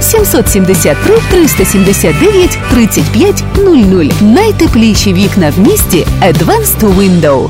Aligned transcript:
773 0.00 1.14
379 1.30 2.58
35 2.70 3.44
00. 3.56 4.10
Найтепліші 4.20 5.12
вікна 5.12 5.52
в 5.56 5.58
місті 5.58 6.06
Advanced 6.22 6.96
Window. 6.96 7.48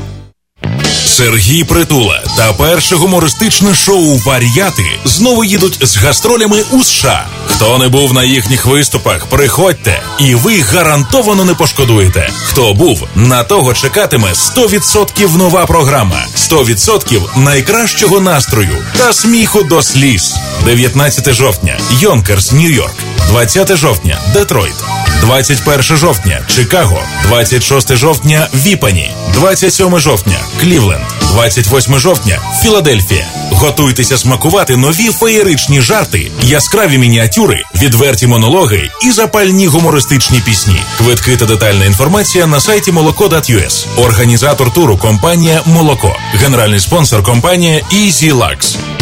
Сергій 1.09 1.63
Притула 1.63 2.23
та 2.37 2.53
перше 2.53 2.95
гумористичне 2.95 3.75
шоу 3.75 4.17
Вар'яти 4.17 4.85
знову 5.05 5.43
їдуть 5.43 5.77
з 5.81 5.97
гастролями 5.97 6.63
у 6.71 6.83
США. 6.83 7.27
Хто 7.47 7.77
не 7.77 7.89
був 7.89 8.13
на 8.13 8.23
їхніх 8.23 8.65
виступах, 8.65 9.25
приходьте, 9.25 10.01
і 10.19 10.35
ви 10.35 10.59
гарантовано 10.59 11.45
не 11.45 11.53
пошкодуєте. 11.53 12.29
Хто 12.43 12.73
був, 12.73 13.07
на 13.15 13.43
того 13.43 13.73
чекатиме 13.73 14.27
100% 14.27 15.37
нова 15.37 15.65
програма, 15.65 16.25
100% 16.35 17.37
найкращого 17.37 18.19
настрою 18.19 18.77
та 18.97 19.13
сміху 19.13 19.63
до 19.63 19.81
сліз. 19.81 20.35
19 20.65 21.33
жовтня, 21.33 21.79
Йонкерс, 21.99 22.51
Нью-Йорк. 22.51 22.95
20 23.29 23.75
жовтня, 23.75 24.19
Детройт. 24.33 24.75
21 25.21 25.97
жовтня 25.97 26.41
Чикаго, 26.55 27.01
26 27.27 27.95
жовтня 27.95 28.47
Віпані, 28.53 29.11
27 29.33 29.99
жовтня 29.99 30.37
Клівленд, 30.61 31.03
28 31.21 31.99
жовтня 31.99 32.39
Філадельфія. 32.63 33.25
Готуйтеся 33.51 34.17
смакувати 34.17 34.77
нові 34.77 35.09
феєричні 35.11 35.81
жарти, 35.81 36.31
яскраві 36.43 36.97
мініатюри, 36.97 37.63
відверті 37.75 38.27
монологи 38.27 38.89
і 39.05 39.11
запальні 39.11 39.67
гумористичні 39.67 40.39
пісні. 40.39 40.81
Квитки 40.97 41.37
та 41.37 41.45
детальна 41.45 41.85
інформація 41.85 42.47
на 42.47 42.59
сайті 42.59 42.91
молоко.us. 42.91 43.85
Організатор 43.97 44.73
туру 44.73 44.97
компанія 44.97 45.61
Молоко. 45.65 46.15
Генеральний 46.33 46.79
спонсор 46.79 47.23
компанія 47.23 47.81
Easy. 47.93 48.55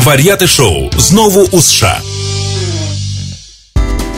Вар'яти 0.04 0.48
шоу 0.48 0.90
знову 0.98 1.42
у 1.52 1.62
США. 1.62 2.02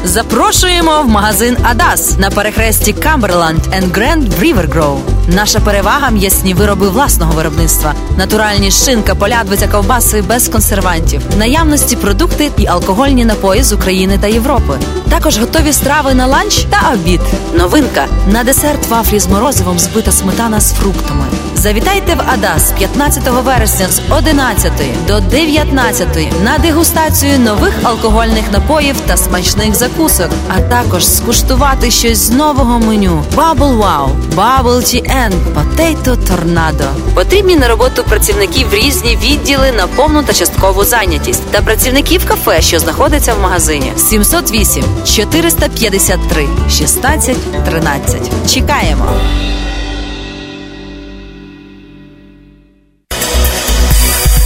Запрошуємо 0.04 1.02
в 1.02 1.08
магазин 1.08 1.58
Адас 1.64 2.18
на 2.20 2.30
перехресті 2.30 2.94
Камберланд 2.94 3.60
енд 3.74 3.96
Гренд 3.96 4.34
Grove. 4.74 5.19
Наша 5.34 5.59
перевага 5.59 6.09
м'ясні 6.09 6.53
вироби 6.53 6.90
власного 6.90 7.31
виробництва, 7.31 7.94
натуральні 8.17 8.72
шинка, 8.72 9.16
полядвиця, 9.16 9.67
ковбаси 9.67 10.22
без 10.22 10.47
консервантів, 10.47 11.22
наявності 11.38 11.95
продукти 11.95 12.51
і 12.57 12.67
алкогольні 12.67 13.25
напої 13.25 13.63
з 13.63 13.73
України 13.73 14.18
та 14.22 14.28
Європи. 14.28 14.79
Також 15.09 15.38
готові 15.38 15.73
страви 15.73 16.13
на 16.13 16.28
ланч 16.28 16.66
та 16.69 16.91
обід. 16.94 17.22
Новинка 17.53 18.06
на 18.31 18.44
десерт 18.44 18.88
вафлі 18.88 19.19
з 19.19 19.28
морозивом 19.28 19.79
збита 19.79 20.12
сметана 20.12 20.59
з 20.59 20.73
фруктами. 20.73 21.25
Завітайте 21.56 22.16
в 22.16 22.22
Адас 22.34 22.72
15 22.72 23.23
вересня 23.45 23.88
з 23.88 24.01
11 24.09 24.72
до 25.07 25.19
19 25.19 26.07
на 26.44 26.57
дегустацію 26.57 27.39
нових 27.39 27.73
алкогольних 27.84 28.51
напоїв 28.51 28.95
та 29.07 29.18
смачних 29.18 29.75
закусок, 29.75 30.29
а 30.47 30.62
також 30.62 31.07
скуштувати 31.07 31.91
щось 31.91 32.18
з 32.18 32.31
нового 32.31 32.79
меню: 32.79 33.23
Bubble 33.35 33.78
Wow, 33.78 34.09
Bubble 34.35 34.63
Tea 34.63 35.19
and 35.19 35.34
Potato 35.53 36.16
Tornado. 36.16 37.13
Потрібні 37.13 37.56
на 37.56 37.68
роботу 37.68 38.03
працівників 38.03 38.74
різні 38.74 39.18
відділи 39.22 39.72
на 39.72 39.88
повну 39.88 40.24
та 40.24 40.34
часткову 40.34 40.84
зайнятість 40.84 41.52
та 41.52 41.62
працівників 41.62 42.28
кафе, 42.28 42.62
що 42.62 42.80
знаходиться 42.80 43.34
в 43.34 43.41
магазині 43.41 43.94
708 43.97 44.84
453 45.06 46.47
16 46.69 47.38
13. 47.66 48.53
Чекаємо. 48.53 49.06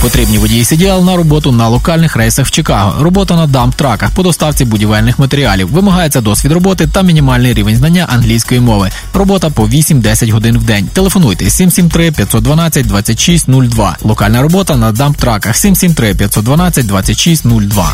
Потрібні 0.03 0.37
водії 0.37 0.63
CDL 0.63 1.03
на 1.03 1.15
роботу 1.15 1.51
на 1.51 1.67
локальних 1.67 2.15
рейсах 2.15 2.47
в 2.47 2.51
Чикаго. 2.51 3.03
Робота 3.03 3.35
на 3.35 3.47
дамп-траках 3.47 4.09
по 4.15 4.23
доставці 4.23 4.65
будівельних 4.65 5.19
матеріалів. 5.19 5.71
Вимагається 5.71 6.21
досвід 6.21 6.51
роботи 6.51 6.87
та 6.87 7.01
мінімальний 7.01 7.53
рівень 7.53 7.75
знання 7.75 8.07
англійської 8.09 8.59
мови. 8.59 8.89
Робота 9.13 9.49
по 9.49 9.63
8-10 9.63 10.31
годин 10.31 10.57
в 10.57 10.63
день. 10.63 10.89
Телефонуйте 10.93 11.49
773 11.49 12.11
512 12.11 12.87
2602. 12.87 13.97
Локальна 14.03 14.41
робота 14.41 14.77
на 14.77 14.91
дамп-траках 14.91 15.53
773 15.53 16.15
512 16.15 16.85
2602. 16.85 17.93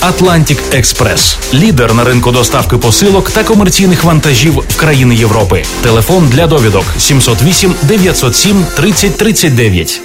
Atlantic 0.00 0.58
Express. 0.74 1.36
лідер 1.54 1.94
на 1.94 2.04
ринку 2.04 2.32
доставки 2.32 2.76
посилок 2.76 3.30
та 3.30 3.44
комерційних 3.44 4.04
вантажів 4.04 4.54
в 4.68 4.76
країни 4.76 5.14
Європи. 5.14 5.64
Телефон 5.82 6.28
для 6.28 6.46
довідок 6.46 6.84
708 6.98 7.74
907 7.82 8.64
30 8.76 9.16
39. 9.16 10.00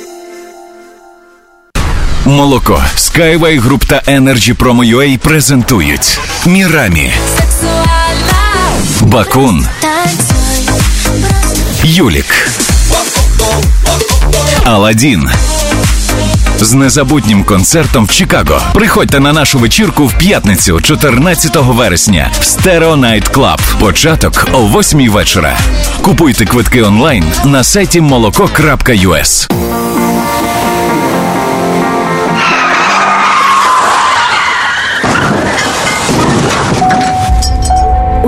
Молоко, 2.25 2.83
Skyway 2.97 3.61
Group 3.61 3.85
та 3.88 4.01
Energy 4.07 4.55
Promo 4.55 4.95
UA 4.95 5.17
презентують 5.17 6.19
Мірамі, 6.45 7.13
Бакун, 9.01 9.67
Юлік, 11.84 12.49
Аладдін. 14.64 15.29
З 16.59 16.73
незабутнім 16.73 17.43
концертом 17.43 18.05
в 18.05 18.11
Чикаго. 18.11 18.61
Приходьте 18.73 19.19
на 19.19 19.34
нашу 19.34 19.59
вечірку 19.59 20.05
в 20.05 20.13
п'ятницю, 20.17 20.81
14 20.81 21.55
вересня, 21.55 22.31
в 22.40 22.43
Stereo 22.43 22.99
Night 22.99 23.31
Club. 23.31 23.59
Початок 23.79 24.47
о 24.53 24.58
8 24.58 25.09
вечора. 25.11 25.58
Купуйте 26.02 26.46
квитки 26.46 26.81
онлайн 26.81 27.23
на 27.46 27.63
сайті 27.63 28.02
молоко.us. 28.02 29.52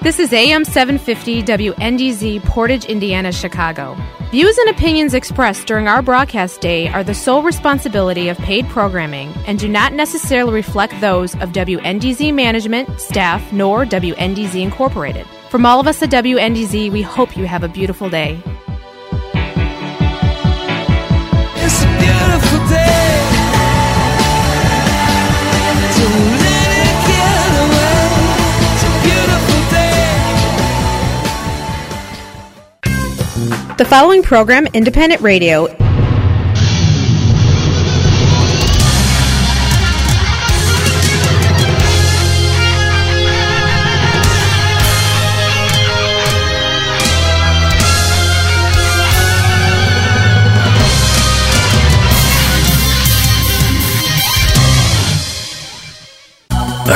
This 0.00 0.20
is 0.20 0.32
AM 0.32 0.64
750 0.64 1.42
WNDZ 1.42 2.44
Portage, 2.44 2.84
Indiana, 2.84 3.32
Chicago. 3.32 3.96
Views 4.30 4.56
and 4.56 4.70
opinions 4.70 5.12
expressed 5.12 5.66
during 5.66 5.88
our 5.88 6.02
broadcast 6.02 6.60
day 6.60 6.86
are 6.86 7.02
the 7.02 7.14
sole 7.14 7.42
responsibility 7.42 8.28
of 8.28 8.38
paid 8.38 8.68
programming 8.68 9.32
and 9.48 9.58
do 9.58 9.66
not 9.66 9.92
necessarily 9.92 10.52
reflect 10.52 11.00
those 11.00 11.34
of 11.40 11.50
WNDZ 11.50 12.32
management, 12.32 13.00
staff, 13.00 13.52
nor 13.52 13.84
WNDZ 13.84 14.62
Incorporated. 14.62 15.26
From 15.50 15.66
all 15.66 15.80
of 15.80 15.88
us 15.88 16.00
at 16.00 16.10
WNDZ, 16.10 16.92
we 16.92 17.02
hope 17.02 17.36
you 17.36 17.46
have 17.46 17.64
a 17.64 17.68
beautiful 17.68 18.08
day. 18.08 18.40
The 33.77 33.85
following 33.85 34.23
program, 34.23 34.67
Independent 34.73 35.21
Radio, 35.21 35.67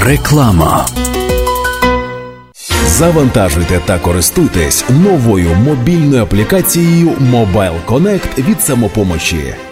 Реклама. 0.07 1.10
Завантажуйте 2.98 3.80
та 3.86 3.98
користуйтесь 3.98 4.84
новою 4.90 5.54
мобільною 5.54 6.22
аплікацією 6.22 7.08
Mobile 7.08 7.84
Connect 7.86 8.48
від 8.48 8.62
самопомочі. 8.62 9.54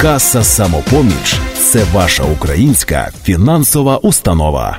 Каса 0.00 0.42
Самопоміч 0.44 1.40
це 1.58 1.84
ваша 1.92 2.22
українська 2.24 3.10
фінансова 3.24 3.96
установа. 3.96 4.78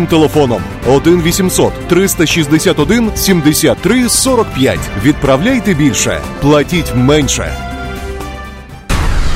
телефоном. 0.07 0.61
1 0.87 1.21
800 1.23 1.87
361 1.87 3.11
73 3.15 4.09
45. 4.09 4.79
Відправляйте 5.03 5.73
більше, 5.73 6.21
платіть 6.41 6.95
менше. 6.95 7.53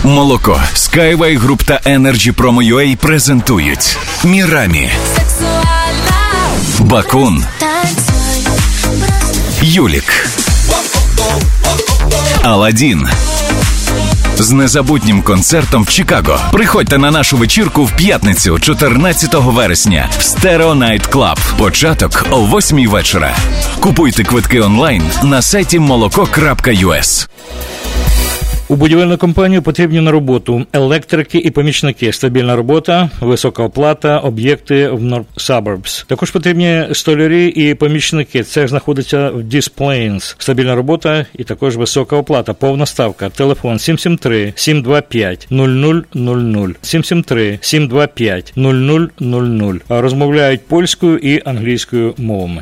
Молоко, 0.03 0.62
Skyway 0.74 1.39
Group 1.39 1.63
та 1.65 1.79
Energy 1.86 2.31
Promo 2.31 2.74
UA 2.74 2.95
презентують 2.95 3.98
Мірамі, 4.24 4.89
Бакун, 6.79 7.43
Юлік, 9.62 10.27
Аладдін, 12.43 13.07
з 14.39 14.51
незабутнім 14.51 15.21
концертом 15.21 15.83
в 15.83 15.89
Чикаго. 15.89 16.39
Приходьте 16.51 16.97
на 16.97 17.11
нашу 17.11 17.37
вечірку 17.37 17.85
в 17.85 17.91
п'ятницю, 17.91 18.59
14 18.59 19.33
вересня, 19.33 20.09
в 20.17 20.21
Stereo 20.21 20.73
Night 20.73 21.09
Club. 21.09 21.37
Початок 21.57 22.25
о 22.31 22.41
8 22.41 22.89
вечора. 22.89 23.35
Купуйте 23.79 24.23
квитки 24.23 24.59
онлайн 24.59 25.03
на 25.23 25.41
сайті 25.41 25.79
молоко.us. 25.79 27.27
У 28.67 28.75
будівельну 28.75 29.17
компанію 29.17 29.62
потрібні 29.62 30.01
на 30.01 30.12
роботу 30.12 30.65
електрики 30.74 31.38
і 31.38 31.51
помічники, 31.51 32.13
стабільна 32.13 32.55
робота, 32.55 33.10
висока 33.22 33.63
оплата, 33.63 34.19
об'єкти 34.19 34.89
в 34.89 35.03
North 35.03 35.25
Suburbs. 35.38 36.05
Також 36.07 36.31
потрібні 36.31 36.86
столярі 36.91 37.48
і 37.48 37.74
помічники. 37.74 38.43
Це 38.43 38.67
знаходиться 38.67 39.29
в 39.29 39.39
Displains. 39.39 40.36
Стабільна 40.38 40.75
робота 40.75 41.25
і 41.38 41.43
також 41.43 41.77
висока 41.77 42.15
оплата. 42.15 42.53
Повна 42.53 42.86
ставка. 42.86 43.29
Телефон 43.29 43.79
773 43.79 44.53
725 44.55 45.48
0000 45.51 46.75
773 46.81 47.60
725 47.62 48.53
0000. 48.55 49.81
Розмовляють 49.89 50.67
польською 50.67 51.17
і 51.17 51.41
англійською 51.45 52.13
мовами. 52.17 52.62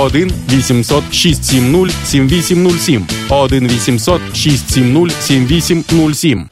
1 0.00 0.32
800 0.48 1.04
670 1.12 1.92
7807 2.06 3.06
1 3.28 3.68
800 3.68 4.20
670 4.34 5.22
7807 5.22 6.48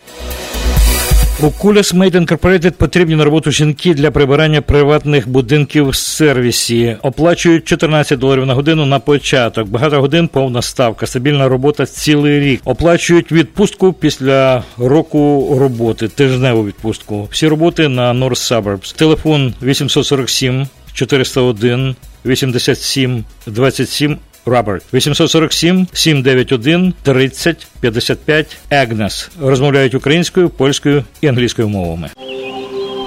У 1.43 1.51
Куліс 1.51 1.95
Made 1.95 2.27
Incorporated 2.27 2.71
потрібні 2.71 3.17
на 3.17 3.25
роботу 3.25 3.51
жінки 3.51 3.95
для 3.95 4.11
прибирання 4.11 4.61
приватних 4.61 5.29
будинків 5.29 5.89
в 5.89 5.97
сервісі. 5.97 6.97
Оплачують 7.03 7.65
14 7.65 8.19
доларів 8.19 8.47
на 8.47 8.55
годину 8.55 8.87
на 8.87 8.99
початок. 8.99 9.69
Багато 9.69 10.01
годин 10.01 10.29
повна 10.29 10.63
ставка, 10.63 11.07
стабільна 11.07 11.49
робота 11.49 11.87
цілий 11.87 12.41
рік. 12.41 12.61
Оплачують 12.65 13.33
відпустку 13.33 13.93
після 13.93 14.63
року 14.79 15.49
роботи, 15.61 16.09
тижневу 16.09 16.65
відпустку. 16.67 17.29
Всі 17.31 17.49
роботи 17.49 17.89
на 17.89 18.13
North 18.13 18.63
Suburbs. 18.63 18.97
Телефон 18.97 19.55
847 19.63 20.67
401 20.98 21.96
87 22.26 23.24
27 23.46 24.20
Роберт 24.46 24.84
847 24.94 25.88
791 25.94 26.94
30 27.04 27.68
55 27.82 28.58
Агнес 28.70 29.30
розмовляють 29.42 29.94
українською, 29.96 30.50
польською 30.50 31.04
і 31.22 31.28
англійською 31.28 31.70
мовами. 31.70 32.10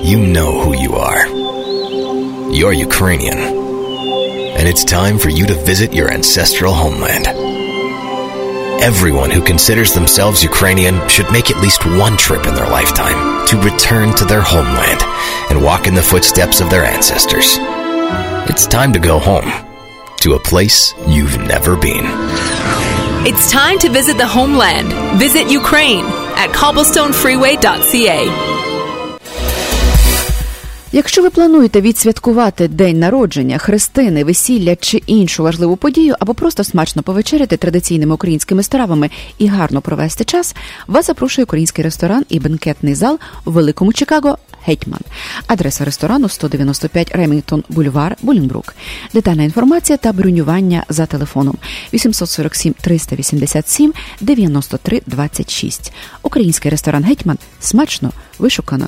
You 0.04 0.18
know 0.36 0.52
who 0.62 0.74
you 0.84 0.90
are. 1.08 1.22
You're 2.58 2.76
Ukrainian. 2.88 3.38
And 4.58 4.64
it's 4.68 4.84
time 4.84 5.18
for 5.18 5.30
you 5.38 5.44
to 5.46 5.54
visit 5.70 5.90
your 5.92 6.08
ancestral 6.18 6.72
homeland. 6.72 7.26
Everyone 8.80 9.30
who 9.30 9.42
considers 9.52 9.92
themselves 9.92 10.44
Ukrainian 10.44 10.96
should 11.08 11.30
make 11.36 11.50
at 11.50 11.62
least 11.64 11.84
one 11.84 12.16
trip 12.16 12.46
in 12.46 12.54
their 12.54 12.70
lifetime 12.78 13.18
to 13.48 13.60
return 13.70 14.14
to 14.14 14.24
their 14.24 14.44
homeland 14.52 15.00
and 15.50 15.64
walk 15.68 15.86
in 15.86 15.94
the 15.94 16.08
footsteps 16.12 16.60
of 16.60 16.70
their 16.70 16.84
ancestors. 16.84 17.58
It's 18.51 18.65
time 18.67 18.91
to 18.93 18.99
go 18.99 19.19
home 19.19 19.49
to 20.23 20.29
a 20.33 20.39
place 20.39 20.79
you've 21.07 21.37
never 21.53 21.73
been. 21.87 22.05
It's 23.29 23.45
time 23.51 23.77
to 23.79 23.89
visit 23.99 24.17
the 24.17 24.29
homeland. 24.37 24.89
Visit 25.25 25.45
Ukraine 25.61 26.05
at 26.43 26.49
cobblestonefreeway.ca. 26.61 28.19
Якщо 30.93 31.21
ви 31.21 31.29
плануєте 31.29 31.81
відсвяткувати 31.81 32.67
день 32.67 32.99
народження, 32.99 33.57
хрестини, 33.57 34.23
весілля 34.23 34.75
чи 34.75 34.97
іншу 34.97 35.43
важливу 35.43 35.75
подію, 35.75 36.15
або 36.19 36.33
просто 36.33 36.63
смачно 36.63 37.03
повечеряти 37.03 37.57
традиційними 37.57 38.13
українськими 38.13 38.63
стравами 38.63 39.09
і 39.37 39.47
гарно 39.47 39.81
провести 39.81 40.23
час, 40.23 40.55
вас 40.87 41.05
запрошує 41.07 41.43
український 41.43 41.83
ресторан 41.83 42.25
і 42.29 42.39
бенкетний 42.39 42.95
зал 42.95 43.19
у 43.45 43.51
Великому 43.51 43.93
Чикаго 43.93 44.37
Гетьман. 44.65 44.99
Адреса 45.47 45.85
ресторану 45.85 46.29
195 46.29 47.11
Ремінгтон 47.15 47.63
Бульвар, 47.69 48.17
Булінбрук. 48.21 48.75
Детальна 49.13 49.43
інформація 49.43 49.97
та 49.97 50.13
бронювання 50.13 50.83
за 50.89 51.05
телефоном 51.05 51.57
847 51.93 52.73
387 52.81 53.93
93 54.21 55.01
26. 55.07 55.93
Український 56.21 56.71
ресторан 56.71 57.03
Гетьман 57.03 57.37
смачно, 57.59 58.11
вишукано 58.39 58.87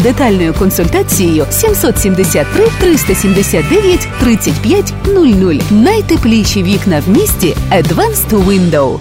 детальною 0.01 0.53
консультацією 0.53 1.45
773 1.49 2.67
379 2.79 4.07
35 4.19 4.93
00. 5.05 5.55
Найтепліші 5.71 6.63
вікна 6.63 6.99
в 6.99 7.09
місті 7.09 7.55
Advanced 7.71 8.45
Window. 8.45 8.99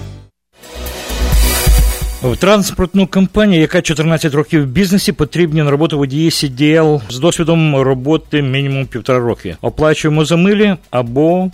В 2.23 2.37
транспортну 2.37 3.07
компанію, 3.07 3.61
яка 3.61 3.83
14 3.83 4.35
років 4.35 4.63
в 4.63 4.67
бізнесі, 4.67 5.13
потрібні 5.13 5.63
на 5.63 5.71
роботу 5.71 5.99
водії 5.99 6.31
CDL 6.31 7.01
з 7.09 7.19
досвідом 7.19 7.77
роботи 7.77 8.43
мінімум 8.43 8.87
півтора 8.87 9.19
роки. 9.19 9.57
Оплачуємо 9.63 10.25
за 10.25 10.37
милі 10.37 10.77
або 10.91 11.51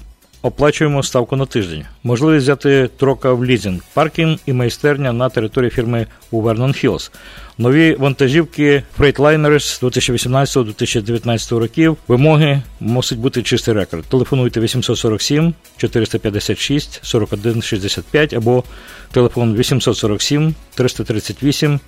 оплачуємо 0.46 1.02
ставку 1.02 1.36
на 1.36 1.46
тиждень. 1.46 1.84
Можливість 2.02 2.42
взяти 2.42 2.88
трока 2.96 3.32
в 3.32 3.44
лізинг, 3.44 3.80
паркінг 3.94 4.38
і 4.46 4.52
майстерня 4.52 5.12
на 5.12 5.28
території 5.28 5.70
фірми 5.70 6.06
у 6.30 6.40
Вернон 6.40 6.72
Хіллс. 6.72 7.10
Нові 7.58 7.94
вантажівки 7.94 8.82
Freightliner 8.98 9.60
з 9.60 9.82
2018-2019 9.82 11.58
років. 11.58 11.96
Вимоги 12.08 12.62
мусить 12.80 13.18
бути 13.18 13.42
чистий 13.42 13.74
рекорд. 13.74 14.04
Телефонуйте 14.04 14.60
847 14.60 15.54
456 15.76 17.00
41 17.02 17.62
65 17.62 18.34
або 18.34 18.64
телефон 19.12 19.56
847 19.56 20.54
338 20.74 21.80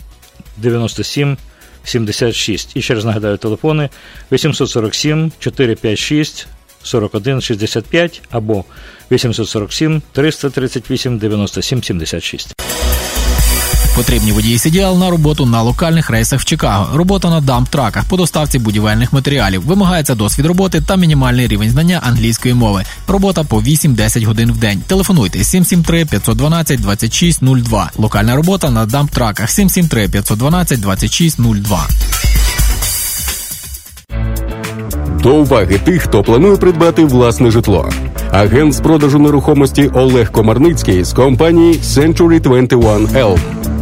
97 0.56 1.36
76. 1.84 2.76
І 2.76 2.82
ще 2.82 2.94
раз 2.94 3.04
нагадаю 3.04 3.36
телефони 3.36 3.88
847 4.32 5.32
456 5.38 6.48
41 6.88 7.40
65 7.40 8.22
або 8.30 8.64
847 9.10 10.02
338 10.12 11.18
97 11.18 11.82
76. 11.82 12.54
Потрібні 13.98 14.32
водії 14.32 14.56
CDL 14.56 14.98
на 14.98 15.10
роботу 15.10 15.46
на 15.46 15.62
локальних 15.62 16.10
рейсах 16.10 16.40
в 16.40 16.44
Чикаго. 16.44 16.96
Робота 16.96 17.30
на 17.30 17.40
дамп-траках 17.40 18.04
по 18.08 18.16
доставці 18.16 18.58
будівельних 18.58 19.12
матеріалів. 19.12 19.62
Вимагається 19.66 20.14
досвід 20.14 20.46
роботи 20.46 20.80
та 20.80 20.96
мінімальний 20.96 21.46
рівень 21.46 21.70
знання 21.70 22.00
англійської 22.04 22.54
мови. 22.54 22.84
Робота 23.08 23.44
по 23.44 23.60
8-10 23.60 24.24
годин 24.24 24.52
в 24.52 24.56
день. 24.56 24.82
Телефонуйте 24.86 25.44
773 25.44 26.04
512 26.04 26.80
2602. 26.80 27.90
Локальна 27.96 28.36
робота 28.36 28.70
на 28.70 28.86
дамп-траках 28.86 29.48
773 29.48 30.08
512 30.08 30.80
2602. 30.80 31.88
До 35.22 35.34
уваги 35.34 35.78
тих, 35.84 36.02
хто 36.02 36.22
планує 36.22 36.56
придбати 36.56 37.04
власне 37.04 37.50
житло. 37.50 37.88
Агент 38.30 38.72
з 38.72 38.80
продажу 38.80 39.18
нерухомості 39.18 39.90
Олег 39.94 40.32
Комарницький 40.32 41.04
з 41.04 41.12
компанії 41.12 41.74
Century 41.74 42.40
21 42.40 43.06
L 43.06 43.38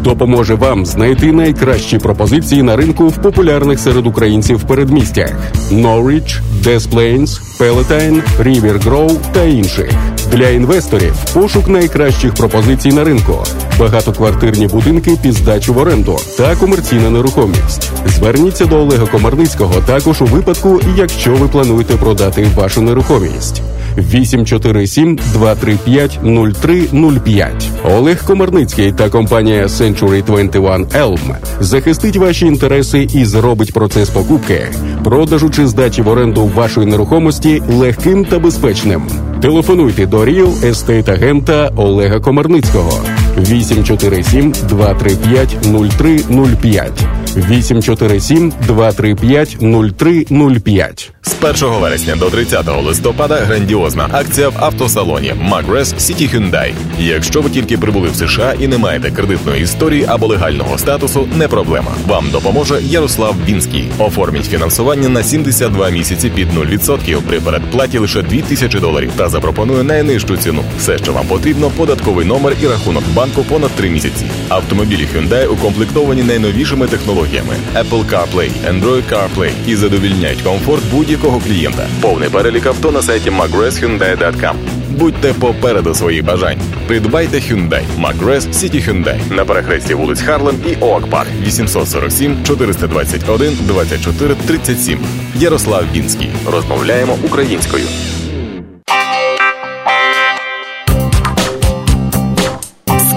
допоможе 0.06 0.54
вам 0.54 0.86
знайти 0.86 1.32
найкращі 1.32 1.98
пропозиції 1.98 2.62
на 2.62 2.76
ринку 2.76 3.08
в 3.08 3.16
популярних 3.16 3.78
серед 3.78 4.06
українців 4.06 4.62
передмістях: 4.68 5.34
Norwich, 5.72 6.40
Des 6.62 6.90
Plains, 6.90 7.40
Palatine, 7.60 8.22
River 8.38 8.84
Grove 8.84 9.18
та 9.32 9.42
інших. 9.42 9.90
Для 10.32 10.48
інвесторів 10.48 11.14
пошук 11.34 11.68
найкращих 11.68 12.34
пропозицій 12.34 12.92
на 12.92 13.04
ринку, 13.04 13.44
багатоквартирні 13.78 14.66
будинки 14.66 15.10
під 15.22 15.32
здачу 15.32 15.74
в 15.74 15.78
оренду 15.78 16.18
та 16.38 16.56
комерційна 16.56 17.10
нерухомість. 17.10 17.90
Зверніться 18.06 18.66
до 18.66 18.76
Олега 18.76 19.06
Комарницького 19.06 19.80
також 19.80 20.22
у 20.22 20.24
випадку, 20.24 20.80
якщо 20.96 21.34
ви 21.34 21.48
плануєте 21.48 21.94
продати 21.94 22.46
вашу 22.56 22.82
нерухомість. 22.82 23.62
847 23.96 25.18
235 25.32 26.20
0305. 26.22 27.68
Олег 27.84 28.24
Комарницький 28.24 28.92
та 28.92 29.08
компанія 29.08 29.66
Century 29.66 30.24
21 30.24 30.84
Elm 30.84 31.36
захистить 31.60 32.16
ваші 32.16 32.46
інтереси 32.46 33.08
і 33.14 33.24
зробить 33.24 33.72
процес 33.72 34.10
покупки, 34.10 34.68
продажу 35.04 35.50
чи 35.50 35.66
здачі 35.66 36.02
в 36.02 36.08
оренду 36.08 36.50
вашої 36.54 36.86
нерухомості 36.86 37.62
легким 37.68 38.24
та 38.24 38.38
безпечним. 38.38 39.02
Телефонуйте 39.42 40.06
до 40.06 40.24
Real 40.24 40.60
Estate 40.60 41.10
агента 41.10 41.70
Олега 41.76 42.20
Комарницького 42.20 43.00
847 43.38 44.52
235 44.68 45.56
0305 45.62 47.25
847 47.36 48.52
235 48.66 49.56
0305 49.60 51.12
З 51.22 51.34
1 51.64 51.80
вересня 51.80 52.16
до 52.16 52.30
30 52.30 52.84
листопада 52.84 53.36
грандіозна 53.36 54.08
акція 54.12 54.48
в 54.48 54.54
автосалоні 54.60 55.34
Magres 55.50 55.84
City 55.84 56.34
Hyundai. 56.34 56.72
Якщо 56.98 57.40
ви 57.40 57.50
тільки 57.50 57.78
прибули 57.78 58.08
в 58.08 58.16
США 58.16 58.54
і 58.60 58.66
не 58.68 58.78
маєте 58.78 59.10
кредитної 59.10 59.62
історії 59.62 60.04
або 60.08 60.26
легального 60.26 60.78
статусу, 60.78 61.28
не 61.36 61.48
проблема. 61.48 61.90
Вам 62.06 62.30
допоможе 62.30 62.80
Ярослав 62.82 63.36
Бінський. 63.46 63.84
Оформіть 63.98 64.44
фінансування 64.44 65.08
на 65.08 65.22
72 65.22 65.90
місяці 65.90 66.30
під 66.30 66.48
0% 66.52 67.20
при 67.20 67.40
передплаті 67.40 67.98
лише 67.98 68.22
2000 68.22 68.80
доларів 68.80 69.10
та 69.16 69.28
запропонує 69.28 69.82
найнижчу 69.82 70.36
ціну. 70.36 70.62
Все, 70.78 70.98
що 70.98 71.12
вам 71.12 71.26
потрібно, 71.26 71.70
податковий 71.70 72.26
номер 72.26 72.56
і 72.62 72.66
рахунок 72.66 73.04
банку 73.14 73.42
понад 73.42 73.70
3 73.70 73.90
місяці. 73.90 74.26
Автомобілі 74.48 75.08
Hyundai 75.14 75.46
укомплектовані 75.46 76.22
найновішими 76.22 76.86
технологіями 76.86 77.25
Apple 77.74 78.04
CarPlay, 78.04 78.50
Android 78.70 79.02
CarPlay 79.12 79.50
і 79.66 79.76
задовільняють 79.76 80.42
комфорт 80.42 80.82
будь-якого 80.90 81.40
клієнта. 81.40 81.86
Повний 82.00 82.28
перелік 82.28 82.66
авто 82.66 82.92
на 82.92 83.02
сайті 83.02 83.30
mcgrathhyundai.com. 83.30 84.54
Будьте 84.90 85.32
попереду 85.32 85.94
своїх 85.94 86.24
бажань. 86.24 86.58
Придбайте 86.86 87.36
Hyundai 87.38 87.82
McGrath 88.00 88.48
City 88.52 88.88
Hyundai 88.88 89.34
на 89.34 89.44
перехресті 89.44 89.94
вулиць 89.94 90.20
Харлем 90.20 90.56
і 90.66 90.76
Oak 90.80 91.06
Park 91.06 91.28
847 91.42 92.44
421 92.44 93.58
24 93.66 94.34
37. 94.46 94.98
Ярослав 95.34 95.84
Бінський. 95.92 96.28
Розмовляємо 96.52 97.18
українською. 97.24 97.84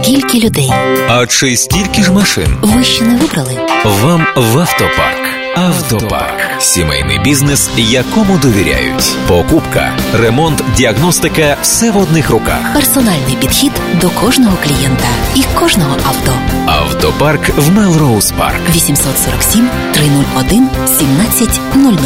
Скільки 0.03 0.39
людей? 0.39 0.71
А 1.09 1.25
чи 1.25 1.57
стільки 1.57 2.03
ж 2.03 2.11
машин? 2.11 2.57
Ви 2.61 2.83
ще 2.83 3.03
не 3.03 3.15
вибрали? 3.17 3.57
Вам 3.85 4.27
в 4.35 4.59
автопарк. 4.59 5.19
Автопарк 5.55 6.61
сімейний 6.61 7.19
бізнес, 7.19 7.69
якому 7.77 8.37
довіряють. 8.37 9.15
Покупка, 9.27 9.91
ремонт, 10.13 10.63
діагностика 10.77 11.57
все 11.61 11.91
в 11.91 11.97
одних 11.97 12.29
руках. 12.29 12.73
Персональний 12.73 13.35
підхід 13.39 13.71
до 14.01 14.09
кожного 14.09 14.57
клієнта 14.63 15.07
і 15.35 15.43
кожного 15.59 15.95
авто. 16.07 16.33
Автопарк 16.65 17.49
в 17.57 17.71
Мелроуз 17.71 18.31
Парк. 18.31 18.59
847 18.75 19.69
301 19.93 20.69
1700. 20.69 21.99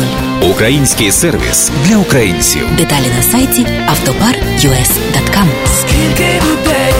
Український 0.52 1.12
сервіс 1.12 1.72
для 1.88 1.98
українців. 1.98 2.68
Деталі 2.78 3.08
на 3.18 3.24
сайті 3.24 3.68
автопар.us.com 3.88 5.48
Скільки 5.80 6.24
людей, 6.24 6.94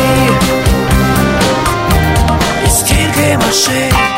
скільки 3.54 4.13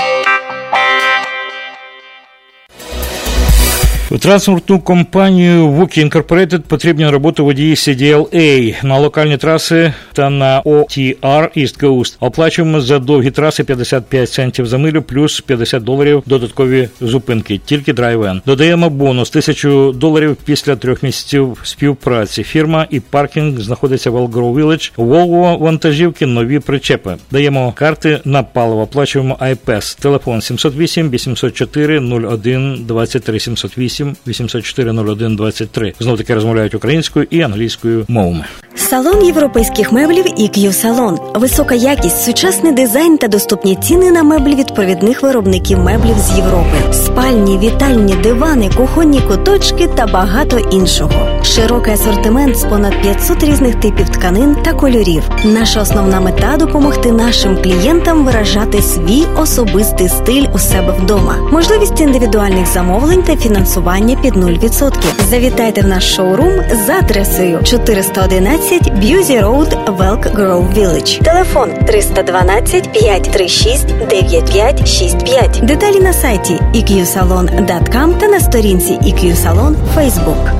транспортну 4.09 4.79
компанію 4.79 5.67
Wookie 5.67 6.09
Incorporated 6.09 6.59
потрібні 6.59 7.09
роботи 7.09 7.41
водії 7.41 7.75
CDLA 7.75 8.85
на 8.85 8.97
локальні 8.97 9.37
траси 9.37 9.93
та 10.13 10.29
на 10.29 10.61
OTR 10.61 11.57
East 11.57 11.83
Coast. 11.83 12.17
Оплачуємо 12.19 12.81
за 12.81 12.99
довгі 12.99 13.31
траси 13.31 13.63
55 13.63 14.31
центів 14.31 14.67
за 14.67 14.77
милю 14.77 15.01
плюс 15.01 15.41
50 15.41 15.83
доларів 15.83 16.23
додаткові 16.25 16.89
зупинки. 17.01 17.59
Тільки 17.65 17.93
драйвен. 17.93 18.41
Додаємо 18.45 18.89
бонус 18.89 19.29
1000 19.29 19.91
доларів 19.91 20.37
після 20.45 20.75
трьох 20.75 21.03
місяців 21.03 21.57
співпраці. 21.63 22.43
Фірма 22.43 22.87
і 22.89 22.99
паркінг 22.99 23.59
знаходиться 23.59 24.11
в 24.11 24.15
Elgrove 24.15 24.53
Village. 24.53 24.91
Volvo 24.97 25.59
вантажівки, 25.59 26.25
нові 26.25 26.59
причепи. 26.59 27.15
Даємо 27.31 27.73
карти 27.77 28.19
на 28.25 28.43
паливо. 28.43 28.81
Оплачуємо 28.81 29.37
iPass. 29.41 30.01
Телефон 30.01 30.41
708 30.41 31.09
804 31.09 31.99
01 31.99 32.85
23 32.87 33.39
708 33.39 33.94
804 34.27 34.91
01 34.91 35.35
23. 35.35 35.93
Знов 35.99 36.17
таки 36.17 36.33
розмовляють 36.33 36.75
українською 36.75 37.27
і 37.29 37.41
англійською 37.41 38.05
мовами. 38.07 38.45
Салон 38.75 39.25
європейських 39.25 39.91
меблів 39.91 40.25
EQ 40.25 40.73
Салон. 40.73 41.19
Висока 41.35 41.75
якість, 41.75 42.23
сучасний 42.23 42.73
дизайн 42.73 43.17
та 43.17 43.27
доступні 43.27 43.75
ціни 43.75 44.11
на 44.11 44.23
меблі 44.23 44.55
від 44.55 44.75
провідних 44.75 45.23
виробників 45.23 45.79
меблів 45.79 46.15
з 46.17 46.37
Європи, 46.37 46.93
спальні, 46.93 47.57
вітальні, 47.57 48.15
дивани, 48.23 48.69
кухонні 48.77 49.21
куточки 49.21 49.87
та 49.87 50.07
багато 50.07 50.59
іншого. 50.59 51.43
Широкий 51.43 51.93
асортимент 51.93 52.57
з 52.57 52.63
понад 52.63 53.01
500 53.01 53.43
різних 53.43 53.75
типів 53.75 54.09
тканин 54.09 54.55
та 54.55 54.73
кольорів. 54.73 55.23
Наша 55.45 55.81
основна 55.81 56.19
мета 56.19 56.57
допомогти 56.57 57.11
нашим 57.11 57.61
клієнтам 57.63 58.25
виражати 58.25 58.81
свій 58.81 59.23
особистий 59.37 60.09
стиль 60.09 60.45
у 60.53 60.59
себе 60.59 60.93
вдома. 61.01 61.49
Можливість 61.51 62.01
індивідуальних 62.01 62.67
замовлень 62.67 63.23
та 63.23 63.37
фінансування 63.37 63.84
під 64.21 64.35
0%. 64.35 65.25
Завітайте 65.29 65.81
в 65.81 65.87
наш 65.87 66.15
шоурум 66.15 66.51
за 66.85 66.93
адресою 66.93 67.63
411 67.63 68.93
Busse 68.93 69.39
Road, 69.39 69.77
в 69.87 69.97
Elk 69.97 70.25
Grove 70.25 70.69
Village. 70.73 71.23
Телефон 71.23 71.69
312 71.87 72.91
536 72.91 73.87
9565. 73.87 75.59
Деталі 75.63 75.99
на 75.99 76.13
сайті 76.13 76.53
eqsalon.com 76.73 78.17
та 78.17 78.27
на 78.27 78.39
сторінці 78.39 78.93
EQ 78.93 79.35
Salon 79.35 79.75
Facebook. 79.95 80.51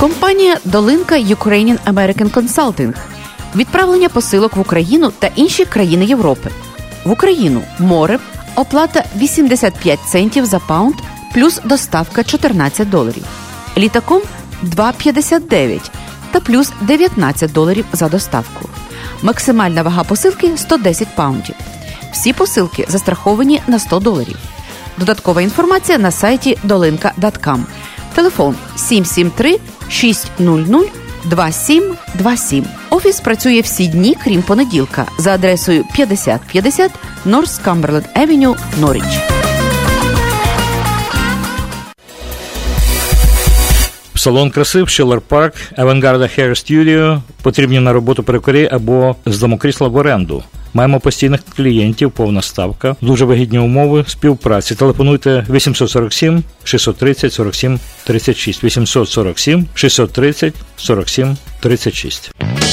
Компанія 0.00 0.56
Долинка 0.64 1.14
Ukrainian 1.14 1.78
American 1.86 2.30
Consulting. 2.30 2.94
Відправлення 3.56 4.08
посилок 4.08 4.56
в 4.56 4.60
Україну 4.60 5.12
та 5.18 5.30
інші 5.36 5.64
країни 5.64 6.04
Європи. 6.04 6.50
В 7.04 7.10
Україну 7.10 7.62
море, 7.78 8.18
оплата 8.56 9.04
85 9.16 10.00
центів 10.08 10.46
за 10.46 10.58
паунд, 10.58 10.94
плюс 11.34 11.60
доставка 11.64 12.24
14 12.24 12.90
доларів. 12.90 13.24
Літаком 13.76 14.22
2,59 14.64 15.80
та 16.30 16.40
плюс 16.40 16.72
19 16.80 17.52
доларів 17.52 17.84
за 17.92 18.08
доставку. 18.08 18.68
Максимальна 19.22 19.82
вага 19.82 20.04
посилки 20.04 20.56
110 20.56 21.08
паундів. 21.16 21.54
Всі 22.12 22.32
посилки 22.32 22.86
застраховані 22.88 23.62
на 23.66 23.78
100 23.78 23.98
доларів. 23.98 24.36
Додаткова 24.98 25.42
інформація 25.42 25.98
на 25.98 26.10
сайті 26.10 26.58
dolinka.com. 26.64 27.60
Телефон 28.14 28.54
773 28.76 29.58
600 29.88 31.05
2727. 31.26 32.64
Офіс 32.90 33.20
працює 33.20 33.60
всі 33.60 33.86
дні, 33.86 34.16
крім 34.24 34.42
понеділка, 34.42 35.06
за 35.18 35.34
адресою 35.34 35.84
5050 35.94 36.92
North 37.26 37.64
Cumberland 37.64 38.04
Avenue, 38.16 38.56
Норріч. 38.80 39.36
Салон 44.26 44.50
краси 44.50 44.82
в 44.82 45.20
Парк, 45.20 45.54
Авангарда 45.76 46.24
Hair 46.24 46.50
Studio 46.50 47.20
потрібні 47.42 47.80
на 47.80 47.92
роботу 47.92 48.22
перекорі 48.22 48.68
або 48.72 49.16
з 49.26 49.38
домокрісла 49.38 49.88
в 49.88 49.96
оренду. 49.96 50.42
Маємо 50.76 51.00
постійних 51.00 51.40
клієнтів, 51.56 52.10
повна 52.10 52.42
ставка, 52.42 52.96
дуже 53.00 53.24
вигідні 53.24 53.58
умови 53.58 54.04
співпраці. 54.08 54.74
Телефонуйте 54.74 55.46
847 55.50 56.42
630 56.64 57.32
47 57.32 57.80
36 58.04 58.64
847 58.64 59.66
630 59.74 60.54
47 60.76 61.36
36. 61.60 62.30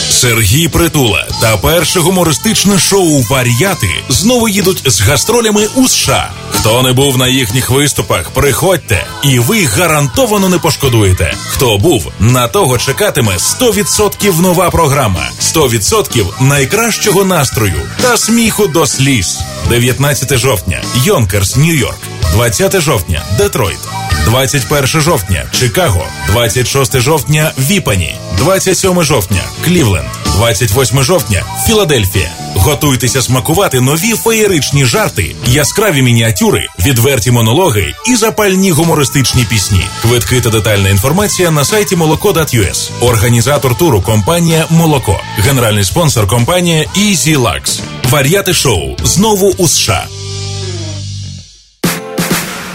Сергій 0.10 0.68
Притула 0.68 1.28
та 1.42 1.58
перше 1.58 2.00
гумористичне 2.00 2.80
шоу 2.80 3.22
Вар'яти 3.22 3.90
знову 4.10 4.50
їдуть 4.50 4.82
з 4.86 5.02
гастролями 5.02 5.68
у 5.76 5.88
США. 5.88 6.32
Хто 6.52 6.82
не 6.82 6.94
був 6.94 7.18
на 7.18 7.28
їхніх 7.28 7.70
виступах, 7.70 8.30
приходьте, 8.30 9.06
і 9.24 9.40
ви 9.40 9.66
гарантовано 9.66 10.50
не 10.50 10.58
пошкодуєте. 10.60 11.34
Хто 11.48 11.78
був, 11.78 12.12
на 12.20 12.48
того 12.48 12.78
чекатиме 12.78 13.34
100% 13.34 14.42
нова 14.42 14.70
програма, 14.70 15.30
100% 15.42 16.42
найкращого 16.42 17.26
настрою 17.26 17.82
та 18.02 18.18
сміху 18.18 18.68
до 18.68 18.88
сліз. 18.88 19.40
19 19.70 20.38
жовтня, 20.38 20.82
Йонкерс, 21.04 21.56
Нью-Йорк, 21.58 22.00
20 22.34 22.82
жовтня, 22.82 23.24
Детройт. 23.38 23.80
21 24.26 25.02
жовтня 25.02 25.46
Чикаго, 25.52 26.06
26 26.28 27.00
жовтня 27.02 27.52
Віпані, 27.60 28.16
27 28.38 29.04
жовтня 29.04 29.42
Клівленд, 29.66 30.08
28 30.26 31.04
жовтня 31.04 31.44
Філадельфія. 31.68 32.30
Готуйтеся 32.56 33.22
смакувати 33.22 33.82
нові 33.82 34.14
феєричні 34.14 34.86
жарти, 34.86 35.36
яскраві 35.48 36.02
мініатюри, 36.02 36.68
відверті 36.80 37.32
монологи 37.32 37.94
і 38.08 38.16
запальні 38.16 38.72
гумористичні 38.72 39.46
пісні. 39.46 39.86
Квитки 40.02 40.42
та 40.42 40.50
детальна 40.50 40.90
інформація 40.90 41.52
на 41.52 41.66
сайті 41.66 41.96
молоко.us. 41.96 42.90
Організатор 43.02 43.78
туру 43.78 44.02
компанія 44.02 44.66
Молоко. 44.70 45.20
Генеральний 45.38 45.84
спонсор 45.84 46.28
компанія 46.28 46.86
Easy 46.98 47.38
Lux. 47.38 47.80
Варіати 48.10 48.54
шоу 48.54 48.96
знову 49.04 49.54
у 49.58 49.68
США. 49.68 50.06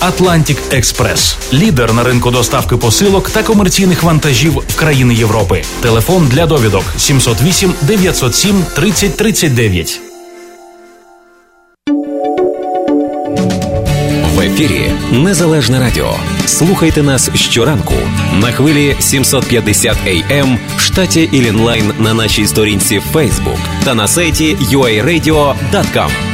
Atlantic 0.00 0.56
Express. 0.70 1.36
лідер 1.52 1.92
на 1.92 2.04
ринку 2.04 2.30
доставки 2.30 2.76
посилок 2.76 3.30
та 3.30 3.42
комерційних 3.42 4.02
вантажів 4.02 4.52
в 4.68 4.74
країни 4.76 5.14
Європи. 5.14 5.62
Телефон 5.80 6.28
для 6.28 6.46
довідок 6.46 6.84
708 6.98 7.74
907 7.82 8.64
30 8.74 9.16
39. 9.16 10.00
В 14.34 14.40
ефірі 14.40 14.90
Незалежне 15.12 15.80
Радіо. 15.80 16.14
Слухайте 16.46 17.02
нас 17.02 17.30
щоранку 17.34 17.94
на 18.40 18.52
хвилі 18.52 18.96
750 18.98 19.96
AM 20.06 20.58
в 20.76 20.80
штаті 20.80 21.28
Ілінлайн 21.32 21.92
на 21.98 22.14
нашій 22.14 22.46
сторінці 22.46 23.02
Facebook 23.14 23.58
та 23.84 23.94
на 23.94 24.08
сайті 24.08 24.56
uaradio.com. 24.56 26.33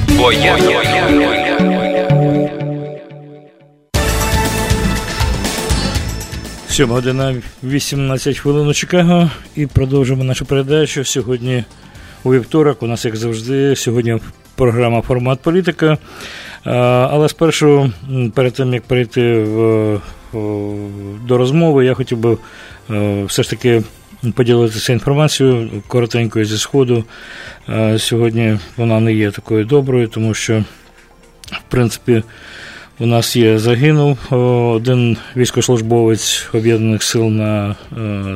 Бо 0.21 0.31
я... 0.31 0.57
Сьома 6.69 6.95
година 6.95 7.35
18 7.63 8.37
хвилин 8.37 8.67
у 8.67 8.73
Чикаго 8.73 9.31
і 9.55 9.65
продовжуємо 9.65 10.23
нашу 10.23 10.45
передачу. 10.45 11.05
Сьогодні 11.05 11.63
у 12.23 12.33
вівторок. 12.33 12.83
У 12.83 12.87
нас, 12.87 13.05
як 13.05 13.15
завжди, 13.15 13.75
сьогодні 13.75 14.17
програма 14.55 15.01
Формат 15.01 15.39
політика. 15.39 15.97
Але 16.63 17.29
спершу, 17.29 17.91
перед 18.33 18.53
тим 18.53 18.73
як 18.73 18.83
перейти 18.83 19.43
в, 19.43 20.01
до 21.27 21.37
розмови, 21.37 21.85
я 21.85 21.93
хотів 21.93 22.17
би 22.17 22.37
все 23.25 23.43
ж 23.43 23.49
таки 23.49 23.83
поділитися 24.35 24.93
інформацією 24.93 25.83
коротенькою 25.87 26.45
зі 26.45 26.57
сходу. 26.57 27.03
Сьогодні 27.97 28.59
вона 28.77 28.99
не 28.99 29.13
є 29.13 29.31
такою 29.31 29.65
доброю, 29.65 30.07
тому 30.07 30.33
що, 30.33 30.63
в 31.51 31.61
принципі, 31.69 32.23
у 32.99 33.05
нас 33.05 33.35
є 33.35 33.59
загинув 33.59 34.17
один 34.75 35.17
військовослужбовець 35.37 36.47
об'єднаних 36.53 37.03
сил 37.03 37.29
на 37.29 37.75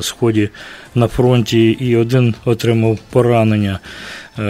сході 0.02 0.50
на 0.96 1.08
фронті, 1.08 1.70
і 1.70 1.96
один 1.96 2.36
отримав 2.46 3.00
поранення. 3.10 3.80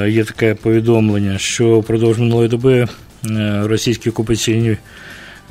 Є 0.07 0.23
таке 0.23 0.55
повідомлення, 0.55 1.37
що 1.37 1.79
впродовж 1.79 2.19
минулої 2.19 2.49
доби 2.49 2.87
російські 3.63 4.09
окупаційні 4.09 4.77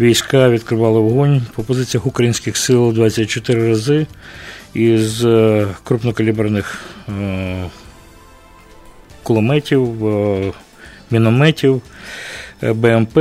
війська 0.01 0.49
відкривали 0.49 1.01
вогонь 1.01 1.43
по 1.55 1.63
позиціях 1.63 2.07
українських 2.07 2.57
сил 2.57 2.93
24 2.93 3.69
рази 3.69 4.07
із 4.75 5.27
крупнокаліберних 5.85 6.81
кулеметів, 9.23 9.89
мінометів. 11.11 11.83
БМП, 12.63 13.19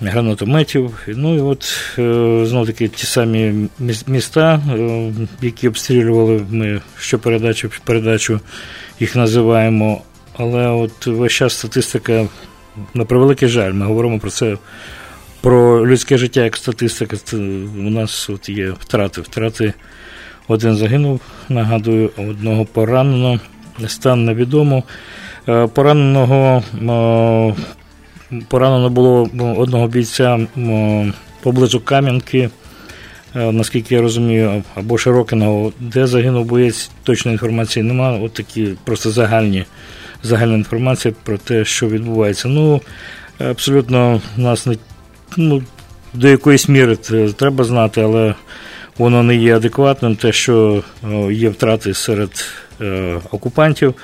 гранатометів. 0.00 0.98
Ну 1.06 1.36
і 1.36 1.40
от 1.40 1.64
знов 2.48 2.66
таки 2.66 2.88
ті 2.88 3.06
самі 3.06 3.68
міста, 4.06 4.62
які 5.42 5.68
обстрілювали, 5.68 6.46
ми 6.50 6.80
щопередачу 6.98 7.70
передачу 7.84 8.40
їх 9.00 9.16
називаємо. 9.16 10.02
Але 10.36 10.68
от 10.68 11.06
весь 11.06 11.32
час 11.32 11.58
статистика, 11.58 12.26
на 12.94 13.04
превеликий 13.04 13.48
жаль, 13.48 13.72
ми 13.72 13.86
говоримо 13.86 14.18
про 14.18 14.30
це, 14.30 14.56
про 15.40 15.86
людське 15.86 16.18
життя 16.18 16.44
як 16.44 16.56
статистика. 16.56 17.16
У 17.78 17.90
нас 17.90 18.30
от 18.30 18.48
є 18.48 18.70
втрати. 18.70 19.20
Втрати 19.20 19.74
один 20.52 20.76
загинув, 20.76 21.20
нагадую, 21.48 22.10
одного 22.16 22.64
поранено. 22.64 23.40
Стан 23.86 24.24
невідомо. 24.24 24.82
Пораненого 25.74 26.62
Поранено 28.48 28.90
було 28.90 29.30
одного 29.56 29.88
бійця 29.88 30.46
поблизу 31.42 31.80
Кам'янки, 31.80 32.50
наскільки 33.34 33.94
я 33.94 34.02
розумію, 34.02 34.62
або 34.74 34.98
Широкиного, 34.98 35.72
де 35.80 36.06
загинув 36.06 36.44
боєць, 36.44 36.90
точної 37.02 37.34
інформації 37.34 37.82
немає. 37.82 38.22
От 38.22 38.32
такі 38.32 38.68
просто 38.84 39.10
загальні, 39.10 39.64
загальна 40.22 40.54
інформація 40.54 41.14
про 41.22 41.38
те, 41.38 41.64
що 41.64 41.88
відбувається. 41.88 42.48
Ну, 42.48 42.80
абсолютно 43.38 44.20
нас 44.36 44.66
не 44.66 44.76
ну, 45.36 45.62
до 46.14 46.28
якоїсь 46.28 46.68
міри 46.68 46.96
треба 47.36 47.64
знати, 47.64 48.00
але 48.00 48.34
воно 48.98 49.22
не 49.22 49.36
є 49.36 49.56
адекватним. 49.56 50.16
Те, 50.16 50.32
що 50.32 50.82
є 51.30 51.48
втрати 51.48 51.94
серед 51.94 52.44
окупантів, 53.30 53.94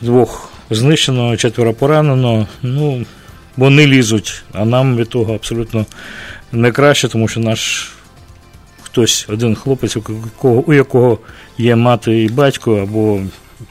двох 0.00 0.52
знищено, 0.70 1.36
четверо 1.36 1.74
поранено. 1.74 2.46
Ну, 2.62 3.06
вони 3.56 3.86
лізуть, 3.86 4.42
а 4.52 4.64
нам 4.64 4.96
від 4.96 5.08
того 5.08 5.34
абсолютно 5.34 5.86
не 6.52 6.72
краще, 6.72 7.08
тому 7.08 7.28
що 7.28 7.40
наш 7.40 7.92
хтось, 8.82 9.26
один 9.28 9.54
хлопець, 9.54 9.96
у 9.96 10.02
якого, 10.24 10.64
у 10.66 10.72
якого 10.72 11.18
є 11.58 11.76
мати 11.76 12.22
і 12.22 12.28
батько, 12.28 12.76
або 12.76 13.20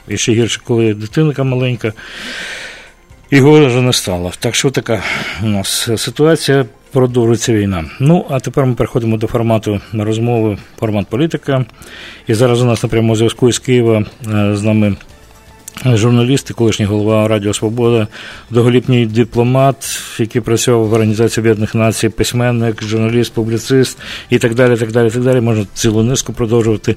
і 0.08 0.16
ще 0.16 0.32
гірше, 0.32 0.60
коли 0.64 0.94
дитинка 0.94 1.44
маленька, 1.44 1.92
його 3.30 3.66
вже 3.66 3.80
не 3.80 3.92
стало. 3.92 4.32
Так 4.38 4.54
що 4.54 4.70
така 4.70 5.02
у 5.42 5.46
нас 5.46 5.90
ситуація. 5.96 6.64
Продовжується 6.94 7.52
війна. 7.52 7.84
Ну, 8.00 8.26
а 8.30 8.40
тепер 8.40 8.66
ми 8.66 8.74
переходимо 8.74 9.16
до 9.16 9.26
формату 9.26 9.80
розмови, 9.92 10.58
формат 10.78 11.06
політика. 11.06 11.64
І 12.26 12.34
зараз 12.34 12.62
у 12.62 12.64
нас 12.64 12.82
на 12.82 12.88
прямому 12.88 13.16
зв'язку 13.16 13.48
із 13.48 13.58
Києва 13.58 14.04
з 14.52 14.62
нами 14.62 14.96
журналіст 15.84 16.50
і 16.50 16.54
колишній 16.54 16.86
голова 16.86 17.28
Радіо 17.28 17.54
Свобода, 17.54 18.06
довголітній 18.50 19.06
дипломат, 19.06 20.00
який 20.18 20.42
працював 20.42 20.88
в 20.88 20.92
Організації 20.92 21.42
Об'єднаних 21.42 21.74
Націй, 21.74 22.08
письменник, 22.08 22.82
журналіст, 22.82 23.32
публіцист 23.32 23.98
і 24.30 24.38
так 24.38 24.54
далі. 24.54 24.76
так 24.76 24.92
далі, 24.92 25.10
так 25.10 25.22
далі. 25.22 25.40
Можна 25.40 25.66
цілу 25.74 26.02
низку 26.02 26.32
продовжувати. 26.32 26.96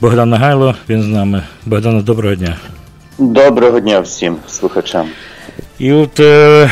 Богдан 0.00 0.30
Нагайло, 0.30 0.74
він 0.88 1.02
з 1.02 1.06
нами. 1.06 1.42
Богдана, 1.66 2.02
доброго 2.02 2.34
дня. 2.34 2.56
Доброго 3.18 3.80
дня 3.80 4.00
всім 4.00 4.36
слухачам. 4.48 5.06
І 5.78 5.92
от 5.92 6.20
е, 6.20 6.70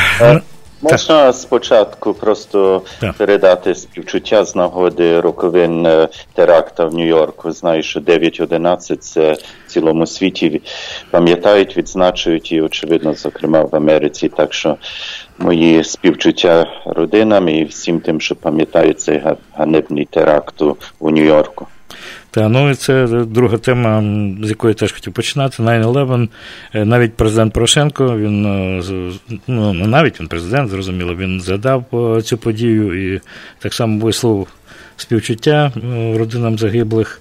Можна 0.92 1.32
спочатку 1.32 2.14
просто 2.14 2.82
Так. 3.00 3.14
передати 3.14 3.74
співчуття 3.74 4.44
з 4.44 4.56
нагоди 4.56 5.20
роковин 5.20 5.86
е, 5.86 6.08
теракта 6.34 6.84
в 6.84 6.94
Нью-Йорку. 6.94 7.52
Знаю, 7.52 7.82
що 7.82 8.00
9.11 8.00 8.96
це 8.96 9.32
в 9.32 9.70
цілому 9.70 10.06
світі 10.06 10.62
пам'ятають, 11.10 11.76
відзначують 11.76 12.52
і, 12.52 12.60
очевидно, 12.60 13.14
зокрема 13.14 13.60
в 13.62 13.76
Америці. 13.76 14.28
Так 14.28 14.54
що 14.54 14.76
мої 15.38 15.84
співчуття 15.84 16.66
родинам 16.86 17.48
і 17.48 17.64
всім 17.64 18.00
тим, 18.00 18.20
що 18.20 18.34
пам'ятають 18.34 19.00
цей 19.00 19.18
га- 19.18 19.36
ганебний 19.52 20.04
теракт 20.10 20.62
у 21.00 21.10
Нью-Йорку. 21.10 21.66
Та 22.34 22.48
ну 22.48 22.70
і 22.70 22.74
це 22.74 23.06
друга 23.06 23.58
тема, 23.58 24.04
з 24.42 24.48
якої 24.48 24.74
теж 24.74 24.92
хотів 24.92 25.12
починати. 25.12 25.62
9-11. 25.62 26.28
Е, 26.74 26.84
Навіть 26.84 27.14
президент 27.14 27.52
Порошенко, 27.52 28.18
він 28.18 28.46
е, 28.46 28.82
ну 29.46 29.72
не 29.72 29.86
навіть 29.86 30.20
він 30.20 30.28
президент, 30.28 30.70
зрозуміло, 30.70 31.14
він 31.14 31.40
згадав 31.40 31.84
е, 32.18 32.22
цю 32.22 32.38
подію 32.38 33.14
і 33.14 33.20
так 33.58 33.74
само 33.74 34.04
висловив 34.04 34.46
співчуття 34.96 35.72
е, 35.76 36.18
родинам 36.18 36.58
загиблих. 36.58 37.20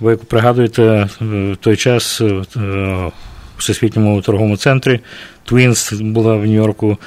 Ви 0.00 0.10
як 0.10 0.24
пригадуєте, 0.24 0.82
е, 0.82 1.08
в 1.20 1.56
той 1.56 1.76
час 1.76 2.20
е, 2.20 2.42
в 2.56 3.12
Всесвітньому 3.58 4.20
торговому 4.20 4.56
центрі 4.56 5.00
Твінс 5.44 5.92
була 5.92 6.34
в 6.36 6.46
Нью-Йорку. 6.46 6.98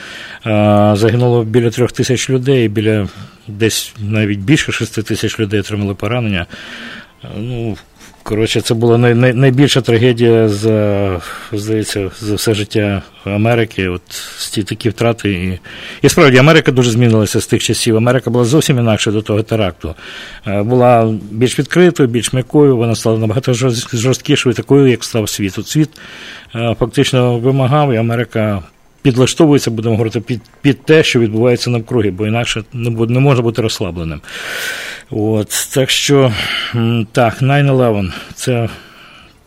е, 0.45 0.91
Загинуло 0.95 1.43
біля 1.43 1.69
трьох 1.69 1.91
тисяч 1.91 2.29
людей, 2.29 2.67
біля 2.69 3.07
десь 3.47 3.93
навіть 3.99 4.39
більше 4.39 4.71
шести 4.71 5.03
тисяч 5.03 5.39
людей 5.39 5.59
отримали 5.59 5.93
поранення. 5.93 6.45
Ну, 7.37 7.77
коротше, 8.23 8.61
це 8.61 8.73
була 8.73 8.97
най, 8.97 9.15
най, 9.15 9.33
найбільша 9.33 9.81
трагедія 9.81 10.49
за, 10.49 11.21
здається, 11.51 12.11
за 12.19 12.35
все 12.35 12.53
життя 12.53 13.01
Америки. 13.23 13.87
От 13.87 14.01
ті 14.51 14.63
такі 14.63 14.89
втрати. 14.89 15.31
І, 15.31 15.59
і 16.01 16.09
справді 16.09 16.37
Америка 16.37 16.71
дуже 16.71 16.91
змінилася 16.91 17.41
з 17.41 17.47
тих 17.47 17.63
часів. 17.63 17.97
Америка 17.97 18.29
була 18.29 18.45
зовсім 18.45 18.79
інакша 18.79 19.11
до 19.11 19.21
того 19.21 19.43
теракту. 19.43 19.95
Е, 20.47 20.63
Була 20.63 21.15
більш 21.31 21.59
відкритою, 21.59 22.09
більш 22.09 22.33
м'якою, 22.33 22.77
вона 22.77 22.95
стала 22.95 23.19
набагато 23.19 23.53
жорсткішою, 23.93 24.55
такою, 24.55 24.87
як 24.87 25.03
став 25.03 25.29
світ. 25.29 25.57
От 25.57 25.67
світ 25.67 25.89
е, 26.55 26.75
фактично 26.79 27.39
вимагав, 27.39 27.93
і 27.93 27.97
Америка. 27.97 28.63
Підлаштовується, 29.01 29.71
будемо 29.71 29.95
говорити, 29.95 30.19
під, 30.21 30.41
під 30.61 30.81
те, 30.81 31.03
що 31.03 31.19
відбувається 31.19 31.69
навкруги, 31.69 32.11
бо 32.11 32.27
інакше 32.27 32.63
не, 32.73 32.89
буде, 32.89 33.13
не 33.13 33.19
може 33.19 33.41
бути 33.41 33.61
розслабленим. 33.61 34.21
От, 35.11 35.47
так 35.73 35.89
що, 35.89 36.33
так, 37.11 37.41
9-11 37.41 38.11
це 38.35 38.69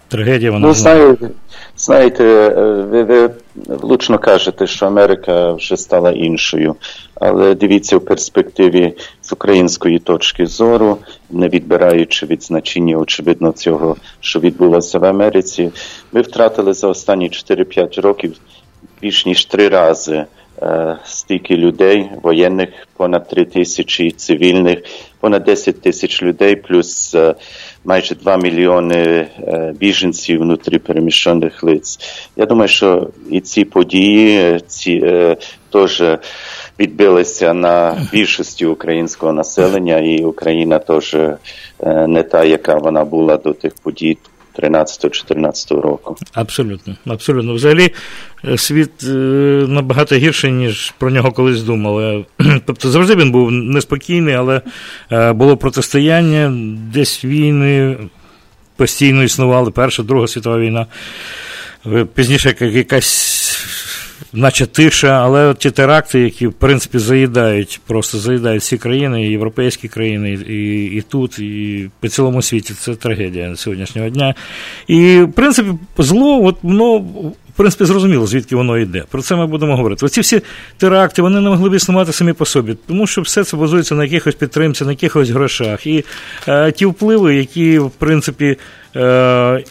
трагедія, 0.09 0.51
вона 0.51 0.67
Ну, 0.67 0.75
знаєте, 0.75 1.31
знаєте, 1.77 2.49
ви, 2.91 3.05
ви 3.05 3.31
влучно 3.67 4.19
кажете, 4.19 4.67
що 4.67 4.87
Америка 4.87 5.53
вже 5.53 5.77
стала 5.77 6.11
іншою, 6.11 6.77
але 7.15 7.55
дивіться 7.55 7.97
в 7.97 8.05
перспективі 8.05 8.93
з 9.23 9.33
української 9.33 9.99
точки 9.99 10.47
зору, 10.47 10.99
не 11.31 11.49
відбираючи 11.49 12.27
від 12.27 12.43
значення, 12.43 12.97
очевидно, 12.97 13.53
цього, 13.53 13.97
що 14.21 14.41
відбулося 14.41 14.99
в 14.99 15.05
Америці, 15.05 15.71
ми 16.13 16.21
втратили 16.21 16.73
за 16.73 16.89
останні 16.89 17.29
4-5 17.29 18.01
років 18.01 18.37
більш 19.03 19.27
ніж 19.27 19.45
три 19.45 19.69
рази 19.69 20.25
е, 20.63 20.97
стільки 21.05 21.57
людей, 21.57 22.11
воєнних, 22.23 22.69
понад 22.97 23.29
3 23.29 23.45
тисячі 23.45 24.11
цивільних, 24.11 24.79
понад 25.21 25.45
10 25.45 25.83
тисяч 25.83 26.23
людей, 26.23 26.57
плюс 26.57 27.15
е, 27.15 27.35
майже 27.85 28.15
2 28.15 28.37
мільйони 28.37 28.97
е, 28.97 29.75
біженців 29.79 30.41
внутрі 30.41 30.79
переміщених 30.79 31.63
лиць. 31.63 31.99
Я 32.37 32.47
думаю, 32.47 32.69
що 32.69 33.09
і 33.31 33.41
ці 33.41 33.65
події 33.65 34.61
ці, 34.67 35.03
теж 35.73 36.03
відбилися 36.79 37.55
на 37.55 38.07
більшості 38.13 38.67
українського 38.67 39.33
населення, 39.33 39.99
і 39.99 40.25
Україна 40.25 40.79
теж 40.79 41.17
не 42.07 42.23
та, 42.23 42.45
яка 42.45 42.75
вона 42.75 43.05
була 43.05 43.37
до 43.37 43.53
тих 43.53 43.75
подій 43.83 44.19
13-14 44.63 45.81
року. 45.81 46.17
Абсолютно, 46.33 46.97
абсолютно. 47.07 47.55
Взагалі, 47.55 47.91
е, 48.45 48.59
світ 48.59 48.91
е, 49.03 49.07
набагато 49.69 50.17
гірший, 50.17 50.53
ніж 50.53 50.95
про 50.99 51.11
нього 51.11 51.33
колись 51.33 51.63
думали. 51.63 52.25
Тобто 52.67 52.91
завжди 52.91 53.15
він 53.15 53.31
був 53.31 53.51
неспокійний, 53.53 54.35
але 54.35 54.61
е, 55.13 55.33
було 55.33 55.57
протистояння, 55.57 56.53
десь 56.93 57.25
війни 57.25 57.97
постійно 58.77 59.23
існували, 59.23 59.71
Перша, 59.71 60.03
Друга 60.03 60.27
світова 60.27 60.59
війна. 60.59 60.87
Пізніше 62.15 62.55
якась. 62.61 63.40
Наче 64.33 64.67
тиша, 64.67 65.09
але 65.09 65.55
ті 65.55 65.71
теракти, 65.71 66.21
які 66.21 66.47
в 66.47 66.53
принципі 66.53 66.99
заїдають, 66.99 67.81
просто 67.87 68.19
заїдають 68.19 68.63
всі 68.63 68.79
країни, 68.79 69.27
і 69.27 69.31
європейські 69.31 69.89
країни, 69.89 70.33
і, 70.33 70.85
і 70.85 71.03
тут, 71.03 71.39
і 71.39 71.89
по 72.01 72.09
цілому 72.09 72.43
світі. 72.43 72.75
Це 72.75 72.95
трагедія 72.95 73.57
сьогоднішнього 73.57 74.09
дня. 74.09 74.35
І, 74.87 75.21
в 75.21 75.33
принципі, 75.33 75.69
зло, 75.99 76.45
от 76.45 76.57
воно, 76.63 76.99
в 76.99 77.57
принципі, 77.57 77.85
зрозуміло, 77.85 78.27
звідки 78.27 78.57
воно 78.57 78.79
йде. 78.79 79.05
Про 79.11 79.23
це 79.23 79.37
ми 79.37 79.47
будемо 79.47 79.77
говорити. 79.77 80.07
Оці 80.07 80.21
всі 80.21 80.43
теракти, 80.79 81.23
вони 81.23 81.41
не 81.41 81.51
могли 81.51 81.71
б 81.71 81.75
існувати 81.75 82.13
самі 82.13 82.33
по 82.33 82.45
собі, 82.45 82.77
тому 82.87 83.07
що 83.07 83.23
все 83.23 83.45
це 83.45 83.57
базується 83.57 83.95
на 83.95 84.05
якихось 84.05 84.35
підтримці, 84.35 84.85
на 84.85 84.91
якихось 84.91 85.31
грошах. 85.31 85.87
І 85.87 86.05
е, 86.49 86.73
ті 86.73 86.87
впливи, 86.87 87.35
які, 87.35 87.79
в 87.79 87.91
принципі, 87.91 88.57
е, 88.97 89.65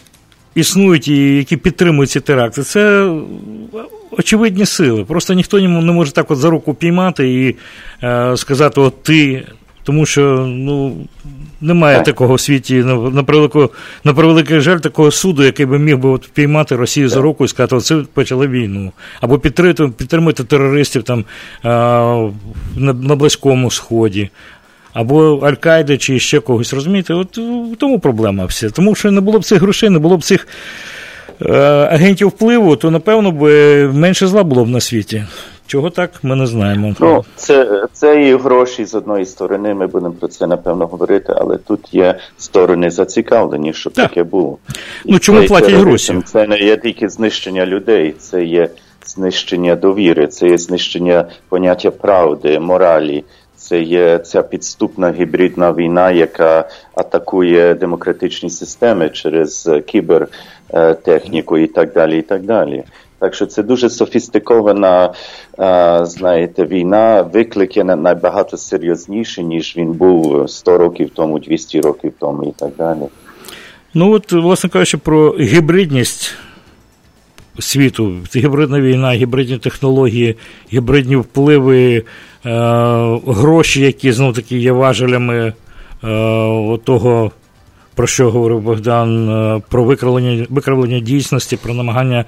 існують 0.54 1.08
і 1.08 1.36
які 1.36 1.56
підтримують 1.56 2.10
ці 2.10 2.20
теракти, 2.20 2.62
це 2.62 3.12
очевидні 4.10 4.66
сили. 4.66 5.04
Просто 5.04 5.34
ніхто 5.34 5.60
не 5.60 5.92
може 5.92 6.12
так 6.12 6.30
от 6.30 6.38
за 6.38 6.50
руку 6.50 6.74
піймати 6.74 7.34
і 7.34 7.56
е, 8.06 8.36
сказати, 8.36 8.80
от 8.80 9.02
ти. 9.02 9.46
Тому 9.82 10.06
що 10.06 10.46
ну, 10.48 10.96
немає 11.60 12.02
такого 12.02 12.34
в 12.34 12.40
світі, 12.40 12.74
на, 12.74 12.94
на, 12.94 13.22
превелику, 13.22 13.70
на 14.04 14.14
превеликий 14.14 14.60
жаль, 14.60 14.78
такого 14.78 15.10
суду, 15.10 15.42
який 15.42 15.66
би 15.66 15.78
міг 15.78 15.98
би 15.98 16.08
от 16.08 16.30
піймати 16.34 16.76
Росію 16.76 17.08
за 17.08 17.20
руку 17.20 17.44
і 17.44 17.48
сказати, 17.48 17.76
оце 17.76 17.96
почали 18.14 18.48
війну. 18.48 18.92
Або 19.20 19.38
підтримати, 19.38 19.88
підтримати 19.88 20.44
терористів 20.44 21.02
там, 21.02 21.24
е, 21.64 21.68
на, 22.76 22.92
на 22.92 23.16
Близькому 23.16 23.70
Сході. 23.70 24.30
Або 24.92 25.36
Аль-Каїди 25.36 25.98
чи 25.98 26.18
ще 26.18 26.40
когось, 26.40 26.72
розумієте? 26.72 27.14
От 27.14 27.38
в 27.72 27.76
тому 27.78 27.98
проблема 27.98 28.44
вся. 28.44 28.70
Тому 28.70 28.94
що 28.94 29.10
не 29.10 29.20
було 29.20 29.38
б 29.38 29.44
цих 29.44 29.62
грошей, 29.62 29.90
не 29.90 29.98
було 29.98 30.16
б 30.16 30.24
цих 30.24 30.48
агентів 31.90 32.28
впливу, 32.28 32.76
то 32.76 32.90
напевно 32.90 33.32
б 33.32 33.42
менше 33.92 34.26
зла 34.26 34.42
було 34.42 34.64
б 34.64 34.68
на 34.68 34.80
світі. 34.80 35.24
Чого 35.70 35.90
так, 35.90 36.10
ми 36.22 36.36
не 36.36 36.46
знаємо. 36.46 36.94
Ну, 37.00 37.24
це, 37.36 37.86
це 37.92 38.22
і 38.22 38.36
гроші 38.36 38.84
з 38.84 38.94
одної 38.94 39.26
сторони, 39.26 39.74
ми 39.74 39.86
будемо 39.86 40.12
про 40.12 40.28
це 40.28 40.46
напевно 40.46 40.86
говорити, 40.86 41.34
але 41.36 41.56
тут 41.56 41.94
є 41.94 42.18
сторони 42.38 42.90
зацікавлені, 42.90 43.72
щоб 43.72 43.92
таке 43.92 44.22
було. 44.22 44.58
Ну, 45.04 45.18
чому 45.18 45.46
платять 45.46 45.74
гроші? 45.74 46.22
Це 46.24 46.46
не 46.46 46.58
є 46.58 46.76
тільки 46.76 47.08
знищення 47.08 47.66
людей, 47.66 48.14
це 48.18 48.44
є 48.44 48.68
знищення 49.06 49.76
довіри, 49.76 50.26
це 50.26 50.46
є 50.48 50.58
знищення 50.58 51.24
поняття 51.48 51.90
правди, 51.90 52.58
моралі. 52.58 53.24
Це 53.60 53.80
є 53.82 54.18
ця 54.18 54.42
підступна 54.42 55.12
гібридна 55.12 55.72
війна, 55.72 56.10
яка 56.10 56.68
атакує 56.94 57.74
демократичні 57.74 58.50
системи 58.50 59.08
через 59.10 59.66
е, 59.72 59.80
кібертехніку 59.80 61.58
і 61.58 61.66
так 61.66 61.92
далі. 61.92 62.18
і 62.18 62.22
так 62.22 62.42
далі. 62.42 62.82
Так 63.18 63.34
що 63.34 63.46
це 63.46 63.62
дуже 63.62 63.90
софістикована, 63.90 65.12
знаєте, 66.02 66.64
війна, 66.64 67.22
виклики 67.22 67.84
на- 67.84 67.96
набагато 67.96 68.56
серйозніші, 68.56 69.42
ніж 69.44 69.74
він 69.76 69.92
був 69.92 70.50
100 70.50 70.78
років 70.78 71.10
тому, 71.14 71.38
200 71.38 71.80
років 71.80 72.12
тому 72.18 72.44
і 72.44 72.52
так 72.58 72.70
далі. 72.78 72.98
Ну 73.94 74.12
от, 74.12 74.32
власне 74.32 74.70
кажучи, 74.70 74.96
про 74.98 75.30
гібридність 75.40 76.34
світу, 77.58 78.12
гібридна 78.36 78.80
війна, 78.80 79.12
гібридні 79.12 79.58
технології, 79.58 80.36
гібридні 80.72 81.16
впливи, 81.16 81.96
е, 81.96 82.02
гроші, 83.26 83.80
які 83.80 84.12
знов 84.12 84.34
таки 84.34 84.58
є 84.58 84.72
важелями 84.72 85.36
е, 85.36 85.52
того, 86.84 87.30
про 87.94 88.06
що 88.06 88.30
говорив 88.30 88.60
Богдан, 88.60 89.30
е, 89.30 89.62
про 89.68 89.84
викривлення, 89.84 90.46
викривлення 90.50 91.00
дійсності, 91.00 91.56
про 91.56 91.74
намагання 91.74 92.24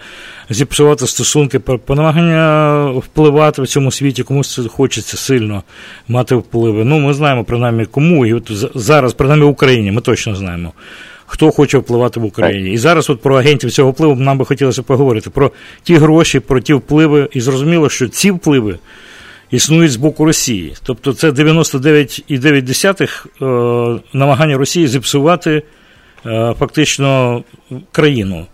зіпсувати 0.50 1.06
стосунки, 1.06 1.58
про, 1.58 1.78
про 1.78 1.96
намагання 1.96 2.84
впливати 2.90 3.62
в 3.62 3.66
цьому 3.66 3.90
світі, 3.90 4.22
комусь 4.22 4.54
це 4.54 4.68
хочеться 4.68 5.16
сильно 5.16 5.62
мати 6.08 6.34
впливи. 6.34 6.84
Ну, 6.84 6.98
ми 6.98 7.14
знаємо 7.14 7.44
принаймні 7.44 7.84
кому, 7.84 8.26
і 8.26 8.34
от 8.34 8.50
зараз, 8.74 9.12
принаймні 9.12 9.46
в 9.46 9.48
Україні, 9.48 9.92
ми 9.92 10.00
точно 10.00 10.34
знаємо. 10.34 10.72
Хто 11.32 11.50
хоче 11.50 11.78
впливати 11.78 12.20
в 12.20 12.24
Україні. 12.24 12.72
І 12.72 12.78
зараз 12.78 13.10
от 13.10 13.20
про 13.20 13.36
агентів 13.36 13.70
цього 13.70 13.90
впливу 13.90 14.14
нам 14.14 14.38
би 14.38 14.44
хотілося 14.44 14.82
поговорити 14.82 15.30
про 15.30 15.50
ті 15.82 15.96
гроші, 15.96 16.40
про 16.40 16.60
ті 16.60 16.74
впливи, 16.74 17.28
і 17.32 17.40
зрозуміло, 17.40 17.88
що 17.88 18.08
ці 18.08 18.30
впливи 18.30 18.78
існують 19.50 19.92
з 19.92 19.96
боку 19.96 20.24
Росії. 20.24 20.74
Тобто 20.82 21.12
це 21.12 21.30
99,9 21.30 23.96
е, 23.96 24.00
намагання 24.12 24.56
Росії 24.56 24.86
зіпсувати 24.86 25.62
е, 26.26 26.54
фактично 26.58 27.42
країну, 27.92 28.46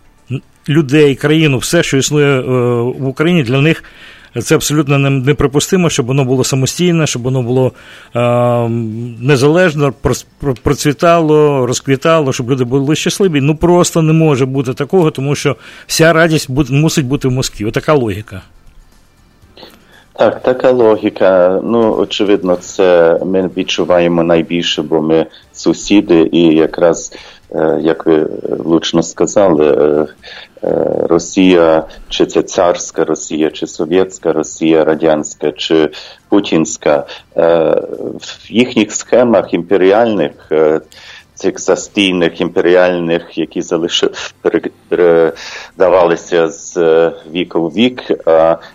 людей, 0.69 1.15
країну, 1.15 1.57
все, 1.57 1.83
що 1.83 1.97
існує 1.97 2.39
е, 2.39 2.41
в 2.81 3.07
Україні, 3.07 3.43
для 3.43 3.61
них. 3.61 3.83
Це 4.41 4.55
абсолютно 4.55 4.97
неприпустимо, 4.97 5.89
щоб 5.89 6.05
воно 6.05 6.25
було 6.25 6.43
самостійне, 6.43 7.07
щоб 7.07 7.21
воно 7.21 7.41
було 7.41 7.71
е, 8.15 8.19
незалежно, 9.21 9.93
процвітало, 10.63 11.65
розквітало, 11.65 12.33
щоб 12.33 12.51
люди 12.51 12.63
були 12.63 12.95
щасливі. 12.95 13.41
Ну 13.41 13.55
просто 13.55 14.01
не 14.01 14.13
може 14.13 14.45
бути 14.45 14.73
такого, 14.73 15.11
тому 15.11 15.35
що 15.35 15.55
вся 15.87 16.13
радість 16.13 16.49
мусить 16.69 17.05
бути 17.05 17.27
в 17.27 17.31
Москві. 17.31 17.65
Отака 17.65 17.93
логіка. 17.93 18.41
Так, 20.19 20.41
така 20.41 20.71
логіка. 20.71 21.61
Ну, 21.63 21.95
очевидно, 21.95 22.55
це 22.55 23.19
ми 23.25 23.49
відчуваємо 23.57 24.23
найбільше, 24.23 24.81
бо 24.81 25.01
ми 25.01 25.25
сусіди, 25.53 26.29
і 26.31 26.41
якраз, 26.41 27.13
як 27.79 28.05
ви 28.05 28.27
влучно 28.49 29.03
сказали, 29.03 29.67
е, 29.67 30.07
е, 30.63 30.85
Росія, 31.09 31.83
чи 32.09 32.25
це 32.25 32.41
царська 32.41 33.05
Росія, 33.05 33.51
чи 33.51 33.67
совєтська 33.67 34.33
Росія, 34.33 34.83
радянська, 34.83 35.51
чи 35.51 35.89
путінська, 36.29 37.05
в 37.35 38.51
їхніх 38.51 38.91
схемах 38.91 39.53
імперіальних 39.53 40.51
цих 41.39 41.59
застійних 41.59 42.41
імперіальних, 42.41 43.37
які 43.37 43.61
залишили 43.61 44.13
передавалися 44.89 46.49
з 46.49 46.77
е, 46.77 47.11
віку 47.31 47.61
в 47.61 47.73
вік, 47.73 48.01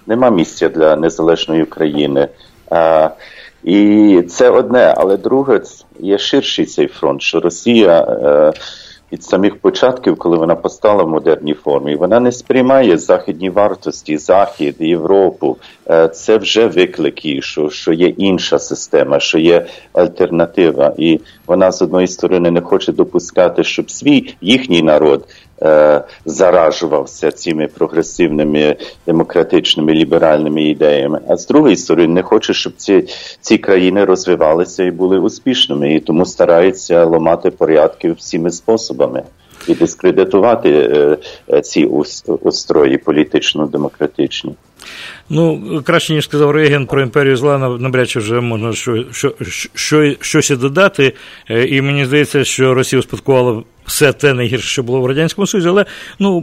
нема 0.06 0.30
місця 0.30 0.68
для 0.68 0.96
незалежної 0.96 1.62
України. 1.62 2.28
І 3.64 4.22
це 4.28 4.50
одне, 4.50 4.94
але 4.96 5.16
друге 5.16 5.60
є 6.00 6.18
ширший 6.18 6.64
цей 6.64 6.86
фронт, 6.86 7.22
що 7.22 7.40
Росія 7.40 8.00
е, 8.00 8.52
від 9.12 9.24
самих 9.24 9.56
початків, 9.56 10.16
коли 10.16 10.36
вона 10.36 10.54
постала 10.54 11.02
в 11.02 11.08
модерній 11.08 11.54
формі, 11.54 11.96
вона 11.96 12.20
не 12.20 12.32
сприймає 12.32 12.98
західні 12.98 13.50
вартості, 13.50 14.18
Захід, 14.18 14.76
Європу. 14.78 15.56
Е, 15.90 16.08
це 16.08 16.36
вже 16.36 16.66
виклики, 16.66 17.42
що 17.42 17.70
що 17.70 17.92
є 17.92 18.08
інша 18.08 18.58
система, 18.58 19.20
що 19.20 19.38
є 19.38 19.66
альтернатива, 19.92 20.94
і 20.98 21.20
вона 21.46 21.72
з 21.72 21.82
одної 21.82 22.06
сторони 22.06 22.50
не 22.50 22.60
хоче 22.60 22.92
допускати, 22.92 23.64
щоб 23.64 23.90
свій 23.90 24.34
їхній 24.40 24.82
народ. 24.82 25.28
Е, 25.62 26.02
заражувався 26.24 27.30
цими 27.30 27.66
прогресивними 27.66 28.76
демократичними 29.06 29.92
ліберальними 29.92 30.62
ідеями, 30.62 31.20
а 31.28 31.36
з 31.36 31.46
другої 31.46 31.76
сторони 31.76 32.08
не 32.08 32.22
хоче, 32.22 32.54
щоб 32.54 32.72
ці 32.76 33.04
ці 33.40 33.58
країни 33.58 34.04
розвивалися 34.04 34.84
і 34.84 34.90
були 34.90 35.18
успішними, 35.18 35.94
і 35.94 36.00
тому 36.00 36.26
стараються 36.26 37.04
ламати 37.04 37.50
порядки 37.50 38.12
всіми 38.12 38.50
способами 38.50 39.22
і 39.68 39.74
дискредитувати 39.74 40.70
е, 40.70 41.16
е, 41.52 41.60
ці 41.60 41.84
устрої 42.42 42.98
політично-демократичні. 42.98 44.54
Ну, 45.30 45.62
краще 45.84 46.14
ніж 46.14 46.24
сказав 46.24 46.50
Реген 46.50 46.86
про 46.86 47.02
імперію 47.02 47.36
зла, 47.36 47.58
навряд 47.58 48.08
чи 48.08 48.18
вже 48.18 48.40
можна 48.40 48.72
що, 48.72 49.04
що, 49.12 49.34
що, 49.74 50.14
щось 50.20 50.50
додати. 50.50 51.12
І 51.48 51.80
мені 51.80 52.04
здається, 52.04 52.44
що 52.44 52.74
Росія 52.74 53.00
успадкувала 53.00 53.62
все 53.86 54.12
те 54.12 54.34
найгірше, 54.34 54.68
що 54.68 54.82
було 54.82 55.00
в 55.00 55.06
Радянському 55.06 55.46
Союзі, 55.46 55.68
але 55.68 55.84
ну, 56.18 56.40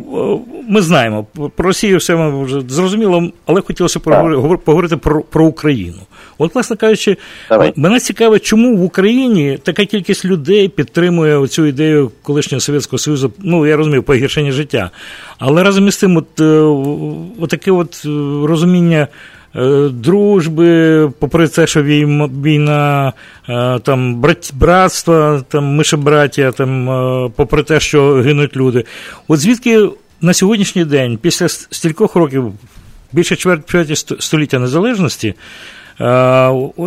ми 0.70 0.82
знаємо, 0.82 1.28
про 1.56 1.68
Росію 1.68 1.98
все 1.98 2.16
ми 2.16 2.44
вже 2.44 2.62
зрозуміло, 2.62 3.32
але 3.46 3.62
хотілося 3.62 4.00
поговорити 4.00 4.98
про, 4.98 5.22
про 5.22 5.46
Україну. 5.46 6.00
От, 6.42 6.56
власне 6.56 6.76
кажучи, 6.76 7.18
Давай. 7.50 7.74
мене 7.76 8.00
цікаво, 8.00 8.40
чому 8.40 8.78
в 8.78 8.84
Україні 8.84 9.60
така 9.64 9.86
кількість 9.86 10.26
людей 10.26 10.70
підтримує 10.70 11.48
цю 11.48 11.66
ідею 11.66 12.12
колишнього 12.22 12.62
Совєтського 12.62 12.98
Союзу, 12.98 13.34
ну, 13.40 13.68
я 13.68 13.78
розумію, 13.78 14.04
погіршення 14.04 14.52
життя. 14.52 14.92
Але 15.40 15.64
разом 15.64 15.88
із 15.88 15.98
тим, 15.98 16.18
от, 16.18 16.42
от 17.40 17.50
таке 17.50 17.72
от 17.72 18.06
розуміння. 18.44 19.08
Е, 19.56 19.90
дружби, 19.90 21.12
попри 21.20 21.48
те, 21.48 21.68
що 21.68 21.84
війна, 21.84 23.14
е, 23.50 23.80
там 23.80 24.22
братство, 24.54 25.44
там 25.50 25.66
мишебраття, 25.66 26.52
там, 26.52 26.90
е, 26.90 27.32
попри 27.36 27.64
те, 27.64 27.80
що 27.80 28.14
гинуть 28.14 28.56
люди. 28.56 28.86
От 29.28 29.40
звідки 29.40 29.90
на 30.22 30.34
сьогоднішній 30.34 30.86
день, 30.86 31.18
після 31.18 31.50
стількох 31.50 32.16
років, 32.16 32.54
більше 33.12 33.36
чверті 33.36 33.96
століття 33.96 34.60
незалежності, 34.60 35.34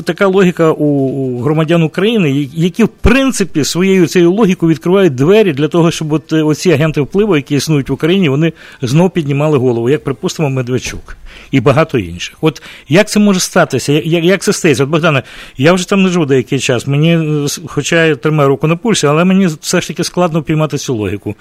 така 0.05 0.27
логіка 0.27 0.73
у 0.73 1.39
громадян 1.41 1.83
України, 1.83 2.49
які 2.53 2.85
в 2.85 2.89
принципі 2.89 3.65
своєю 3.65 4.07
цією 4.07 4.33
логікою 4.33 4.71
відкривають 4.71 5.15
двері 5.15 5.53
для 5.53 5.69
того, 5.69 5.91
щоб 5.91 6.13
от 6.13 6.33
оці 6.33 6.73
агенти 6.73 7.01
впливу, 7.01 7.37
які 7.37 7.55
існують 7.55 7.89
в 7.89 7.93
Україні, 7.93 8.29
вони 8.29 8.53
знов 8.83 9.11
піднімали 9.11 9.59
голову, 9.59 9.91
як 9.91 10.05
припустимо, 10.05 10.51
Медведчук 10.51 11.17
і 11.51 11.61
багато 11.61 11.99
інших. 11.99 12.37
От 12.41 12.63
як 12.89 13.09
це 13.09 13.21
може 13.21 13.41
статися? 13.41 13.93
Як 13.93 14.25
як 14.25 14.43
це 14.43 14.53
стається? 14.53 14.85
От 14.85 14.91
Богдане, 14.91 15.23
я 15.57 15.73
вже 15.73 15.89
там 15.89 16.03
не 16.03 16.09
живу 16.09 16.27
деякий 16.27 16.59
час. 16.59 16.87
Мені, 16.87 17.47
хоча 17.67 18.05
я 18.05 18.17
тримаю 18.17 18.49
руку 18.49 18.67
на 18.67 18.77
пульсі, 18.77 19.07
але 19.07 19.25
мені 19.25 19.47
все 19.47 19.81
ж 19.81 19.89
таки 19.89 20.05
складно 20.05 20.43
піймати 20.43 20.79
цю 20.79 20.95
логіку. 20.95 21.35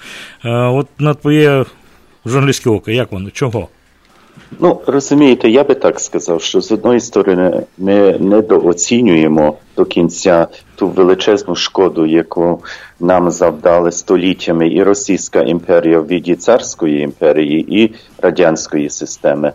От 0.44 0.86
на 0.98 1.14
твоє 1.14 1.64
журналістське 2.26 2.70
око, 2.70 2.90
як 2.90 3.12
воно? 3.12 3.30
Чого? 3.30 3.68
Ну, 4.60 4.80
розумієте, 4.86 5.48
я 5.48 5.64
би 5.64 5.74
так 5.74 6.00
сказав, 6.00 6.42
що 6.42 6.60
з 6.60 6.72
одної 6.72 7.00
сторони 7.00 7.62
ми 7.78 8.18
недооцінюємо 8.18 9.56
до 9.76 9.84
кінця 9.84 10.46
ту 10.76 10.88
величезну 10.88 11.54
шкоду, 11.54 12.06
яку 12.06 12.62
нам 13.00 13.30
завдали 13.30 13.92
століттями 13.92 14.68
і 14.68 14.82
Російська 14.82 15.42
імперія 15.42 16.00
в 16.00 16.06
віді 16.06 16.34
царської 16.34 17.00
імперії 17.00 17.82
і 17.82 17.94
радянської 18.22 18.90
системи. 18.90 19.52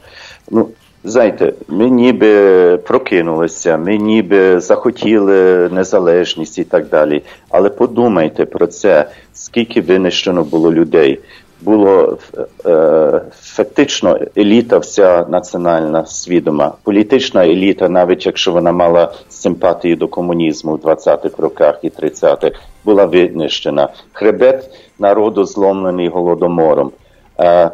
Ну, 0.52 0.70
Знаєте, 1.04 1.54
ми 1.68 1.90
ніби 1.90 2.78
прокинулися, 2.78 3.78
ми 3.78 3.98
ніби 3.98 4.60
захотіли 4.60 5.70
незалежність 5.70 6.58
і 6.58 6.64
так 6.64 6.88
далі. 6.88 7.24
Але 7.50 7.70
подумайте 7.70 8.46
про 8.46 8.68
це, 8.68 9.10
скільки 9.34 9.82
винищено 9.82 10.44
було 10.44 10.74
людей 10.74 11.20
було 11.62 12.18
е, 12.66 13.22
фактично 13.42 14.20
еліта, 14.38 14.78
вся 14.78 15.26
національна 15.30 16.06
свідома, 16.06 16.74
політична 16.84 17.46
еліта, 17.46 17.90
навіть 17.90 18.26
якщо 18.26 18.52
вона 18.52 18.72
мала 18.72 19.14
симпатії 19.30 19.96
до 19.96 20.08
комунізму 20.08 20.76
в 20.76 20.80
20-х 20.80 21.30
роках 21.38 21.80
і 21.82 21.90
30-х, 21.90 22.60
була 22.86 23.06
винищена. 23.06 23.90
Хребет 24.14 24.70
народу 25.00 25.46
зломлений 25.46 26.08
голодомором. 26.08 26.92
Е, 27.40 27.72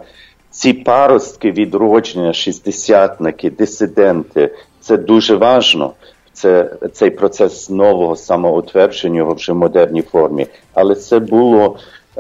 ці 0.52 0.74
паростки 0.74 1.52
відродження, 1.52 2.34
шістдесятники, 2.34 3.50
дисиденти 3.50 4.52
це 4.82 4.98
дуже 4.98 5.36
важно. 5.36 5.92
Це 6.34 6.70
цей 6.94 7.10
процес 7.10 7.70
нового 7.70 8.16
самоутвердження 8.16 9.24
вже 9.24 9.52
в 9.52 9.56
модерній 9.56 10.02
формі, 10.02 10.48
але 10.74 10.96
це 10.96 11.20
було 11.20 11.78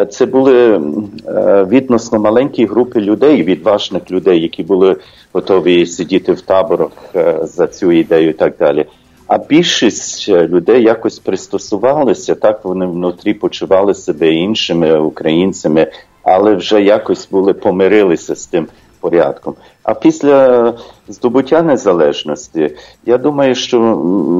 це 0.09 0.25
були 0.25 0.81
е, 1.27 1.63
відносно 1.69 2.19
маленькі 2.19 2.65
групи 2.65 3.01
людей, 3.01 3.43
відважних 3.43 4.11
людей, 4.11 4.41
які 4.41 4.63
були 4.63 4.95
готові 5.33 5.85
сидіти 5.85 6.33
в 6.33 6.41
таборах 6.41 6.91
е, 7.15 7.39
за 7.43 7.67
цю 7.67 7.91
ідею 7.91 8.29
і 8.29 8.33
так 8.33 8.53
далі. 8.59 8.85
А 9.27 9.37
більшість 9.37 10.29
е, 10.29 10.47
людей 10.47 10.83
якось 10.83 11.19
пристосувалися, 11.19 12.35
так 12.35 12.65
вони 12.65 12.85
внутрі 12.85 13.33
почували 13.33 13.93
себе 13.93 14.33
іншими 14.33 14.99
українцями, 14.99 15.91
але 16.23 16.55
вже 16.55 16.81
якось 16.81 17.29
були 17.31 17.53
помирилися 17.53 18.35
з 18.35 18.45
тим 18.45 18.67
порядком. 18.99 19.55
А 19.83 19.93
після 19.93 20.73
здобуття 21.07 21.61
незалежності, 21.61 22.75
я 23.05 23.17
думаю, 23.17 23.55
що 23.55 23.79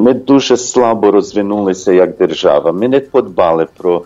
ми 0.04 0.14
дуже 0.14 0.58
слабо 0.58 1.12
розвинулися 1.12 1.94
як 1.94 2.18
держава. 2.18 2.72
Ми 2.72 2.88
не 2.88 3.00
подбали 3.00 3.68
про. 3.78 4.04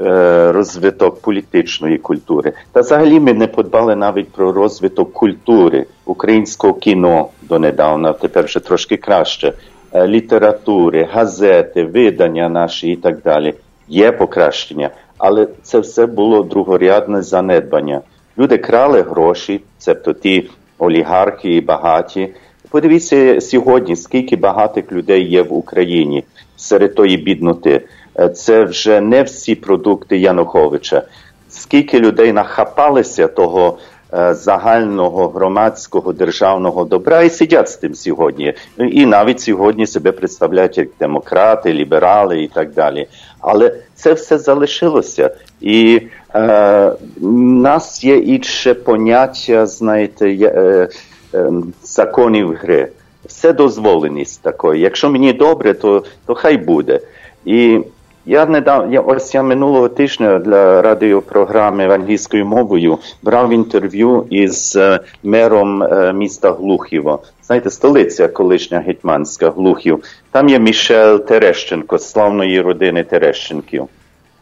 Е, 0.00 0.52
розвиток 0.52 1.20
політичної 1.20 1.98
культури. 1.98 2.52
Та 2.72 2.80
взагалі 2.80 3.20
ми 3.20 3.32
не 3.32 3.46
подбали 3.46 3.96
навіть 3.96 4.32
про 4.32 4.52
розвиток 4.52 5.12
культури 5.12 5.86
українського 6.04 6.74
кіно 6.74 7.28
донедавна, 7.42 8.12
тепер 8.12 8.44
вже 8.44 8.60
трошки 8.60 8.96
краще. 8.96 9.52
Е, 9.92 10.06
літератури, 10.08 11.08
газети, 11.12 11.84
видання 11.84 12.48
наші 12.48 12.88
і 12.88 12.96
так 12.96 13.22
далі. 13.22 13.54
Є 13.88 14.12
покращення, 14.12 14.90
але 15.18 15.48
це 15.62 15.78
все 15.78 16.06
було 16.06 16.42
другорядне 16.42 17.22
занедбання. 17.22 18.00
Люди 18.38 18.58
крали 18.58 19.02
гроші, 19.02 19.60
цебто 19.78 20.12
ті 20.12 20.50
олігархи 20.78 21.54
і 21.54 21.60
багаті. 21.60 22.34
Подивіться 22.70 23.40
сьогодні, 23.40 23.96
скільки 23.96 24.36
багатих 24.36 24.92
людей 24.92 25.28
є 25.28 25.42
в 25.42 25.52
Україні 25.52 26.24
серед 26.56 26.94
тої 26.94 27.16
бідноти. 27.16 27.82
Е, 28.18 28.28
це 28.28 28.64
вже 28.64 29.00
не 29.00 29.22
всі 29.22 29.54
продукти 29.54 30.18
Януковича. 30.18 31.02
Скільки 31.48 32.00
людей 32.00 32.32
нахапалися 32.32 33.28
того 33.28 33.78
е, 34.14 34.34
загального 34.34 35.28
громадського 35.28 36.12
державного 36.12 36.84
добра 36.84 37.22
і 37.22 37.30
сидять 37.30 37.68
з 37.68 37.76
тим 37.76 37.94
сьогодні. 37.94 38.54
І 38.78 39.06
навіть 39.06 39.40
сьогодні 39.40 39.86
себе 39.86 40.12
представляють 40.12 40.78
як 40.78 40.88
демократи, 41.00 41.72
ліберали 41.72 42.42
і 42.42 42.48
так 42.48 42.72
далі. 42.72 43.06
Але 43.40 43.74
це 43.94 44.12
все 44.12 44.38
залишилося. 44.38 45.30
І 45.60 46.00
е, 46.34 46.92
нас 47.30 48.04
є 48.04 48.16
інше 48.16 48.74
поняття, 48.74 49.66
знаєте, 49.66 50.30
е, 50.30 50.88
е, 51.34 51.50
законів 51.82 52.58
гри. 52.62 52.88
Все 53.24 53.52
дозволеність 53.52 54.42
такої. 54.42 54.82
Якщо 54.82 55.10
мені 55.10 55.32
добре, 55.32 55.74
то, 55.74 56.04
то 56.26 56.34
хай 56.34 56.56
буде. 56.56 57.00
І 57.44 57.80
я 58.26 58.46
недавно, 58.46 58.92
я, 58.92 59.00
ось 59.00 59.34
я 59.34 59.42
минулого 59.42 59.88
тижня 59.88 60.38
для 60.38 60.82
радіопрограми 60.82 61.94
англійською 61.94 62.46
мовою 62.46 62.98
брав 63.22 63.52
інтерв'ю 63.52 64.26
із 64.30 64.76
е, 64.76 65.00
мером 65.22 65.82
е, 65.82 66.12
міста 66.12 66.52
Глухіво. 66.52 67.22
Знаєте, 67.42 67.70
столиця 67.70 68.28
колишня 68.28 68.80
гетьманська 68.80 69.50
Глухів. 69.50 70.04
Там 70.30 70.48
є 70.48 70.58
Мішель 70.58 71.18
Терещенко, 71.18 71.98
славної 71.98 72.60
родини 72.60 73.04
Терещенків. 73.04 73.88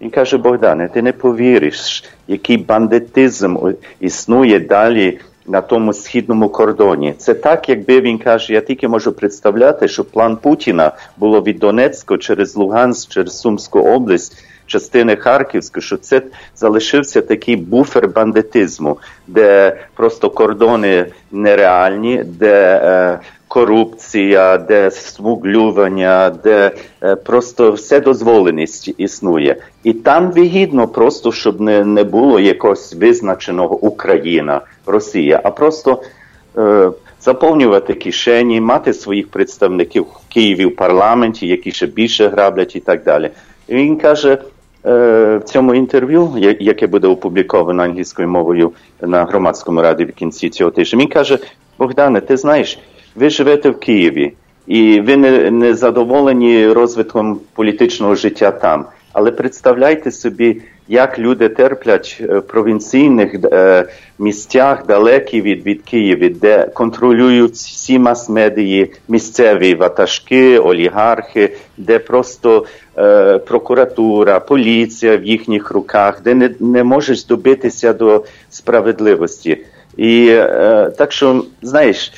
Він 0.01 0.11
каже, 0.11 0.37
Богдане, 0.37 0.89
ти 0.89 1.03
не 1.03 1.13
повіриш, 1.13 2.05
який 2.29 2.57
бандитизм 2.57 3.57
існує 4.01 4.61
далі 4.61 5.19
на 5.51 5.61
тому 5.61 5.93
східному 5.93 6.49
кордоні. 6.49 7.15
Це 7.19 7.35
так, 7.35 7.69
якби 7.69 8.01
він 8.01 8.19
каже, 8.19 8.53
я 8.53 8.61
тільки 8.61 8.89
можу 8.89 9.13
представляти, 9.13 9.89
що 9.89 10.05
план 10.05 10.37
Путіна 10.37 10.93
було 11.17 11.41
від 11.41 11.59
Донецька 11.59 12.19
через 12.19 12.57
Луганськ, 12.57 13.11
через 13.11 13.41
Сумську 13.41 13.81
область, 13.81 14.45
частини 14.67 15.17
Харківської, 15.17 15.83
що 15.83 15.97
це 15.97 16.23
залишився 16.57 17.21
такий 17.21 17.57
буфер 17.57 18.09
бандитизму, 18.09 18.99
де 19.27 19.77
просто 19.95 20.31
кордони 20.31 21.07
нереальні, 21.33 22.25
де 22.25 22.81
е, 22.85 23.19
корупція, 23.51 24.59
де 24.59 24.91
смуглювання, 24.91 26.33
де 26.45 26.71
е, 27.03 27.17
просто 27.17 27.73
вседозволеність 27.73 28.95
існує. 28.99 29.57
І 29.85 29.93
там 29.93 30.31
вигідно 30.31 30.89
просто, 30.89 31.33
щоб 31.33 31.61
не, 31.61 31.85
не 31.85 32.05
було 32.05 32.41
якогось 32.41 32.95
визначеного 32.95 33.77
Україна, 33.77 34.61
Росія, 34.91 35.41
а 35.45 35.51
просто 35.51 36.03
е, 36.59 36.91
заповнювати 37.21 37.95
кишені, 37.95 38.61
мати 38.61 38.93
своїх 38.93 39.29
представників 39.29 40.03
в 40.03 40.33
Києві 40.33 40.67
в 40.67 40.77
парламенті, 40.77 41.47
які 41.47 41.73
ще 41.73 41.87
більше 41.87 42.29
граблять 42.29 42.77
і 42.77 42.81
так 42.81 43.05
далі. 43.05 43.31
І 43.69 43.75
він 43.75 43.97
каже 43.97 44.39
е, 44.87 45.37
в 45.37 45.43
цьому 45.45 45.75
інтерв'ю, 45.75 46.35
яке 46.61 46.87
буде 46.87 47.09
опубліковано 47.09 47.83
англійською 47.83 48.29
мовою 48.29 48.73
на 49.01 49.25
громадському 49.25 49.83
раді 49.83 50.05
в 50.05 50.13
кінці 50.13 50.51
цього 50.51 50.71
тижня, 50.71 50.99
він 50.99 51.09
каже: 51.09 51.39
Богдане, 51.79 52.21
ти 52.21 52.37
знаєш, 52.37 52.79
ви 53.15 53.31
живете 53.31 53.71
в 53.71 53.79
Києві, 53.79 54.33
і 54.67 55.01
ви 55.01 55.17
не, 55.17 55.51
не 55.51 55.75
задоволені 55.75 56.69
розвитком 56.69 57.41
політичного 57.55 58.15
життя 58.15 58.51
там. 58.51 58.87
Але 59.13 59.31
представляйте 59.31 60.11
собі, 60.11 60.63
як 60.91 61.19
люди 61.19 61.49
терплять 61.49 62.19
е, 62.21 62.39
в 62.39 62.43
провінційних 62.43 63.35
е, 63.45 63.85
місцях, 64.19 64.87
далекі 64.87 65.41
від, 65.41 65.67
від 65.67 65.83
Києва, 65.83 66.29
де 66.41 66.67
контролюють 66.75 67.53
всі 67.53 67.99
мас-медії, 67.99 68.93
місцеві 69.09 69.75
ватажки, 69.75 70.59
олігархи, 70.59 71.57
де 71.77 71.99
просто 71.99 72.67
е, 72.99 73.39
прокуратура, 73.39 74.41
поліція 74.41 75.17
в 75.17 75.25
їхніх 75.25 75.71
руках, 75.71 76.23
де 76.23 76.35
не, 76.35 76.51
не 76.61 76.85
можеш 76.85 77.25
добитися 77.27 77.93
до 77.93 78.25
справедливості. 78.51 79.59
І 79.97 80.27
е, 80.31 80.91
так 80.99 81.13
що, 81.13 81.45
знаєш, 81.63 82.13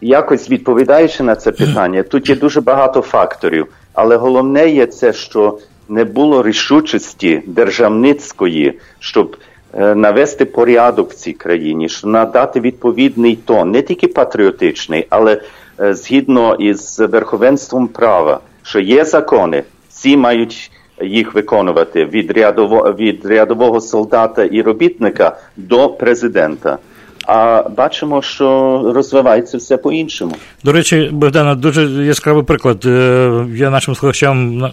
якось 0.00 0.50
відповідаючи 0.50 1.22
на 1.22 1.34
це 1.34 1.52
питання, 1.52 2.02
тут 2.02 2.28
є 2.28 2.36
дуже 2.36 2.60
багато 2.60 3.00
факторів, 3.00 3.66
але 3.92 4.16
головне 4.16 4.68
є 4.68 4.86
це, 4.86 5.12
що 5.12 5.58
не 5.92 6.04
було 6.04 6.42
рішучості 6.42 7.42
державницької, 7.46 8.78
щоб 8.98 9.36
е, 9.74 9.94
навести 9.94 10.44
порядок 10.44 11.10
в 11.10 11.14
цій 11.14 11.32
країні, 11.32 11.88
щоб 11.88 12.10
надати 12.10 12.60
відповідний 12.60 13.36
тон, 13.36 13.70
не 13.70 13.82
тільки 13.82 14.08
патріотичний, 14.08 15.06
але 15.10 15.40
е, 15.80 15.94
згідно 15.94 16.54
із 16.54 16.98
верховенством 16.98 17.88
права, 17.88 18.40
що 18.62 18.80
є 18.80 19.04
закони, 19.04 19.62
всі 19.88 20.16
мають 20.16 20.70
їх 21.02 21.34
виконувати 21.34 22.04
від 22.04 22.30
рядово, 22.30 22.94
від 22.98 23.26
рядового 23.26 23.80
солдата 23.80 24.44
і 24.44 24.62
робітника 24.62 25.36
до 25.56 25.88
президента. 25.88 26.78
А 27.26 27.62
бачимо, 27.76 28.22
що 28.22 28.80
розвивається 28.94 29.56
все 29.58 29.76
по-іншому. 29.76 30.36
До 30.64 30.72
речі, 30.72 31.10
Богдана, 31.12 31.54
дуже 31.54 32.04
яскравий 32.04 32.44
приклад. 32.44 32.84
Е, 32.86 33.46
Я 33.54 33.70
нашим 33.70 33.94
слухачам 33.94 34.70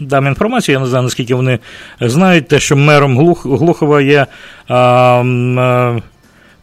дам 0.00 0.26
інформацію, 0.26 0.72
я 0.72 0.80
не 0.80 0.86
знаю, 0.86 1.04
наскільки 1.04 1.34
вони 1.34 1.58
знають, 2.00 2.48
те, 2.48 2.60
що 2.60 2.76
мером 2.76 3.18
Глух, 3.18 3.46
Глухова 3.46 4.00
є 4.00 4.26
е, 4.70 6.02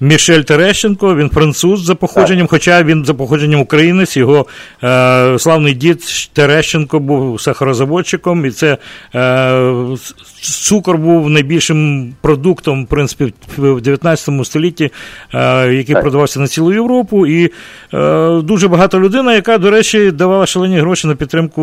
Мішель 0.01 0.41
Терещенко, 0.41 1.15
він 1.15 1.29
француз 1.29 1.83
за 1.83 1.95
походженням, 1.95 2.47
хоча 2.47 2.83
він 2.83 3.05
за 3.05 3.13
походженням 3.13 3.59
українець, 3.59 4.17
його 4.17 4.45
е, 4.83 5.39
славний 5.39 5.73
дід 5.73 6.03
Терещенко 6.33 6.99
був 6.99 7.41
сахарозаводчиком, 7.41 8.45
і 8.45 8.51
це 8.51 8.77
е, 9.15 9.97
цукор 10.41 10.97
був 10.97 11.29
найбільшим 11.29 12.13
продуктом, 12.21 12.85
в 12.85 12.87
принципі, 12.87 13.33
в 13.57 13.81
19 13.81 14.45
столітті, 14.45 14.91
е, 15.33 15.73
який 15.73 15.95
продавався 15.95 16.39
на 16.39 16.47
цілу 16.47 16.73
Європу. 16.73 17.27
І 17.27 17.51
е, 17.93 18.41
дуже 18.41 18.67
багата 18.67 18.99
людина, 18.99 19.33
яка, 19.33 19.57
до 19.57 19.71
речі, 19.71 20.11
давала 20.11 20.45
шалені 20.45 20.79
гроші 20.79 21.07
на 21.07 21.15
підтримку 21.15 21.61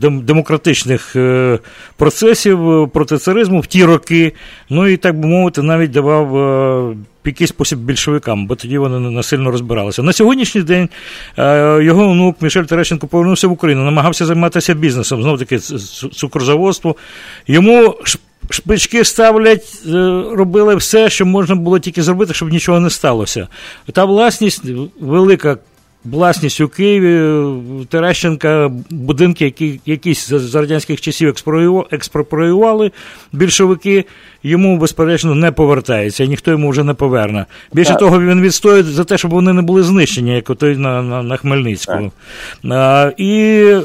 дем- 0.00 0.20
демократичних 0.20 1.16
е, 1.16 1.58
процесів 1.96 2.70
е, 2.70 2.86
проти 2.86 3.18
царизму 3.18 3.60
в 3.60 3.66
ті 3.66 3.84
роки. 3.84 4.32
Ну 4.70 4.88
і 4.88 4.96
так 4.96 5.20
би 5.20 5.28
мовити, 5.28 5.62
навіть 5.62 5.90
давав. 5.90 6.94
Якийсь 7.26 7.50
спосіб 7.50 7.78
більшовикам, 7.78 8.46
бо 8.46 8.54
тоді 8.54 8.78
вони 8.78 9.00
не 9.00 9.10
насильно 9.10 9.50
розбиралися. 9.50 10.02
На 10.02 10.12
сьогоднішній 10.12 10.62
день 10.62 10.88
е, 11.38 11.78
його 11.82 12.02
онук 12.02 12.42
Мішель 12.42 12.64
Терещенко 12.64 13.06
повернувся 13.06 13.48
в 13.48 13.52
Україну, 13.52 13.84
намагався 13.84 14.26
займатися 14.26 14.74
бізнесом, 14.74 15.22
знов 15.22 15.38
таки 15.38 15.58
цукрозаводство. 16.12 16.96
Йому 17.46 17.94
шпички 18.50 19.04
ставлять, 19.04 19.82
е, 19.86 19.90
робили 20.32 20.76
все, 20.76 21.10
що 21.10 21.26
можна 21.26 21.54
було 21.54 21.78
тільки 21.78 22.02
зробити, 22.02 22.34
щоб 22.34 22.52
нічого 22.52 22.80
не 22.80 22.90
сталося. 22.90 23.48
Та 23.92 24.04
власність 24.04 24.62
велика. 25.00 25.58
Власність 26.04 26.60
у 26.60 26.68
Києві 26.68 27.44
Терещенка, 27.88 28.70
будинки, 28.90 29.44
які 29.44 29.80
якісь 29.86 30.28
за 30.28 30.60
радянських 30.60 31.00
часів 31.00 31.28
експропріюва- 31.28 32.90
більшовики, 33.32 34.04
йому, 34.42 34.78
безперечно, 34.78 35.34
не 35.34 35.52
повертається, 35.52 36.24
і 36.24 36.28
ніхто 36.28 36.50
йому 36.50 36.70
вже 36.70 36.84
не 36.84 36.94
поверне. 36.94 37.46
Більше 37.72 37.90
Так. 37.90 37.98
того, 37.98 38.20
він 38.20 38.40
відстоює 38.42 38.82
за 38.82 39.04
те, 39.04 39.18
щоб 39.18 39.30
вони 39.30 39.52
не 39.52 39.62
були 39.62 39.82
знищені, 39.82 40.34
як 40.34 40.50
отой 40.50 40.76
на, 40.76 41.02
на, 41.02 41.22
на 41.22 41.36
Хмельницькому. 41.36 42.12
А, 42.70 43.12
і 43.16 43.30
е, 43.64 43.82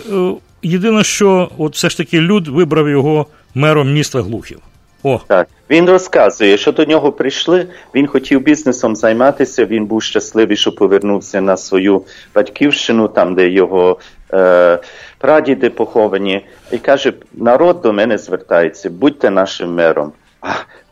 єдине, 0.63 1.03
що 1.03 1.49
от 1.57 1.75
все 1.75 1.89
ж 1.89 1.97
таки 1.97 2.21
люд 2.21 2.47
вибрав 2.47 2.89
його 2.89 3.25
мером 3.55 3.93
міста 3.93 4.21
Глухів. 4.21 4.59
О. 5.03 5.19
Так. 5.27 5.47
Він 5.69 5.89
розказує, 5.89 6.57
що 6.57 6.71
до 6.71 6.85
нього 6.85 7.11
прийшли, 7.11 7.67
він 7.95 8.07
хотів 8.07 8.41
бізнесом 8.41 8.95
займатися, 8.95 9.65
він 9.65 9.85
був 9.85 10.03
щасливий, 10.03 10.57
що 10.57 10.71
повернувся 10.71 11.41
на 11.41 11.57
свою 11.57 12.03
батьківщину, 12.35 13.07
там, 13.07 13.35
де 13.35 13.49
його 13.49 13.99
е, 14.33 14.79
прадіди 15.17 15.69
поховані, 15.69 16.45
і 16.71 16.77
каже, 16.77 17.13
народ 17.33 17.81
до 17.81 17.93
мене 17.93 18.17
звертається, 18.17 18.89
будьте 18.89 19.29
нашим 19.29 19.73
мером. 19.73 20.11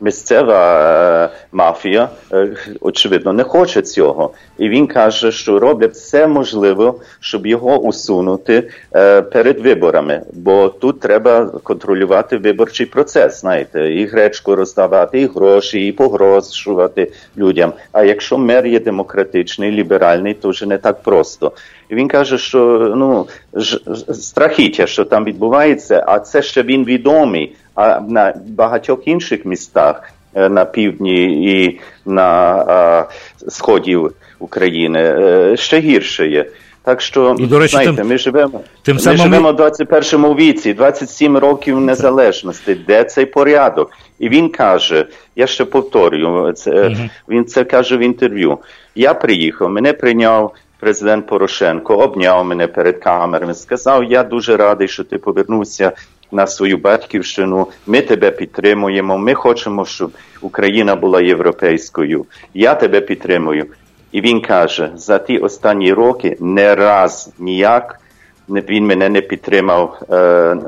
Місцева 0.01 0.81
е, 1.25 1.29
мафія, 1.51 2.09
е, 2.33 2.49
очевидно, 2.81 3.33
не 3.33 3.43
хоче 3.43 3.81
цього. 3.81 4.31
І 4.57 4.69
він 4.69 4.87
каже, 4.87 5.31
що 5.31 5.59
роблять 5.59 5.93
все 5.93 6.27
можливе, 6.27 6.93
щоб 7.19 7.47
його 7.47 7.77
усунути 7.77 8.69
е, 8.95 9.21
перед 9.21 9.59
виборами. 9.59 10.21
Бо 10.33 10.69
тут 10.69 10.99
треба 10.99 11.45
контролювати 11.63 12.37
виборчий 12.37 12.85
процес, 12.85 13.41
знаєте, 13.41 13.93
і 13.93 14.05
гречку 14.05 14.55
роздавати, 14.55 15.21
і 15.21 15.27
гроші, 15.27 15.87
і 15.87 15.91
погрожувати 15.91 17.11
людям. 17.37 17.73
А 17.91 18.03
якщо 18.03 18.37
мер 18.37 18.67
є 18.67 18.79
демократичний, 18.79 19.71
ліберальний, 19.71 20.33
то 20.33 20.49
вже 20.49 20.65
не 20.65 20.77
так 20.77 21.03
просто. 21.03 21.51
І 21.89 21.95
він 21.95 22.07
каже, 22.07 22.37
що 22.37 22.59
ну 22.97 23.27
ж, 23.53 23.79
ж- 23.87 24.13
страхіття, 24.13 24.87
що 24.87 25.05
там 25.05 25.23
відбувається, 25.25 26.03
а 26.07 26.19
це 26.19 26.41
ще 26.41 26.63
він 26.63 26.85
відомий. 26.85 27.55
А 27.77 27.99
на 27.99 28.33
багатьох 28.47 29.07
інших 29.07 29.45
містах 29.45 30.09
е, 30.35 30.49
на 30.49 30.65
півдні 30.65 31.23
і 31.53 31.79
на 32.05 32.57
е, 32.69 33.05
сході 33.49 33.99
України 34.39 34.99
е, 34.99 35.57
ще 35.57 35.79
гірше 35.79 36.27
є. 36.27 36.45
Так 36.83 37.01
що, 37.01 37.35
І, 37.39 37.45
до 37.45 37.59
речі, 37.59 37.71
знаєте, 37.71 37.93
тим- 37.93 38.07
ми 38.07 38.17
живемо, 38.17 38.61
тим 38.81 38.95
ми 38.95 39.01
самим- 39.01 39.17
живемо 39.17 39.51
в 39.51 39.55
21 39.55 40.33
віці, 40.35 40.73
27 40.73 41.37
років 41.37 41.79
незалежності. 41.79 42.75
Де 42.75 43.03
цей 43.03 43.25
порядок? 43.25 43.91
І 44.19 44.29
він 44.29 44.49
каже, 44.49 45.05
я 45.35 45.47
ще 45.47 45.65
повторюю, 45.65 46.53
це, 46.53 46.95
він 47.29 47.45
це 47.45 47.63
каже 47.63 47.97
в 47.97 47.99
інтерв'ю. 47.99 48.57
Я 48.95 49.13
приїхав, 49.13 49.69
мене 49.69 49.93
прийняв 49.93 50.53
президент 50.79 51.27
Порошенко, 51.27 51.95
обняв 51.97 52.45
мене 52.45 52.67
перед 52.67 52.97
камерами, 52.97 53.53
сказав, 53.53 54.03
я 54.03 54.23
дуже 54.23 54.57
радий, 54.57 54.87
що 54.87 55.03
ти 55.03 55.17
повернувся 55.17 55.91
на 56.31 56.47
свою 56.47 56.77
батьківщину, 56.77 57.67
ми 57.87 58.01
тебе 58.01 58.31
підтримуємо, 58.31 59.17
ми 59.17 59.33
хочемо, 59.33 59.85
щоб 59.85 60.11
Україна 60.41 60.95
була 60.95 61.21
європейською. 61.21 62.25
Я 62.53 62.75
тебе 62.75 63.01
підтримую. 63.01 63.65
І 64.11 64.21
він 64.21 64.41
каже, 64.41 64.91
за 64.95 65.19
ті 65.19 65.37
останні 65.37 65.93
роки 65.93 66.37
не 66.39 66.75
раз 66.75 67.33
ніяк 67.39 67.99
він 68.49 68.85
мене 68.85 69.09
не 69.09 69.21
підтримав 69.21 69.99
е, 70.09 70.15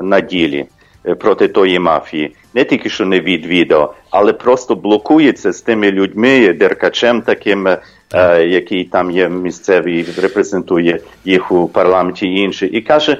на 0.02 0.20
ділі 0.20 0.66
е, 1.06 1.14
проти 1.14 1.48
тої 1.48 1.78
мафії. 1.78 2.36
Не 2.54 2.64
тільки 2.64 2.88
що 2.88 3.06
не 3.06 3.20
відвідав, 3.20 3.94
але 4.10 4.32
просто 4.32 4.76
блокується 4.76 5.52
з 5.52 5.60
тими 5.60 5.90
людьми, 5.90 6.52
Деркачем 6.52 7.22
таким, 7.22 7.68
е, 7.68 7.78
який 8.46 8.84
там 8.84 9.10
є 9.10 9.28
місцевий, 9.28 10.06
репрезентує 10.22 11.00
їх 11.24 11.52
у 11.52 11.68
парламенті 11.68 12.26
і 12.26 12.36
інші. 12.36 12.66
І 12.66 12.80
каже, 12.80 13.16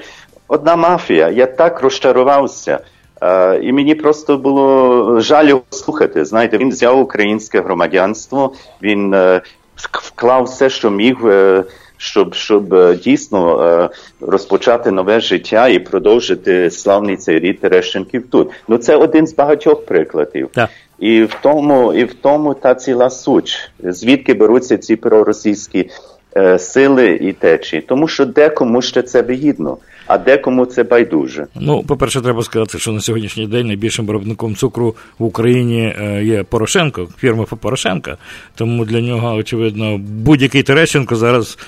одна 0.51 0.77
мафія, 0.77 1.31
я 1.31 1.47
так 1.47 1.81
розчарувався. 1.81 2.81
Е, 3.23 3.61
і 3.63 3.73
мені 3.73 3.95
просто 3.95 4.37
було 4.37 5.21
жаль 5.21 5.47
його 5.47 5.63
слухати. 5.71 6.25
Знаєте, 6.25 6.59
він 6.59 6.69
взяв 6.69 7.01
українське 7.01 7.61
громадянство, 7.61 8.53
він 8.83 9.15
е, 9.15 9.41
вклав 9.77 10.45
все, 10.45 10.71
що 10.71 10.91
міг, 10.91 11.27
е, 11.27 11.65
щоб, 11.97 12.35
щоб 12.35 12.95
дійсно 12.97 13.91
розпочати 14.21 14.91
нове 14.91 15.21
життя 15.21 15.69
і 15.69 15.79
продовжити 15.79 16.71
славний 16.71 17.17
цей 17.17 17.39
рід 17.39 17.61
Терещенків 17.61 18.25
тут. 18.31 18.51
Ну 18.69 18.79
це 18.79 18.97
один 18.97 19.27
з 19.27 19.35
багатьох 19.35 19.87
прикладів. 19.87 20.51
І 20.99 21.23
в 21.23 21.37
тому, 21.43 21.93
і 21.93 22.05
в 22.05 22.15
тому 22.15 22.55
та 22.55 22.75
ціла 22.75 23.11
суть, 23.11 23.71
звідки 23.85 24.35
беруться 24.35 24.79
ці 24.79 24.97
проросійські 24.97 25.91
е, 26.37 26.59
сили 26.59 27.09
і 27.11 27.33
течії. 27.33 27.83
Тому 27.83 28.09
що 28.09 28.27
декому 28.27 28.83
ще 28.83 29.03
це 29.03 29.23
вигідно, 29.23 29.79
а 30.11 30.19
декому 30.19 30.67
це 30.67 30.83
байдуже. 30.83 31.47
Ну, 31.55 31.83
по-перше, 31.83 32.21
треба 32.21 32.43
сказати, 32.43 32.79
що 32.79 32.93
на 32.93 33.01
сьогоднішній 33.01 33.47
день 33.47 33.67
найбільшим 33.67 34.07
виробником 34.07 34.57
цукру 34.57 34.95
в 35.19 35.25
Україні 35.25 35.95
е, 36.01 36.25
є 36.25 36.43
Порошенко, 36.43 37.09
фірма 37.19 37.45
Порошенка. 37.61 38.17
Тому 38.55 38.85
для 38.85 39.01
нього, 39.01 39.35
очевидно, 39.37 39.99
будь-який 39.99 40.63
Терещенко 40.63 41.17
зараз 41.17 41.59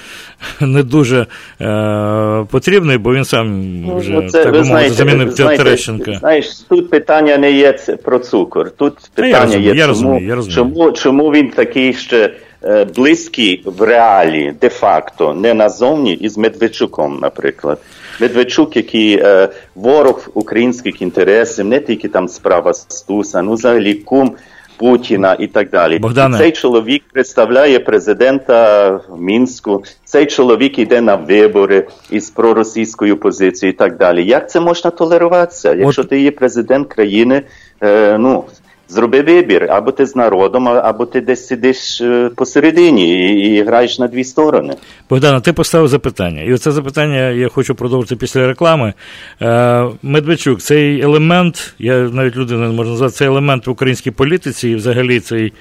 не 0.60 0.82
дуже 0.82 1.26
е, 1.60 2.46
потрібний, 2.50 2.98
бо 2.98 3.14
він 3.14 3.24
сам 3.24 3.74
вже 3.98 4.10
Ну, 4.10 4.28
це, 4.28 4.44
так 4.44 4.52
би 4.52 4.62
мовити 4.64 4.90
замінив 4.90 5.30
знаєте, 5.30 5.64
Терещенка. 5.64 6.14
Знаєш, 6.14 6.58
тут 6.68 6.90
питання 6.90 7.38
не 7.38 7.52
є 7.52 7.72
про 8.04 8.18
цукор. 8.18 8.70
Тут 8.70 8.94
Та 9.14 9.26
я 9.26 9.32
питання 9.32 9.46
розумію, 9.46 9.74
є, 9.74 9.80
я 9.80 9.86
чому, 9.86 10.20
я 10.20 10.34
розумію. 10.34 10.56
чому, 10.56 10.92
чому 10.92 11.30
він 11.30 11.50
такий 11.50 11.94
ще 11.94 12.34
е, 12.64 12.84
близький 12.84 13.62
в 13.64 13.82
реалі, 13.82 14.54
де-факто, 14.60 15.34
не 15.34 15.54
назовні, 15.54 16.14
із 16.14 16.38
Медведчуком, 16.38 17.18
наприклад. 17.22 17.78
Медведчук, 18.20 18.76
який 18.76 19.18
е, 19.18 19.48
ворог 19.74 20.28
українських 20.34 21.02
інтересів, 21.02 21.64
не 21.64 21.80
тільки 21.80 22.08
там 22.08 22.28
справа 22.28 22.74
Стуса, 22.74 23.42
ну 23.42 23.52
взагалі 23.52 23.94
кум 23.94 24.32
Путіна 24.76 25.36
і 25.38 25.46
так 25.46 25.70
далі. 25.70 25.98
Богдане. 25.98 26.38
Цей 26.38 26.52
чоловік 26.52 27.02
представляє 27.12 27.78
президента 27.78 28.90
в 29.08 29.20
Мінську. 29.20 29.84
Цей 30.04 30.26
чоловік 30.26 30.78
йде 30.78 31.00
на 31.00 31.14
вибори 31.14 31.88
із 32.10 32.30
проросійською 32.30 33.16
позицією 33.16 33.74
і 33.74 33.76
так 33.76 33.96
далі. 33.96 34.24
Як 34.24 34.50
це 34.50 34.60
можна 34.60 34.90
толеруватися? 34.90 35.74
Якщо 35.74 36.04
ти 36.04 36.20
є 36.20 36.30
президент 36.30 36.88
країни, 36.88 37.42
е, 37.82 38.18
ну 38.18 38.44
зроби 38.92 39.22
вибір, 39.22 39.66
або 39.70 39.92
ти 39.92 40.06
з 40.06 40.16
народом, 40.16 40.68
або 40.68 41.06
ти 41.06 41.20
десь 41.20 41.46
сидиш 41.46 42.00
е, 42.00 42.30
посередині 42.36 43.10
і, 43.10 43.54
і 43.54 43.62
граєш 43.62 43.98
на 43.98 44.08
дві 44.08 44.24
сторони. 44.24 44.74
Богдана, 45.10 45.40
ти 45.40 45.52
поставив 45.52 45.88
запитання. 45.88 46.42
І 46.42 46.52
оце 46.52 46.70
запитання 46.70 47.30
я 47.30 47.48
хочу 47.48 47.74
продовжити 47.74 48.16
після 48.16 48.46
реклами. 48.46 48.94
Е, 49.42 49.86
Медведчук, 50.02 50.60
цей 50.60 51.00
елемент, 51.00 51.74
я 51.78 51.98
навіть 51.98 52.36
людина 52.36 52.68
не 52.68 52.74
можу 52.74 52.90
назвати, 52.90 53.12
цей 53.12 53.28
елемент 53.28 53.66
в 53.66 53.70
українській 53.70 54.10
політиці 54.10 54.68
і 54.68 54.74
взагалі 54.74 55.20
цей 55.20 55.52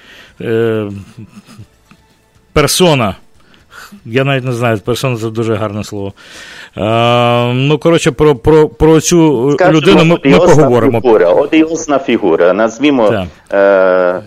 е, 0.41 0.89
персона. 2.53 3.15
Я 4.05 4.23
навіть 4.23 4.45
не 4.45 4.53
знаю, 4.53 4.79
персона 4.85 5.17
це 5.17 5.29
дуже 5.29 5.55
гарне 5.55 5.83
слово. 5.83 6.13
Е, 6.77 7.53
ну, 7.53 7.77
коротше, 7.77 8.11
про, 8.11 8.35
про, 8.35 8.69
про 8.69 9.01
цю 9.01 9.51
Скажемо, 9.51 9.77
людину 9.77 10.05
ми, 10.05 10.31
ми 10.31 10.37
поговоримо. 10.37 11.01
Фігура, 11.01 11.29
одіозна 11.29 11.99
фігура. 11.99 12.53
Назвімо 12.53 13.25
е, 13.53 14.21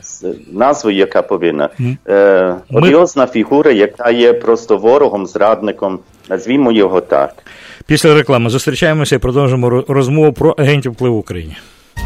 назву, 0.53 0.91
яка 0.91 1.23
повинна. 1.23 1.69
Е, 2.09 2.55
одіозна 2.73 3.27
фігура, 3.27 3.73
яка 3.73 4.11
є 4.11 4.33
просто 4.33 4.77
ворогом, 4.77 5.27
зрадником. 5.27 5.99
Назвімо 6.29 6.73
його 6.73 7.01
так. 7.01 7.35
Після 7.87 8.15
реклами 8.15 8.51
зустрічаємося 8.51 9.17
і 9.17 9.19
продовжимо 9.19 9.85
розмову 9.89 10.33
про 10.33 10.51
агентів 10.51 10.93
впливу 10.93 11.17
в 11.17 11.19
Україні. 11.19 11.57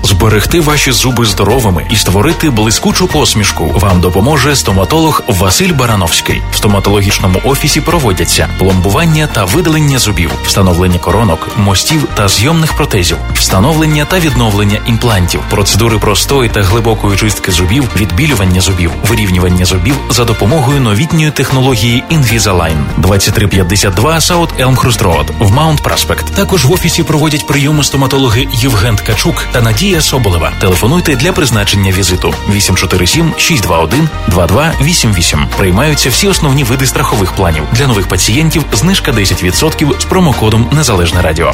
Зберегти 0.03 0.61
ваші 0.61 0.92
зуби 0.92 1.26
здоровими 1.26 1.86
і 1.90 1.96
створити 1.96 2.51
блискучу 2.51 3.07
посмішку 3.07 3.66
вам 3.74 4.01
допоможе 4.01 4.57
стоматолог 4.57 5.22
Василь 5.26 5.72
Барановський. 5.72 6.42
В 6.53 6.57
стоматологічному 6.57 7.40
офісі 7.44 7.80
проводяться 7.80 8.49
пломбування 8.59 9.28
та 9.32 9.44
видалення 9.44 9.99
зубів, 9.99 10.30
встановлення 10.46 10.99
коронок, 10.99 11.49
мостів 11.57 12.09
та 12.14 12.28
зйомних 12.28 12.72
протезів, 12.72 13.16
встановлення 13.34 14.05
та 14.05 14.18
відновлення 14.18 14.80
імплантів, 14.86 15.40
процедури 15.51 15.99
простої 15.99 16.51
та 16.51 16.62
глибокої 16.62 17.16
чистки 17.16 17.53
зубів, 17.53 17.88
відбілювання 17.96 18.61
зубів, 18.61 18.90
вирівнювання 19.09 19.64
зубів 19.64 19.94
за 20.11 20.24
допомогою 20.24 20.80
новітньої 20.80 21.30
технології 21.30 22.05
Invisalign 22.11 22.84
2352 22.96 24.14
South 24.14 24.49
Elmhurst 24.61 25.03
Road 25.03 25.26
в 25.38 25.53
Маунт 25.53 25.82
Праспект. 25.82 26.34
Також 26.34 26.64
в 26.64 26.72
офісі 26.72 27.03
проводять 27.03 27.46
прийоми 27.46 27.84
стоматологи 27.84 28.49
Євген 28.53 28.96
Ткачук 28.96 29.44
та 29.53 29.61
Надія 29.61 29.88
Соболева. 30.01 30.53
Телефонуйте 30.61 31.16
для 31.16 31.32
призначення 31.32 31.93
візиту 31.93 32.34
847 32.53 33.32
621 33.39 34.09
2288. 34.28 35.47
Приймаються 35.57 36.11
всі 36.11 36.28
основні 36.28 36.64
види 36.64 36.86
страхових 36.86 37.32
планів. 37.32 37.62
Для 37.72 37.86
нових 37.86 38.09
пацієнтів 38.09 38.64
знижка 38.72 39.12
10% 39.12 40.01
з 40.01 40.05
промокодом 40.05 40.66
Незалежне 40.72 41.22
Радіо. 41.22 41.53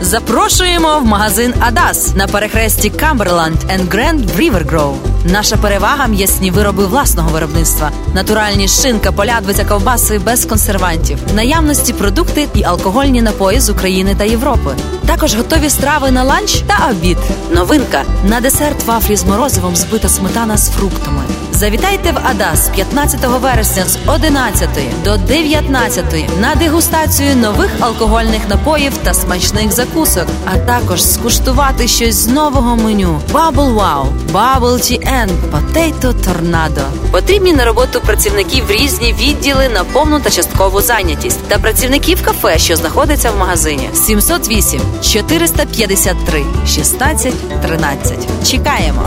Запрошуємо 0.00 0.98
в 0.98 1.06
магазин 1.06 1.54
Адас 1.60 2.16
на 2.16 2.26
перехресті 2.26 2.90
Камберланд 2.90 3.56
енд 3.68 3.92
Гренд 3.92 4.30
Grove. 4.30 4.94
Наша 5.24 5.56
перевага 5.56 6.06
м'ясні 6.06 6.50
вироби 6.50 6.86
власного 6.86 7.30
виробництва, 7.30 7.90
натуральні 8.14 8.68
шинка, 8.68 9.12
полядвиця, 9.12 9.64
ковбаси 9.64 10.18
без 10.18 10.44
консервантів, 10.44 11.18
наявності 11.34 11.92
продукти 11.92 12.48
і 12.54 12.64
алкогольні 12.64 13.22
напої 13.22 13.60
з 13.60 13.70
України 13.70 14.14
та 14.18 14.24
Європи. 14.24 14.70
Також 15.06 15.34
готові 15.34 15.70
страви 15.70 16.10
на 16.10 16.22
ланч 16.22 16.62
та 16.66 16.90
обід. 16.90 17.18
Новинка 17.50 18.02
на 18.24 18.40
десерт 18.40 18.84
вафлі 18.84 19.16
з 19.16 19.24
морозивом 19.24 19.76
збита 19.76 20.08
сметана 20.08 20.56
з 20.56 20.70
фруктами. 20.70 21.22
Завітайте 21.52 22.12
в 22.12 22.18
Адас 22.30 22.68
15 22.68 23.20
вересня 23.42 23.84
з 23.84 23.98
11 24.06 24.68
до 25.04 25.16
19 25.16 26.04
на 26.40 26.54
дегустацію 26.54 27.36
нових 27.36 27.70
алкогольних 27.80 28.48
напоїв 28.48 28.92
та 29.02 29.14
смачних 29.14 29.72
закусок, 29.72 30.26
а 30.44 30.58
також 30.58 31.04
скуштувати 31.04 31.88
щось 31.88 32.14
з 32.14 32.26
нового 32.26 32.76
меню: 32.76 33.20
Bubble 33.32 33.74
Wow, 33.74 34.06
Bubble 34.32 34.60
Tea 34.60 35.09
and 35.10 35.30
Potato 35.50 36.12
Tornado. 36.12 36.82
Потрібні 37.10 37.52
на 37.52 37.64
роботу 37.64 38.00
працівників 38.06 38.66
в 38.66 38.70
різні 38.70 39.14
відділи 39.20 39.68
на 39.68 39.84
повну 39.84 40.20
та 40.20 40.30
часткову 40.30 40.80
зайнятість 40.80 41.40
та 41.48 41.58
працівників 41.58 42.22
кафе, 42.24 42.58
що 42.58 42.76
знаходиться 42.76 43.30
в 43.30 43.38
магазині 43.38 43.90
708 43.94 44.80
453 45.02 46.44
16 46.66 47.34
13. 47.62 48.18
Чекаємо. 48.50 49.02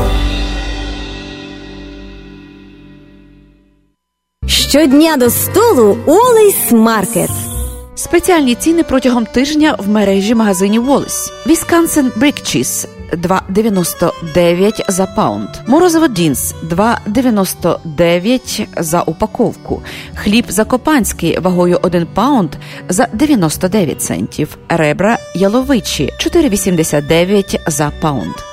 Щодня 4.48 5.18
до 5.18 5.30
столу 5.30 5.98
Wally's 6.06 6.72
Market. 6.72 7.30
Спеціальні 7.96 8.56
ціни 8.56 8.84
протягом 8.84 9.26
тижня 9.26 9.76
в 9.80 9.90
мережі 9.90 10.36
магазинів 10.36 10.90
Wally's. 10.90 11.32
Wisconsin 11.48 12.12
Brick 12.18 12.42
Cheese 12.42 12.88
2,99 13.16 14.92
за 14.92 15.06
паунд. 15.06 15.50
Морозиво 15.68 16.08
Dean's 16.08 16.56
2,99 16.64 18.68
за 18.78 19.02
упаковку. 19.02 19.82
Хліб 20.16 20.46
закопанський 20.50 21.40
вагою 21.40 21.80
1 21.82 22.08
паунд 22.14 22.50
за 22.90 23.08
99 23.14 24.02
центів. 24.02 24.58
Ребра 24.70 25.18
яловичі 25.36 26.10
4,89 26.20 27.60
за 27.68 27.92
паунд. 28.02 28.53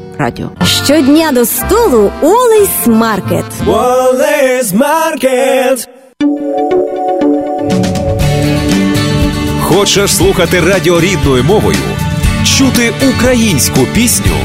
радіо. 0.17 0.49
Щодня 0.85 1.31
до 1.31 1.45
столу 1.45 2.11
Олейс 2.21 2.87
Маркет. 2.87 3.45
Wallace 3.65 4.73
Market. 4.77 5.87
Хочеш 9.61 10.11
слухати 10.11 10.59
радіо 10.59 10.99
рідною 10.99 11.43
мовою, 11.43 11.77
чути 12.57 12.93
українську 13.15 13.79
пісню 13.93 14.35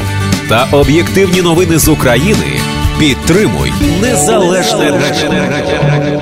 та 0.49 0.67
об'єктивні 0.71 1.41
новини 1.41 1.77
з 1.77 1.87
України? 1.87 2.59
Підтримуй 2.99 3.71
незалежне 4.01 4.91
радіо. 4.91 6.21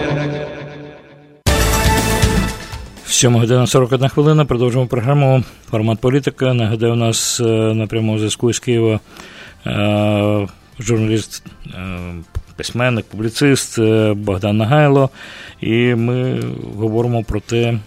7 3.15 3.35
година 3.35 3.67
41 3.67 4.09
хвилина. 4.09 4.45
Продовжуємо 4.45 4.87
програму. 4.89 5.43
Формат 5.71 5.99
політика. 5.99 6.53
Нагадаю, 6.53 6.93
у 6.93 6.95
нас 6.95 7.39
е, 7.39 7.43
на 7.73 7.87
прямому 7.87 8.17
зв'язку 8.17 8.53
з 8.53 8.59
Києва 8.59 8.99
журналіст, 10.79 11.43
е, 11.67 11.99
письменник, 12.55 13.05
публіцист 13.05 13.79
е, 13.79 14.13
Богдан 14.13 14.57
Нагайло. 14.57 15.09
І 15.61 15.95
ми 15.95 16.41
говоримо 16.77 17.23
про 17.23 17.39
те, 17.39 17.79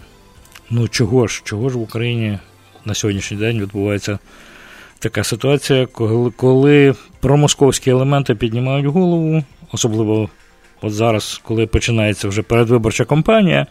ну 0.69 0.87
чого 0.87 1.27
ж, 1.27 1.41
чого 1.45 1.69
ж 1.69 1.77
в 1.77 1.81
Україні 1.81 2.39
на 2.85 2.93
сьогоднішній 2.93 3.37
день 3.37 3.61
відбувається 3.61 4.19
така 4.99 5.23
ситуація, 5.23 5.85
коли, 5.85 6.31
коли 6.31 6.95
промосковські 7.19 7.89
елементи 7.89 8.35
піднімають 8.35 8.85
голову, 8.85 9.43
особливо 9.71 10.29
от 10.81 10.93
зараз, 10.93 11.41
коли 11.43 11.67
починається 11.67 12.27
вже 12.27 12.41
передвиборча 12.41 13.05
кампанія 13.05 13.67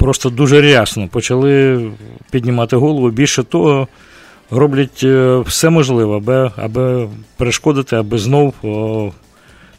просто 0.00 0.30
дуже 0.30 0.60
рясно 0.60 1.08
почали 1.08 1.80
піднімати 2.30 2.76
голову. 2.76 3.10
Більше 3.10 3.42
того, 3.42 3.88
роблять 4.50 5.00
е, 5.04 5.38
все 5.46 5.70
можливе, 5.70 6.16
аби, 6.16 6.50
аби 6.56 7.08
перешкодити, 7.36 7.96
аби 7.96 8.18
знов 8.18 8.54
о, 8.62 9.12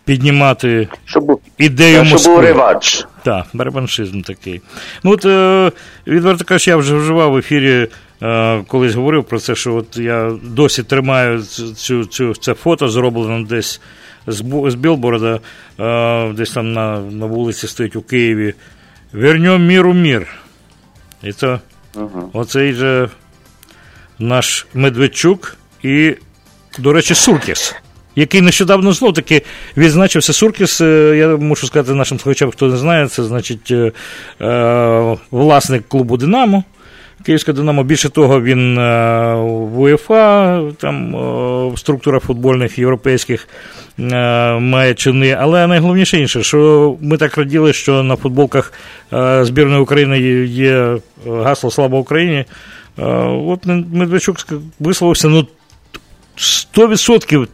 піднімати 0.05 0.87
Щоб, 1.05 1.39
ідею 1.57 2.05
щоб 2.05 2.23
був 2.23 2.39
реванш. 2.39 3.07
Так, 3.23 3.45
реваншизм 3.53 4.21
такий. 4.21 4.61
Ну 5.03 5.11
от 5.11 5.25
е, 5.25 5.71
відверто 6.07 6.45
кажучи, 6.45 6.71
я 6.71 6.77
вже 6.77 6.95
вживав 6.95 7.31
в 7.31 7.37
ефірі. 7.37 7.87
е, 8.23 8.63
Колись 8.67 8.95
говорив 8.95 9.23
про 9.23 9.39
це, 9.39 9.55
що 9.55 9.75
от 9.75 9.97
я 9.97 10.31
досі 10.43 10.83
тримаю 10.83 11.41
цю, 11.75 12.05
цю, 12.05 12.35
це 12.35 12.53
фото, 12.53 12.89
зроблено 12.89 13.45
десь 13.45 13.81
з, 14.27 14.43
з 14.67 14.75
Білборода, 14.75 15.39
десь 16.33 16.51
там 16.51 16.73
на, 16.73 16.99
на 16.99 17.25
вулиці 17.25 17.67
стоїть 17.67 17.95
у 17.95 18.01
Києві. 18.01 18.53
Вернем 19.13 19.65
міру 19.65 19.93
мір. 19.93 20.27
І 21.23 21.33
то 21.33 21.59
оцей 22.33 22.73
же 22.73 23.09
наш 24.21 24.67
Медведчук 24.73 25.57
і, 25.83 26.15
до 26.79 26.93
речі, 26.93 27.15
Суркіс, 27.15 27.75
який 28.15 28.41
нещодавно 28.41 28.93
знов 28.93 29.13
таки 29.13 29.41
відзначився. 29.77 30.33
Суркіс, 30.33 30.81
е, 30.81 31.13
я 31.17 31.27
мушу 31.27 31.67
сказати 31.67 31.93
нашим 31.93 32.19
слухачам, 32.19 32.51
хто 32.51 32.67
не 32.67 32.77
знає, 32.77 33.07
це 33.07 33.23
значить 33.23 33.71
е, 33.71 33.91
е, 34.41 35.17
власник 35.31 35.87
клубу 35.87 36.17
Динамо. 36.17 36.63
Київське 37.25 37.53
Динамо. 37.53 37.83
Більше 37.83 38.09
того, 38.09 38.41
він 38.41 38.75
в 39.35 39.79
УЄФА, 39.79 40.61
там 40.77 41.15
е, 41.15 41.77
структура 41.77 42.19
футбольних 42.19 42.79
європейських 42.79 43.47
має 43.97 44.93
чини. 44.93 45.37
Але 45.39 45.67
найголовніше 45.67 46.19
інше, 46.19 46.43
що 46.43 46.95
ми 47.01 47.17
так 47.17 47.37
раділи, 47.37 47.73
що 47.73 48.03
на 48.03 48.15
футболках 48.15 48.73
збірної 49.41 49.81
України 49.81 50.19
є 50.45 50.97
гасло 51.27 51.71
Слава 51.71 51.99
Україні. 51.99 52.45
От 52.97 53.65
Медведчук 53.65 54.37
висловився 54.79 55.27
ну, 55.27 55.47
100% 56.37 57.47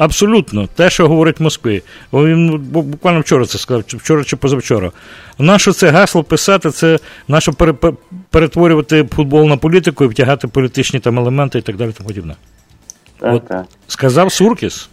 Абсолютно, 0.00 0.68
те, 0.76 0.90
що 0.90 1.08
говорить 1.08 1.40
Москві. 1.40 1.82
Він 2.12 2.58
буквально 2.58 3.20
вчора 3.20 3.46
це 3.46 3.58
сказав, 3.58 3.84
вчора 3.86 4.24
чи 4.24 4.36
позавчора. 4.36 4.90
Нащо 5.38 5.72
це 5.72 5.90
гасло 5.90 6.22
писати, 6.22 6.70
це 6.70 6.98
нащо 7.28 7.52
перетворювати 8.30 9.04
футбол 9.04 9.46
на 9.46 9.56
політику 9.56 10.04
і 10.04 10.08
втягати 10.08 10.48
політичні 10.48 11.00
там 11.00 11.18
елементи 11.18 11.58
і 11.58 11.62
так 11.62 11.76
далі. 11.76 11.92
Тому 11.98 12.08
подібне. 12.08 12.34
Так, 13.18 13.34
От. 13.34 13.48
так. 13.48 13.64
Сказав 13.86 14.32
Суркіс. 14.32 14.88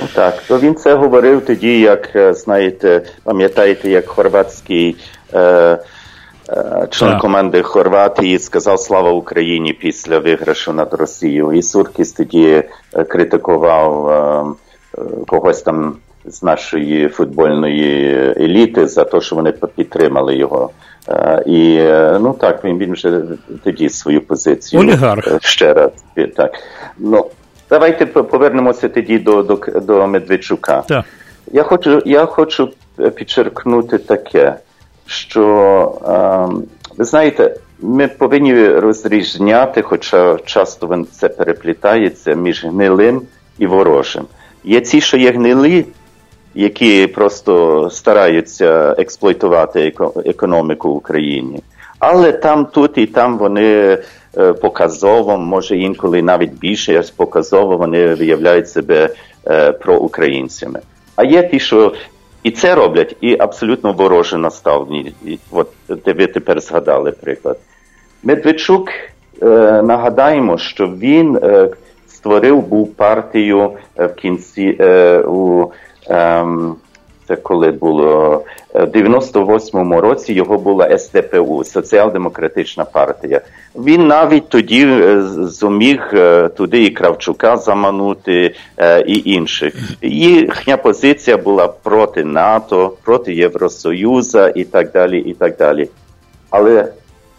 Ну 0.00 0.06
так, 0.14 0.42
то 0.48 0.58
він 0.58 0.74
це 0.74 0.94
говорив 0.94 1.44
тоді, 1.46 1.80
як 1.80 2.16
е, 2.16 2.34
знаєте, 2.34 3.02
пам'ятаєте, 3.22 3.90
як 3.90 4.08
хорватський 4.08 4.96
е, 5.34 5.78
член 6.90 7.18
команди 7.18 7.62
Хорватії 7.62 8.38
сказав 8.38 8.80
Слава 8.80 9.10
Україні 9.10 9.72
після 9.72 10.18
виграшу 10.18 10.72
над 10.72 10.94
Росією. 10.94 11.52
І 11.52 11.62
Суркіс 11.62 12.12
тоді 12.12 12.64
е, 12.94 13.04
критикував 13.04 14.08
е, 14.08 14.44
е, 14.98 15.04
когось 15.26 15.62
там 15.62 15.96
з 16.24 16.42
нашої 16.42 17.08
футбольної 17.08 18.14
еліти 18.36 18.86
за 18.86 19.04
те, 19.04 19.20
що 19.20 19.36
вони 19.36 19.52
підтримали 19.52 20.36
його. 20.36 20.70
І 21.46 21.78
ну 22.20 22.36
так, 22.40 22.64
він, 22.64 22.78
він 22.78 22.92
вже 22.92 23.20
тоді 23.64 23.88
свою 23.88 24.20
позицію 24.20 24.82
Олігарх. 24.82 25.42
ще 25.42 25.72
раз. 25.74 25.90
Так. 26.36 26.52
Ну, 26.98 27.26
давайте 27.70 28.06
по- 28.06 28.24
повернемося 28.24 28.88
тоді 28.88 29.18
до, 29.18 29.42
до, 29.42 29.56
до 29.80 30.06
Медведчука. 30.06 30.82
Так. 30.88 31.04
Я 31.52 31.62
хочу, 31.62 32.02
я 32.04 32.26
хочу 32.26 32.68
підчеркнути 33.14 33.98
таке, 33.98 34.54
що 35.06 35.98
ем, 36.08 36.64
ви 36.98 37.04
знаєте, 37.04 37.56
ми 37.80 38.08
повинні 38.08 38.68
розрізняти, 38.68 39.82
хоча 39.82 40.38
часто 40.44 41.04
це 41.12 41.28
переплітається 41.28 42.34
між 42.34 42.64
гнилим 42.64 43.22
і 43.58 43.66
ворожим. 43.66 44.24
Є 44.64 44.80
ті, 44.80 45.00
що 45.00 45.16
є 45.16 45.30
гнилі, 45.30 45.86
які 46.54 47.06
просто 47.06 47.88
стараються 47.90 48.94
експлуатувати 48.98 49.94
економіку 50.24 50.94
в 50.94 50.96
Україні. 50.96 51.62
Але 51.98 52.32
там, 52.32 52.66
тут 52.66 52.98
і 52.98 53.06
там 53.06 53.38
вони 53.38 53.98
е, 54.38 54.52
показово, 54.52 55.38
може 55.38 55.76
інколи 55.76 56.22
навіть 56.22 56.52
більше 56.52 56.92
як 56.92 57.04
показово, 57.16 57.76
вони 57.76 58.14
виявляють 58.14 58.70
себе 58.70 59.08
е, 59.46 59.72
проукраїнцями. 59.72 60.80
А 61.16 61.24
є 61.24 61.42
ті, 61.42 61.60
що 61.60 61.92
і 62.42 62.50
це 62.50 62.74
роблять, 62.74 63.16
і 63.20 63.36
абсолютно 63.38 63.92
вороже 63.92 64.38
наставні. 64.38 65.14
І 65.24 65.38
От 65.50 65.68
ви 66.06 66.26
тепер 66.26 66.60
згадали 66.60 67.10
приклад. 67.12 67.58
Медведчук, 68.22 68.88
е, 69.42 69.46
нагадаємо, 69.82 70.58
що 70.58 70.86
він 70.86 71.36
е, 71.36 71.68
створив 72.08 72.62
був 72.62 72.94
партію 72.94 73.70
е, 73.98 74.06
в 74.06 74.14
кінці 74.14 74.76
е, 74.80 75.18
у 75.18 75.72
ем, 76.08 76.76
це 77.28 77.36
коли 77.36 77.70
було 77.70 78.42
е, 78.74 78.84
в 78.84 78.88
98-му 78.88 80.00
році 80.00 80.32
його 80.32 80.58
була 80.58 80.98
СДПУ, 80.98 81.64
Соціал-демократична 81.64 82.84
партія. 82.84 83.40
Він 83.74 84.06
навіть 84.06 84.48
тоді 84.48 84.86
е, 84.86 85.22
зуміг 85.38 86.10
е, 86.14 86.48
туди 86.48 86.84
і 86.84 86.90
Кравчука 86.90 87.56
заманути 87.56 88.54
і 89.06 89.22
інших. 89.24 89.74
Їхня 90.02 90.76
позиція 90.76 91.36
була 91.36 91.68
проти 91.68 92.24
НАТО, 92.24 92.92
проти 93.04 93.34
Євросоюзу 93.34 94.48
і 94.48 94.64
так 94.64 94.92
далі. 94.92 95.18
і 95.18 95.32
так 95.32 95.56
далі. 95.56 95.88
Але 96.50 96.88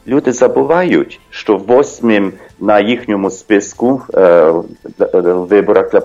люди 0.08 0.32
забувають, 0.32 1.20
що 1.30 1.58
восьмим 1.58 2.34
на 2.60 2.80
їхньому 2.80 3.30
списку 3.30 4.02
виборах 5.24 5.92
для 5.92 6.02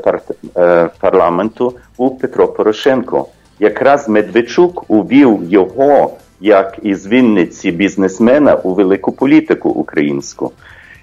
парламенту 1.01 1.75
був 1.99 2.19
Петро 2.19 2.49
Порошенко. 2.49 3.27
Якраз 3.61 4.09
Медведчук 4.09 4.91
увів 4.91 5.41
його 5.49 6.17
як 6.41 6.79
із 6.83 7.07
Вінниці 7.07 7.71
бізнесмена 7.71 8.55
у 8.55 8.75
велику 8.75 9.13
політику 9.13 9.69
українську. 9.69 10.53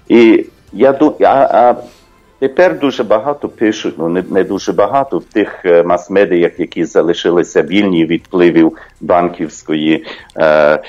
І 0.08 0.46
я 0.72 0.98
а, 1.20 1.24
а 1.26 1.76
тепер 2.38 2.78
дуже 2.78 3.04
багато 3.04 3.48
пишуть, 3.48 3.94
ну 3.98 4.08
не, 4.08 4.24
не 4.30 4.44
дуже 4.44 4.72
багато 4.72 5.18
в 5.18 5.24
тих 5.24 5.64
е, 5.64 5.82
мас-медіях, 5.82 6.52
які 6.58 6.84
залишилися 6.84 7.62
вільні 7.62 8.06
від 8.06 8.22
впливів 8.22 8.76
банківської. 9.00 10.04
Е, 10.38 10.82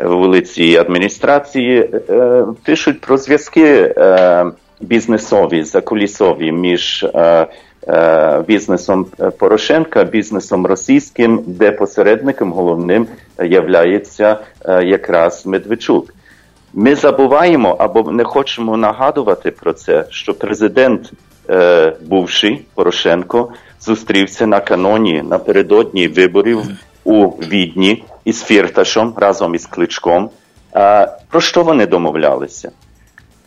вулиці 0.00 0.76
адміністрації 0.76 1.90
е, 2.10 2.44
пишуть 2.64 3.00
про 3.00 3.16
зв'язки 3.16 3.94
е, 3.96 4.44
бізнесові, 4.80 5.62
закулісові 5.62 6.52
між 6.52 7.06
е, 7.14 7.46
бізнесом 8.46 9.06
Порошенка, 9.38 10.04
бізнесом 10.04 10.66
російським, 10.66 11.44
де 11.46 11.70
посередником 11.70 12.52
головним 12.52 13.06
являється 13.38 14.38
е, 14.64 14.84
якраз 14.84 15.46
Медведчук. 15.46 16.14
Ми 16.74 16.94
забуваємо 16.94 17.76
або 17.78 18.12
не 18.12 18.24
хочемо 18.24 18.76
нагадувати 18.76 19.50
про 19.50 19.72
це, 19.72 20.04
що 20.10 20.34
президент 20.34 21.12
е, 21.50 21.92
бувший 22.06 22.64
Порошенко 22.74 23.52
зустрівся 23.80 24.46
на 24.46 24.60
каноні 24.60 25.22
напередодні 25.22 26.08
виборів 26.08 26.62
у 27.04 27.26
Відні 27.26 28.04
із 28.24 28.42
Фірташом 28.42 29.14
разом 29.16 29.54
із 29.54 29.66
Кличком. 29.66 30.30
Е, 30.76 31.08
про 31.30 31.40
що 31.40 31.62
вони 31.62 31.86
домовлялися? 31.86 32.70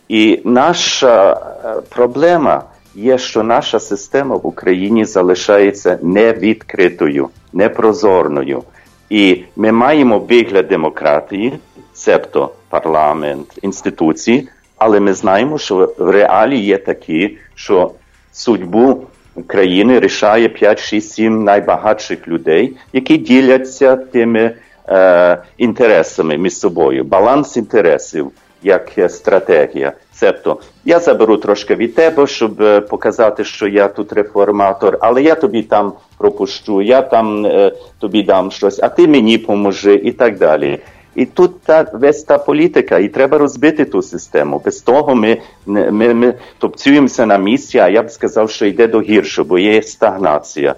І 0.08 0.40
наша 0.44 1.32
е, 1.32 1.80
проблема 1.88 2.62
є, 2.94 3.18
що 3.18 3.42
наша 3.42 3.80
система 3.80 4.36
в 4.36 4.46
Україні 4.46 5.04
залишається 5.04 5.98
невідкритою, 6.02 7.28
непрозорною. 7.52 8.62
І 9.10 9.44
ми 9.56 9.72
маємо 9.72 10.18
вигляд 10.18 10.68
демократії, 10.68 11.52
цебто 11.92 12.50
парламент, 12.68 13.58
інституції, 13.62 14.48
але 14.78 15.00
ми 15.00 15.14
знаємо, 15.14 15.58
що 15.58 15.94
в 15.98 16.10
реалі 16.10 16.58
є 16.58 16.78
такі, 16.78 17.38
що 17.54 17.90
судьбу 18.32 19.06
країни 19.46 20.00
рішає 20.00 20.48
5, 20.48 20.80
6, 20.80 21.12
7 21.12 21.44
найбагатших 21.44 22.28
людей, 22.28 22.76
які 22.92 23.16
діляться 23.16 23.96
тими 23.96 24.50
е, 24.88 25.38
інтересами 25.58 26.38
між 26.38 26.56
собою. 26.56 27.04
Баланс 27.04 27.56
інтересів 27.56 28.30
як 28.62 28.92
стратегія. 29.08 29.92
Цебто, 30.22 30.60
я 30.84 31.00
заберу 31.00 31.36
трошки 31.36 31.74
від 31.74 31.94
тебе, 31.94 32.26
щоб 32.26 32.62
е, 32.62 32.80
показати, 32.80 33.44
що 33.44 33.68
я 33.68 33.88
тут 33.88 34.12
реформатор, 34.12 34.98
але 35.00 35.22
я 35.22 35.34
тобі 35.34 35.62
там 35.62 35.92
пропущу, 36.18 36.82
я 36.82 37.02
там 37.02 37.46
е, 37.46 37.72
тобі 37.98 38.22
дам 38.22 38.50
щось, 38.50 38.80
а 38.82 38.88
ти 38.88 39.08
мені 39.08 39.38
поможи 39.38 39.94
і 39.94 40.12
так 40.12 40.38
далі. 40.38 40.78
І 41.14 41.26
тут 41.26 41.60
та 41.60 41.86
весь 41.92 42.22
та 42.22 42.38
політика, 42.38 42.98
і 42.98 43.08
треба 43.08 43.38
розбити 43.38 43.84
ту 43.84 44.02
систему. 44.02 44.62
Без 44.64 44.80
того 44.80 45.14
ми, 45.14 45.38
ми, 45.66 46.14
ми 46.14 46.34
топцюємося 46.58 47.26
на 47.26 47.38
місці, 47.38 47.78
а 47.78 47.88
я 47.88 48.02
б 48.02 48.10
сказав, 48.10 48.50
що 48.50 48.66
йде 48.66 48.86
до 48.86 49.00
гіршого, 49.00 49.48
бо 49.48 49.58
є 49.58 49.82
стагнація. 49.82 50.74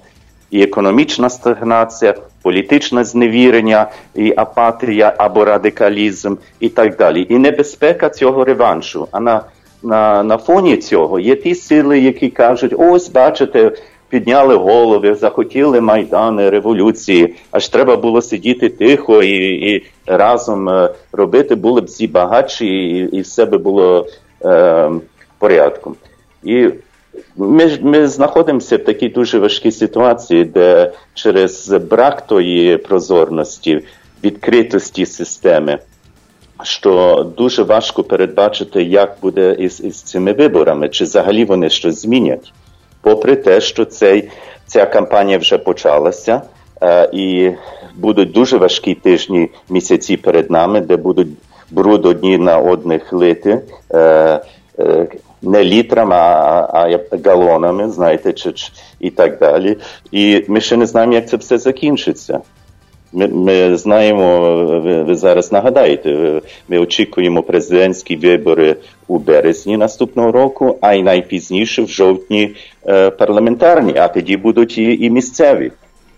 І 0.55 0.63
економічна 0.63 1.31
стагнація, 1.31 2.15
політичне 2.43 3.05
зневірення, 3.05 3.91
і 4.15 4.35
апатія 4.37 5.15
або 5.19 5.45
радикалізм, 5.45 6.35
і 6.61 6.69
так 6.69 6.97
далі. 6.97 7.27
І 7.29 7.39
небезпека 7.39 8.11
цього 8.11 8.45
реваншу. 8.45 9.09
А 9.11 9.21
на, 9.21 9.43
на, 9.83 10.23
на 10.23 10.39
фоні 10.39 10.77
цього 10.77 11.19
є 11.19 11.37
ті 11.37 11.55
сили, 11.55 12.01
які 12.01 12.29
кажуть: 12.29 12.75
ось, 12.79 13.09
бачите, 13.09 13.73
підняли 14.09 14.55
голови, 14.55 15.15
захотіли 15.15 15.81
майдани, 15.81 16.51
революції, 16.51 17.35
аж 17.51 17.69
треба 17.69 17.97
було 17.97 18.23
сидіти 18.23 18.69
тихо 18.69 19.23
і 19.23 19.73
і 19.73 19.85
разом 20.07 20.69
е, 20.69 20.91
робити, 21.13 21.55
були 21.55 21.81
б 21.81 21.85
всі 21.85 22.07
багатші, 22.07 22.67
і 22.67 23.17
і 23.17 23.21
все 23.21 23.45
би 23.45 23.59
було 23.59 24.07
е, 24.45 24.91
порядком. 25.39 25.95
І 26.45 26.69
ми 27.37 27.79
ми 27.83 28.09
знаходимося 28.09 28.77
в 28.77 28.85
такій 28.85 29.09
дуже 29.09 29.39
важкій 29.39 29.71
ситуації, 29.71 30.45
де 30.45 30.93
через 31.15 31.69
брак 31.69 32.27
тої 32.27 32.77
прозорності, 32.77 33.81
відкритості 34.25 35.07
системи, 35.07 35.79
що 36.63 37.27
дуже 37.37 37.63
важко 37.63 38.05
передбачити, 38.05 38.83
як 38.83 39.17
буде 39.23 39.57
із, 39.59 39.81
із 39.81 40.03
цими 40.03 40.33
виборами, 40.33 40.89
чи 40.89 41.05
взагалі 41.05 41.45
вони 41.45 41.71
щось 41.71 42.03
змінять 42.03 42.53
попри 43.05 43.37
те, 43.37 43.61
що 43.61 43.85
цей, 43.85 44.29
ця 44.67 44.87
кампанія 44.87 45.39
вже 45.39 45.59
почалася, 45.59 46.43
е, 46.83 47.11
і 47.13 47.51
будуть 47.95 48.33
дуже 48.33 48.57
важкі 48.57 48.95
тижні 48.95 49.51
місяці 49.69 50.17
перед 50.17 50.51
нами, 50.51 50.81
де 50.81 50.97
будуть 50.97 51.29
бруд 51.71 52.07
одні 52.07 52.39
на 52.39 52.59
одних 52.59 53.13
лити. 53.13 53.61
Е, 53.91 54.41
е, 54.79 55.07
не 55.45 55.65
літрами, 55.65 56.15
а, 56.15 56.69
а 56.73 57.01
галонами, 57.25 57.91
знаєте, 57.91 58.33
чи, 58.33 58.53
чи, 58.53 58.73
і 59.01 59.11
так 59.11 59.39
далі. 59.39 59.77
І 60.13 60.45
ми 60.49 60.61
ще 60.61 60.77
не 60.77 60.87
знаємо, 60.87 61.15
як 61.15 61.29
це 61.29 61.37
все 61.37 61.59
закінчиться. 61.59 62.41
Ми 63.13 63.29
ми 63.29 63.77
знаємо, 63.77 64.55
ви, 64.81 65.03
ви 65.03 65.15
зараз 65.15 65.53
нагадаєте, 65.53 66.41
ми 66.69 66.79
очікуємо 66.79 67.43
президентські 67.43 68.17
вибори 68.17 68.77
у 69.09 69.19
березні 69.19 69.77
наступного 69.77 70.33
року, 70.33 70.79
а 70.81 70.95
й 70.95 71.03
найпізніше 71.03 71.83
в 71.83 71.89
жовтні 71.89 72.57
е, 72.87 73.11
парламентарні, 73.11 73.93
а 73.97 74.09
тоді 74.09 74.37
будуть 74.37 74.79
і, 74.79 75.05
і 75.05 75.11
місцеві. 75.11 75.73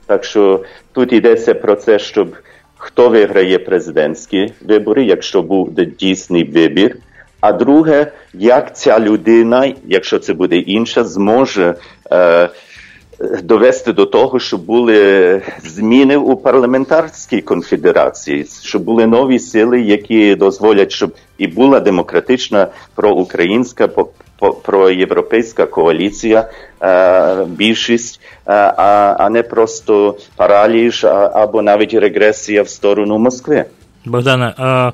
Так 0.07 0.25
що 0.25 0.65
тут 0.93 1.13
йдеться 1.13 1.55
про 1.55 1.77
це, 1.77 1.99
щоб 1.99 2.29
хто 2.77 3.09
виграє 3.09 3.59
президентські 3.59 4.53
вибори, 4.61 5.05
якщо 5.05 5.43
буде 5.43 5.85
дійсний 5.85 6.45
вибір. 6.45 6.97
А 7.47 7.53
друге, 7.53 8.13
як 8.35 8.77
ця 8.77 9.01
людина, 9.01 9.75
якщо 9.87 10.19
це 10.19 10.35
буде 10.35 10.57
інша, 10.57 11.05
зможе. 11.05 11.75
Е, 12.13 12.49
довести 13.43 13.93
до 13.93 14.07
того, 14.07 14.39
щоб 14.39 14.61
були 14.61 15.43
зміни 15.65 16.17
у 16.17 16.37
парламентарській 16.37 17.41
конфедерації, 17.41 18.47
щоб 18.63 18.83
були 18.83 19.07
нові 19.07 19.39
сили, 19.39 19.81
які 19.81 20.35
дозволять, 20.35 20.93
щоб 20.93 21.15
і 21.39 21.47
була 21.47 21.81
демократична 21.81 22.67
проукраїнська 22.95 23.89
проєвропейська 24.63 25.67
коаліція, 25.67 26.49
е, 26.83 27.45
більшість, 27.45 28.21
е, 28.47 28.53
а 28.77 29.29
не 29.31 29.43
просто 29.43 30.17
параліж 30.37 31.05
або 31.33 31.63
навіть 31.63 31.95
регресія 31.95 32.63
в 32.63 32.69
сторону 32.69 33.19
Москви. 33.19 33.65
Богдане, 34.05 34.55
а 34.59 34.93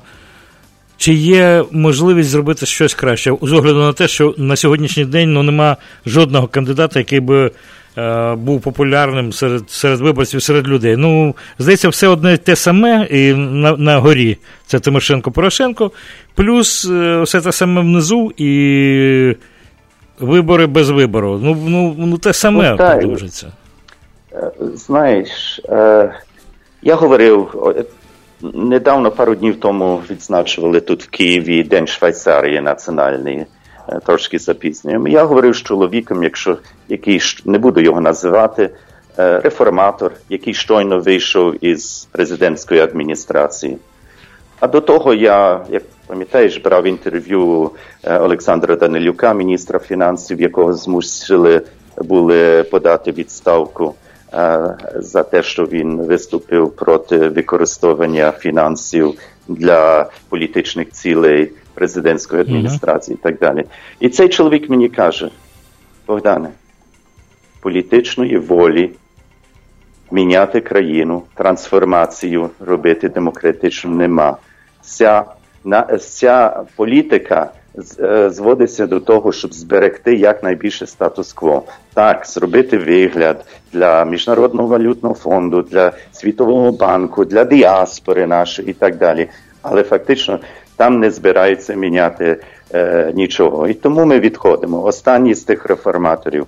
чи 0.97 1.13
є 1.13 1.63
можливість 1.71 2.29
зробити 2.29 2.65
щось 2.65 2.93
краще 2.93 3.33
з 3.41 3.53
огляду 3.53 3.79
на 3.79 3.93
те, 3.93 4.07
що 4.07 4.35
на 4.37 4.55
сьогоднішній 4.55 5.05
день 5.05 5.33
ну 5.33 5.43
нема 5.43 5.77
жодного 6.05 6.47
кандидата, 6.47 6.99
який 6.99 7.19
би 7.19 7.51
Е, 7.97 8.35
був 8.35 8.61
популярним 8.61 9.33
серед 9.33 9.69
серед 9.69 10.01
виборців, 10.01 10.43
серед 10.43 10.67
людей. 10.67 10.97
Ну, 10.97 11.35
здається, 11.59 11.89
все 11.89 12.07
одне 12.07 12.37
те 12.37 12.55
саме 12.55 13.07
і 13.11 13.33
на 13.33 13.77
на 13.77 13.99
горі 13.99 14.37
це 14.65 14.79
Тимошенко 14.79 15.31
Порошенко, 15.31 15.91
плюс 16.35 16.89
е, 16.89 17.21
все 17.21 17.41
те 17.41 17.51
саме 17.51 17.81
внизу 17.81 18.31
і 18.37 19.35
вибори 20.19 20.67
без 20.67 20.89
вибору. 20.89 21.39
Ну, 21.43 21.57
ну, 21.67 21.95
ну 21.97 22.17
те 22.17 22.33
саме 22.33 22.71
ну, 22.71 22.77
продовжиться. 22.77 23.51
Е, 24.33 24.51
знаєш, 24.73 25.61
я 26.81 26.95
говорив. 26.95 27.47
Недавно 28.53 29.11
пару 29.11 29.35
днів 29.35 29.59
тому 29.59 30.01
відзначували 30.09 30.81
тут 30.81 31.03
в 31.03 31.09
Києві 31.09 31.63
День 31.63 31.87
Швейцарії 31.87 32.61
національний. 32.61 33.45
Е, 33.89 33.99
трошки 34.05 34.39
запізнюємо. 34.39 35.07
Я 35.07 35.23
говорив 35.23 35.55
з 35.55 35.61
чоловіком, 35.61 36.23
якщо 36.23 36.57
який 36.89 37.21
не 37.45 37.57
буду 37.57 37.79
його 37.81 38.01
називати, 38.01 38.69
е, 39.19 39.39
реформатор, 39.39 40.11
який 40.29 40.53
щойно 40.53 40.99
вийшов 40.99 41.65
із 41.65 42.07
президентської 42.11 42.81
адміністрації. 42.81 43.77
А 44.59 44.67
до 44.67 44.81
того 44.81 45.13
я, 45.13 45.65
як 45.69 45.83
пам'ятаєш, 46.07 46.57
брав 46.57 46.87
інтерв'ю 46.87 47.71
е, 48.03 48.17
Олександра 48.17 48.75
Данилюка, 48.75 49.33
міністра 49.33 49.79
фінансів, 49.79 50.41
якого 50.41 50.73
змусили 50.73 51.61
були 51.97 52.63
подати 52.63 53.11
відставку 53.11 53.95
за 54.95 55.23
те, 55.23 55.43
що 55.43 55.65
він 55.65 56.01
виступив 56.01 56.71
проти 56.71 57.17
використовування 57.17 58.31
фінансів 58.31 59.13
для 59.47 60.09
політичних 60.29 60.91
цілей 60.91 61.51
президентської 61.73 62.41
адміністрації 62.41 63.17
і 63.19 63.23
так 63.23 63.39
далі. 63.39 63.65
І 63.99 64.09
цей 64.09 64.29
чоловік 64.29 64.69
мені 64.69 64.89
каже: 64.89 65.29
Богдане, 66.07 66.49
політичної 67.61 68.37
волі 68.37 68.91
міняти 70.11 70.61
країну, 70.61 71.23
трансформацію 71.33 72.49
робити 72.59 73.09
демократично 73.09 73.91
нема. 73.91 74.37
Ця, 74.81 75.25
на, 75.63 75.97
ця 75.97 76.63
політика 76.75 77.51
е, 77.51 77.62
зводиться 78.27 78.87
до 78.87 78.99
того, 78.99 79.31
щоб 79.31 79.53
зберегти 79.53 80.15
якнайбільше 80.15 80.87
статус-кво. 80.87 81.63
Так, 81.93 82.25
зробити 82.25 82.77
вигляд 82.77 83.45
для 83.73 84.05
Міжнародного 84.05 84.67
валютного 84.67 85.15
фонду, 85.15 85.61
для 85.61 85.91
Світового 86.11 86.71
банку, 86.71 87.25
для 87.25 87.45
діаспори 87.45 88.27
нашої 88.27 88.69
і 88.69 88.73
так 88.73 88.97
далі. 88.97 89.29
Але 89.61 89.83
фактично 89.83 90.39
там 90.75 90.99
не 90.99 91.11
збираються 91.11 91.73
міняти 91.73 92.37
е, 92.73 93.11
нічого. 93.15 93.67
І 93.67 93.73
тому 93.73 94.05
ми 94.05 94.19
відходимо. 94.19 94.83
Останній 94.83 95.33
з 95.33 95.43
тих 95.43 95.65
реформаторів. 95.65 96.47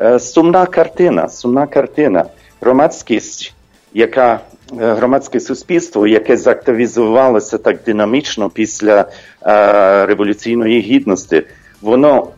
Е, 0.00 0.18
сумна 0.18 0.66
картина, 0.66 1.28
сумна 1.28 1.66
картина. 1.66 2.24
Громадськість, 2.60 3.54
яка 3.94 4.34
е, 4.34 4.38
громадське 4.72 5.40
суспільство, 5.40 6.06
яке 6.06 6.36
заактивізувалося 6.36 7.58
так 7.58 7.78
динамічно 7.86 8.50
після 8.50 9.00
е, 9.00 10.06
революційної 10.06 10.80
гідності, 10.80 11.42
воно 11.82 12.28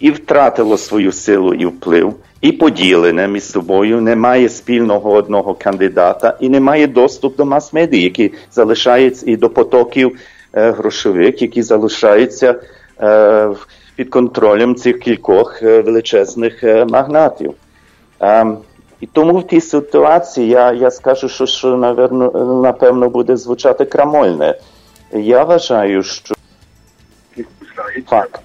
і 0.00 0.10
втратило 0.10 0.78
свою 0.78 1.12
силу 1.12 1.54
і 1.54 1.66
вплив, 1.66 2.14
і 2.40 2.52
поділене 2.52 3.28
між 3.28 3.42
собою, 3.42 4.00
немає 4.00 4.48
спільного 4.48 5.12
одного 5.12 5.54
кандидата 5.54 6.36
і 6.40 6.48
немає 6.48 6.86
доступу 6.86 7.36
до 7.36 7.44
мас-медій, 7.44 8.02
які 8.02 8.32
залишаються 8.52 9.30
і 9.30 9.36
до 9.36 9.50
потоків 9.50 10.18
е, 10.52 10.70
грошових, 10.70 11.42
які 11.42 11.62
залишаються 11.62 12.60
е, 13.00 13.48
під 13.96 14.10
контролем 14.10 14.74
цих 14.74 14.98
кількох 14.98 15.62
е, 15.62 15.80
величезних 15.80 16.64
е, 16.64 16.84
магнатів. 16.84 17.54
І 19.00 19.06
тому 19.06 19.38
в 19.38 19.46
тій 19.46 19.60
ситуації 19.60 20.48
я, 20.48 20.72
я 20.72 20.90
скажу, 20.90 21.28
що, 21.28 21.46
що 21.46 21.76
наверно, 21.76 22.30
напевно 22.62 23.08
буде 23.08 23.36
звучати 23.36 23.84
крамольне. 23.84 24.54
Я 25.12 25.44
вважаю, 25.44 26.02
що 26.02 26.34
факт, 28.06 28.40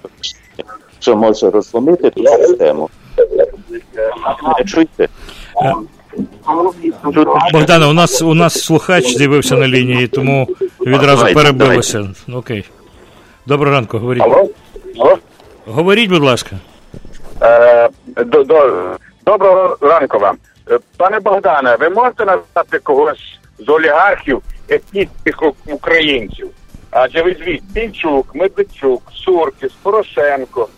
що 0.98 1.16
може 1.16 1.50
розломити 1.50 2.10
ту 2.10 2.26
систему. 2.26 2.90
Не 4.58 4.64
чуєте? 4.64 5.08
Богдане, 7.52 7.86
у 7.86 7.92
нас 7.92 8.22
у 8.22 8.34
нас 8.34 8.64
слухач 8.64 9.16
з'явився 9.16 9.56
на 9.56 9.68
лінії, 9.68 10.08
тому 10.08 10.48
відразу 10.80 11.16
Давайте, 11.16 11.34
перебилося. 11.34 12.08
Окей. 12.34 12.64
Доброго 13.46 13.74
ранку, 13.74 13.98
говоріть. 13.98 14.22
Алло? 14.22 14.48
Алло? 14.98 15.18
Говоріть, 15.66 16.10
будь 16.10 16.22
ласка. 16.22 16.56
Е, 17.42 17.88
до, 18.16 18.44
до, 18.44 18.82
доброго 19.26 19.76
ранку 19.80 20.18
вам. 20.18 20.38
Е, 20.70 20.78
Пане 20.96 21.20
Богдане, 21.20 21.76
ви 21.76 21.88
можете 21.88 22.24
назвати 22.24 22.78
когось 22.78 23.38
з 23.58 23.68
олігархів 23.68 24.42
етнічних 24.68 25.42
українців? 25.66 26.50
Адже 26.90 27.22
ви 27.22 27.34
звіть 27.34 27.74
Пінчук, 27.74 28.34
Медведчук, 28.34 29.02
Суркіс, 29.14 29.72
Порошенко, 29.82 30.68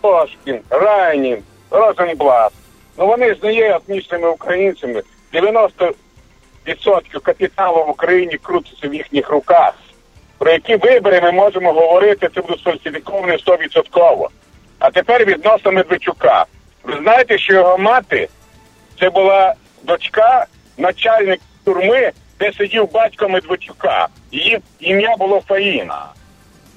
Пошкін, 0.00 0.60
Райнін, 0.70 1.38
Розенблат. 1.70 2.52
Ну 2.98 3.06
вони 3.06 3.34
ж 3.34 3.40
не 3.42 3.52
є 3.54 3.76
етнічними 3.76 4.28
українцями. 4.28 5.02
90% 5.34 5.92
капіталу 7.22 7.84
в 7.84 7.90
Україні 7.90 8.38
крутиться 8.42 8.88
в 8.88 8.94
їхніх 8.94 9.30
руках. 9.30 9.74
Про 10.38 10.50
які 10.50 10.76
вибори 10.76 11.20
ми 11.20 11.32
можемо 11.32 11.72
говорити, 11.72 12.28
це 12.34 12.40
буде 12.40 12.58
сфальсифіковане 12.58 13.36
100%. 13.36 14.28
А 14.78 14.90
тепер 14.90 15.24
відносно 15.24 15.72
Медведчука. 15.72 16.46
Ви 16.84 16.98
знаєте, 17.02 17.38
що 17.38 17.54
його 17.54 17.78
мати 17.78 18.28
це 19.00 19.10
була 19.10 19.54
дочка 19.82 20.46
начальник 20.78 21.40
тюрми, 21.64 22.12
де 22.38 22.52
сидів 22.52 22.92
батько 22.92 23.28
Медведчука. 23.28 24.08
Її 24.32 24.60
ім'я 24.80 25.16
було 25.18 25.42
Фаїна. 25.48 26.06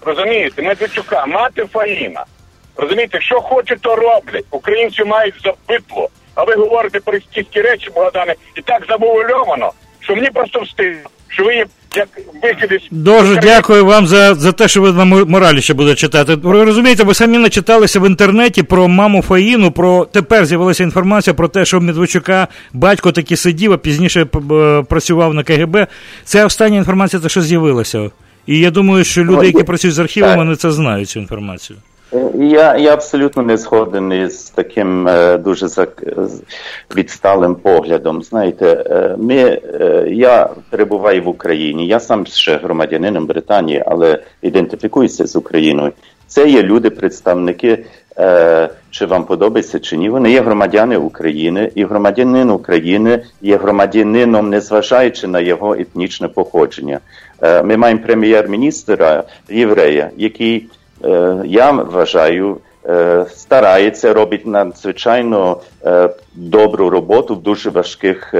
Розумієте, 0.01 0.61
Медведчука, 0.61 1.25
мати 1.25 1.65
Фаїна. 1.65 2.25
Розумієте, 2.75 3.21
що 3.21 3.41
хочуть, 3.41 3.81
то 3.81 3.95
роблять. 3.95 4.45
Українці 4.51 5.03
мають 5.03 5.41
запитло. 5.43 6.09
А 6.35 6.43
ви 6.43 6.55
говорите 6.55 6.99
про 6.99 7.19
стільки 7.19 7.61
речі, 7.61 7.89
Богдане, 7.95 8.35
і 8.55 8.61
так 8.61 8.85
завуальовано, 8.89 9.71
що 9.99 10.15
мені 10.15 10.29
просто 10.29 10.59
встигно, 10.59 11.09
що 11.29 11.43
ви 11.43 11.55
є 11.55 11.65
як. 11.95 12.07
Дуже 12.91 13.35
дякую 13.35 13.85
вам 13.85 14.07
за, 14.07 14.35
за 14.35 14.51
те, 14.51 14.67
що 14.67 14.81
ви 14.81 14.91
на 14.91 15.05
мо- 15.05 15.25
моралі 15.25 15.61
ще 15.61 15.73
будете 15.73 15.95
читати. 15.95 16.35
Ви 16.35 16.63
розумієте, 16.63 17.03
ви 17.03 17.13
самі 17.13 17.37
начиталися 17.37 17.99
в 17.99 18.07
інтернеті 18.07 18.63
про 18.63 18.87
маму 18.87 19.21
Фаїну, 19.21 19.71
про 19.71 20.05
тепер 20.05 20.45
з'явилася 20.45 20.83
інформація 20.83 21.33
про 21.33 21.47
те, 21.47 21.65
що 21.65 21.81
Медведчука 21.81 22.47
батько 22.73 23.11
таки 23.11 23.35
сидів, 23.37 23.73
а 23.73 23.77
пізніше 23.77 24.25
п- 24.25 24.83
працював 24.89 25.33
на 25.33 25.43
КГБ. 25.43 25.87
Це 26.23 26.45
остання 26.45 26.77
інформація, 26.77 27.21
те, 27.21 27.29
що 27.29 27.41
з'явилася. 27.41 28.09
І 28.47 28.59
я 28.59 28.71
думаю, 28.71 29.03
що 29.03 29.23
люди, 29.23 29.45
які 29.45 29.63
працюють 29.63 29.95
з 29.95 29.99
архівом, 29.99 30.29
вони 30.35 30.55
це 30.55 30.71
знають, 30.71 31.09
цю 31.09 31.19
інформацію. 31.19 31.79
Я, 32.33 32.77
я 32.77 32.93
абсолютно 32.93 33.43
не 33.43 33.57
згоден 33.57 34.13
із 34.13 34.49
таким 34.49 35.07
е, 35.07 35.37
дуже 35.37 35.67
відсталим 36.95 37.55
поглядом. 37.55 38.23
Знаєте, 38.23 38.83
е, 38.89 39.15
ми, 39.17 39.35
е, 39.35 40.07
я 40.09 40.49
перебуваю 40.69 41.23
в 41.23 41.27
Україні, 41.27 41.87
я 41.87 41.99
сам 41.99 42.25
ще 42.25 42.57
громадянином 42.57 43.25
Британії, 43.25 43.83
але 43.85 44.19
ідентифікуюся 44.41 45.27
з 45.27 45.35
Україною. 45.35 45.91
Це 46.27 46.49
є 46.49 46.63
люди, 46.63 46.89
представники, 46.89 47.85
е, 48.17 48.69
чи 48.89 49.05
вам 49.05 49.23
подобається 49.23 49.79
чи 49.79 49.97
ні. 49.97 50.09
Вони 50.09 50.31
є 50.31 50.41
громадяни 50.41 50.97
України, 50.97 51.71
і 51.75 51.85
громадянин 51.85 52.49
України 52.49 53.23
є 53.41 53.57
громадянином, 53.57 54.49
незважаючи 54.49 55.27
на 55.27 55.39
його 55.39 55.73
етнічне 55.73 56.27
походження. 56.27 56.99
Е, 57.41 57.63
ми 57.63 57.77
маємо 57.77 58.01
прем'єр-міністра 58.05 59.23
єврея, 59.49 60.09
який 60.17 60.57
е, 60.57 60.84
я 61.45 61.71
вважаю, 61.71 62.57
старається, 63.29 64.13
робить 64.13 64.45
надзвичайно 64.47 65.61
добру 66.35 66.89
роботу 66.89 67.35
в 67.35 67.41
дуже 67.41 67.69
важких 67.69 68.33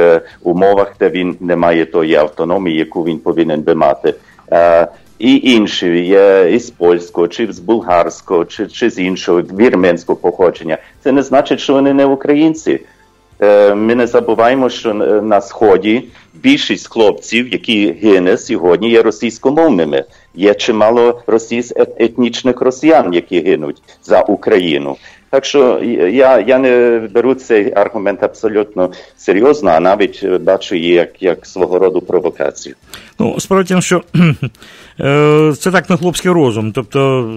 умовах, 0.44 0.96
де 1.00 1.10
він 1.10 1.38
не 1.40 1.56
має 1.56 1.86
тої 1.86 2.16
автономії, 2.16 2.78
яку 2.78 3.04
він 3.04 3.20
повинен 3.20 3.62
би 3.62 3.76
мати. 3.76 4.14
І 5.20 5.36
інші 5.44 6.06
є 6.06 6.50
із 6.52 6.70
польського, 6.70 7.28
чи 7.28 7.54
з 7.54 7.60
булгарського, 7.60 8.46
чи, 8.46 8.68
чи 8.68 8.90
з 8.90 9.00
іншого 9.00 9.42
вірменського 9.42 10.16
походження. 10.16 10.78
Це 11.04 11.12
не 11.12 11.24
значить, 11.24 11.60
що 11.60 11.74
вони 11.74 11.94
не 11.94 12.06
українці. 12.06 12.80
Ми 13.76 13.96
не 13.96 14.08
забуваємо, 14.08 14.70
що 14.70 14.94
на 15.24 15.42
сході 15.42 16.04
більшість 16.34 16.88
хлопців, 16.88 17.54
які 17.54 17.92
гине 17.92 18.38
сьогодні, 18.38 18.90
є 18.90 19.02
російськомовними. 19.02 20.04
Є 20.36 20.54
чимало 20.54 21.22
російсь 21.28 21.74
етнічних 21.98 22.62
росіян, 22.62 23.14
які 23.14 23.40
гинуть 23.40 23.82
за 24.04 24.22
Україну. 24.22 24.98
Так 25.30 25.46
що 25.46 25.80
я, 26.14 26.40
я 26.40 26.58
не 26.58 27.00
беру 27.14 27.34
цей 27.34 27.74
аргумент 27.74 28.24
абсолютно 28.24 28.92
серйозно, 29.18 29.70
а 29.70 29.80
навіть 29.80 30.26
бачу 30.42 30.76
її 30.76 30.94
як, 30.94 31.24
як 31.24 31.46
свого 31.46 31.80
роду 31.80 32.02
провокацію. 32.02 32.76
Ну, 33.20 33.40
справа 33.40 33.64
в 33.70 33.84
що 33.84 34.02
е, 35.00 35.54
це 35.60 35.72
так 35.72 35.90
на 35.90 35.98
хлопський 35.98 36.32
розум. 36.32 36.72
Тобто, 36.72 37.32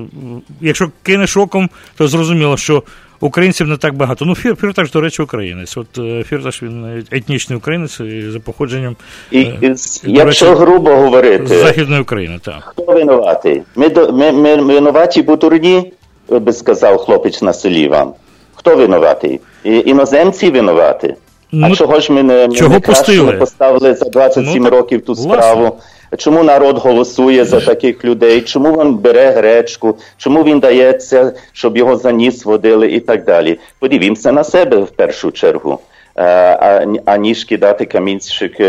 якщо 0.61 0.91
кине 1.03 1.27
шоком, 1.27 1.71
то 1.97 2.09
зрозуміло, 2.09 2.57
що 2.57 2.83
українців 3.21 3.67
не 3.69 3.77
так 3.77 3.95
багато. 3.95 4.25
Ну, 4.25 4.35
Фір, 4.35 4.57
Фірташ, 4.57 4.91
до 4.91 5.01
речі, 5.01 5.23
українець. 5.23 5.77
От 5.77 5.99
е, 5.99 6.25
Фірташ, 6.25 6.63
він 6.63 7.05
етнічний 7.11 7.59
українець 7.59 8.01
і 8.01 8.31
за 8.31 8.41
походженням 8.41 8.97
І, 9.31 9.41
е, 9.41 9.59
і, 9.63 10.13
якщо 10.13 10.47
речі, 10.47 10.59
грубо 10.61 10.91
говорити, 10.91 11.47
з 11.47 11.51
Західної 11.63 12.03
України, 12.03 12.39
так. 12.45 12.75
Хто 12.77 12.93
винуватий? 12.93 13.63
Ми, 13.77 13.89
до- 13.89 14.13
ми, 14.13 14.33
ми 14.33 14.57
винуваті 14.57 15.23
бутурні, 15.23 15.93
би 16.29 16.53
сказав 16.53 16.99
хлопець 16.99 17.43
на 17.43 17.53
селі 17.53 17.89
вам. 17.89 18.13
Хто 18.55 18.77
винуватий? 18.77 19.41
І, 19.65 19.83
іноземці 19.87 20.51
винуваті. 20.51 21.15
Ну, 21.53 21.69
а 21.73 21.75
чого 21.77 22.01
ж 22.01 22.13
ми 22.13 22.23
не, 22.23 22.49
ми 22.49 22.55
чого 22.55 22.75
не 22.75 22.81
краще 22.81 23.33
поставили 23.33 23.95
за 23.95 24.05
27 24.09 24.63
Ну, 24.63 24.71
років 24.71 25.05
ту 25.05 25.13
власне. 25.13 25.33
справу? 25.33 25.77
Чому 26.17 26.43
народ 26.43 26.79
голосує 26.79 27.45
за 27.45 27.61
таких 27.61 28.05
людей? 28.05 28.41
Чому 28.41 28.73
він 28.73 28.95
бере 28.95 29.31
гречку? 29.31 29.97
Чому 30.17 30.45
він 30.45 30.61
дається, 30.61 31.33
щоб 31.53 31.77
його 31.77 31.97
за 31.97 32.13
ніс 32.13 32.45
водили 32.45 32.93
і 32.93 33.01
так 33.01 33.25
далі? 33.25 33.59
Подивімося 33.79 34.33
на 34.33 34.45
себе 34.45 34.77
в 34.77 34.91
першу 34.91 35.31
чергу, 35.31 35.79
а- 36.23 36.85
аніж 37.05 37.45
кидати 37.45 37.85
камінчик 37.85 38.61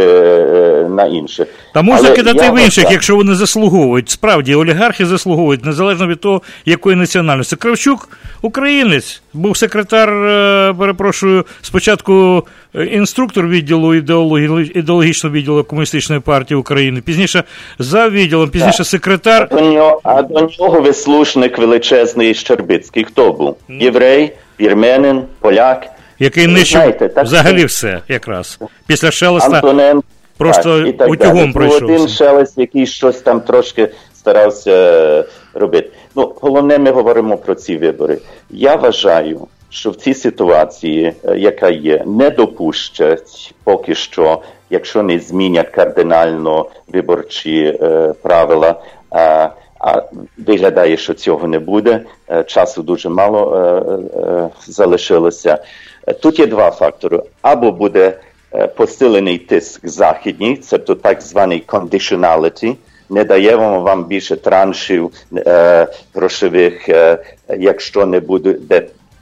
на 0.90 1.06
інших. 1.12 1.48
Та 1.74 1.82
можна 1.82 2.08
Але 2.08 2.16
кидати 2.16 2.46
я 2.46 2.52
в 2.52 2.58
інших, 2.60 2.84
вважаю- 2.84 2.94
якщо 2.94 3.16
вони 3.16 3.36
заслуговують. 3.36 4.10
Справді, 4.10 4.56
олігархи 4.56 5.06
заслуговують, 5.06 5.66
незалежно 5.66 6.08
від 6.08 6.20
того, 6.20 6.42
якої 6.66 6.96
національності. 6.96 7.56
Кравчук 7.56 8.10
українець, 8.42 9.22
був 9.34 9.58
секретар, 9.58 10.10
е, 10.10 10.74
перепрошую, 10.80 11.46
спочатку 11.62 12.44
е, 12.76 12.84
інструктор 12.86 13.48
відділу 13.48 13.96
ідеології, 13.96 14.72
ідеологічного 14.80 15.36
відділу 15.36 15.64
Комуністичної 15.64 16.22
партії 16.22 16.58
України, 16.58 17.02
пізніше 17.02 17.44
за 17.80 18.10
відділом, 18.10 18.50
пізніше 18.50 18.84
секретар. 18.84 19.48
А 19.52 19.56
до 19.56 19.62
нього, 19.62 20.00
а 20.04 20.22
до 20.22 20.50
нього 20.60 20.82
вислушник 20.82 21.58
величезний 21.58 22.34
Щербицький. 22.34 23.04
Хто 23.04 23.32
був? 23.34 23.56
Єврей, 23.70 24.32
вірменин, 24.60 25.22
поляк. 25.40 25.88
Який 26.20 26.48
нищив 26.48 26.82
знаєте, 26.82 27.10
так 27.10 27.26
взагалі 27.26 27.66
все, 27.66 28.02
якраз. 28.08 28.60
Після 28.88 29.12
Шелеста 29.12 29.56
Антонен, 29.56 30.04
просто 30.38 30.80
так, 30.80 30.88
і 30.88 30.94
так 30.94 31.10
утюгом 31.10 31.38
далі. 31.38 31.54
Пройшовся. 31.54 31.86
один 31.86 32.08
шелест, 32.08 32.58
який 32.58 32.86
щось 32.86 33.22
там 33.22 33.42
трошки 33.42 33.90
старався 34.16 34.72
е, 34.72 35.24
робити. 35.54 35.90
Ну, 36.16 36.34
головне, 36.42 36.78
ми 36.78 36.92
говоримо 36.92 37.38
про 37.38 37.56
ці 37.56 37.78
вибори. 37.78 38.18
Я 38.50 38.76
вважаю, 38.76 39.48
що 39.70 39.92
в 39.92 39.96
цій 39.96 40.14
ситуації, 40.14 41.14
е, 41.24 41.38
яка 41.38 41.70
є, 41.70 42.04
не 42.06 42.30
допущать 42.30 43.54
поки 43.64 43.96
що, 43.96 44.42
якщо 44.70 45.04
не 45.04 45.20
змінять 45.20 45.70
кардинально 45.70 46.70
виборчі 46.88 47.78
е, 47.82 48.14
правила. 48.22 48.82
А, 49.12 49.50
а 49.80 50.02
виглядає, 50.38 50.98
що 50.98 51.14
цього 51.14 51.48
не 51.48 51.60
буде. 51.60 52.02
Е, 52.30 52.44
Часу 52.44 52.84
дуже 52.84 53.10
мало 53.10 53.56
е, 53.56 54.20
е, 54.20 54.50
залишилося. 54.68 55.64
Тут 56.14 56.40
є 56.40 56.48
два 56.48 56.72
фактори: 56.72 57.22
або 57.42 57.72
буде 57.72 58.18
е, 58.54 58.68
посилений 58.68 59.38
тиск 59.38 59.88
західній, 59.88 60.62
тобто 60.70 60.96
так 60.96 61.22
званий 61.22 61.64
conditionality, 61.68 62.76
не 63.10 63.24
даємо 63.24 63.80
вам 63.80 64.04
більше 64.04 64.36
траншів 64.36 65.12
е, 65.36 65.88
грошових, 66.14 66.90
е, 66.90 67.18
якщо 67.58 68.06
не 68.06 68.20
буде 68.20 68.56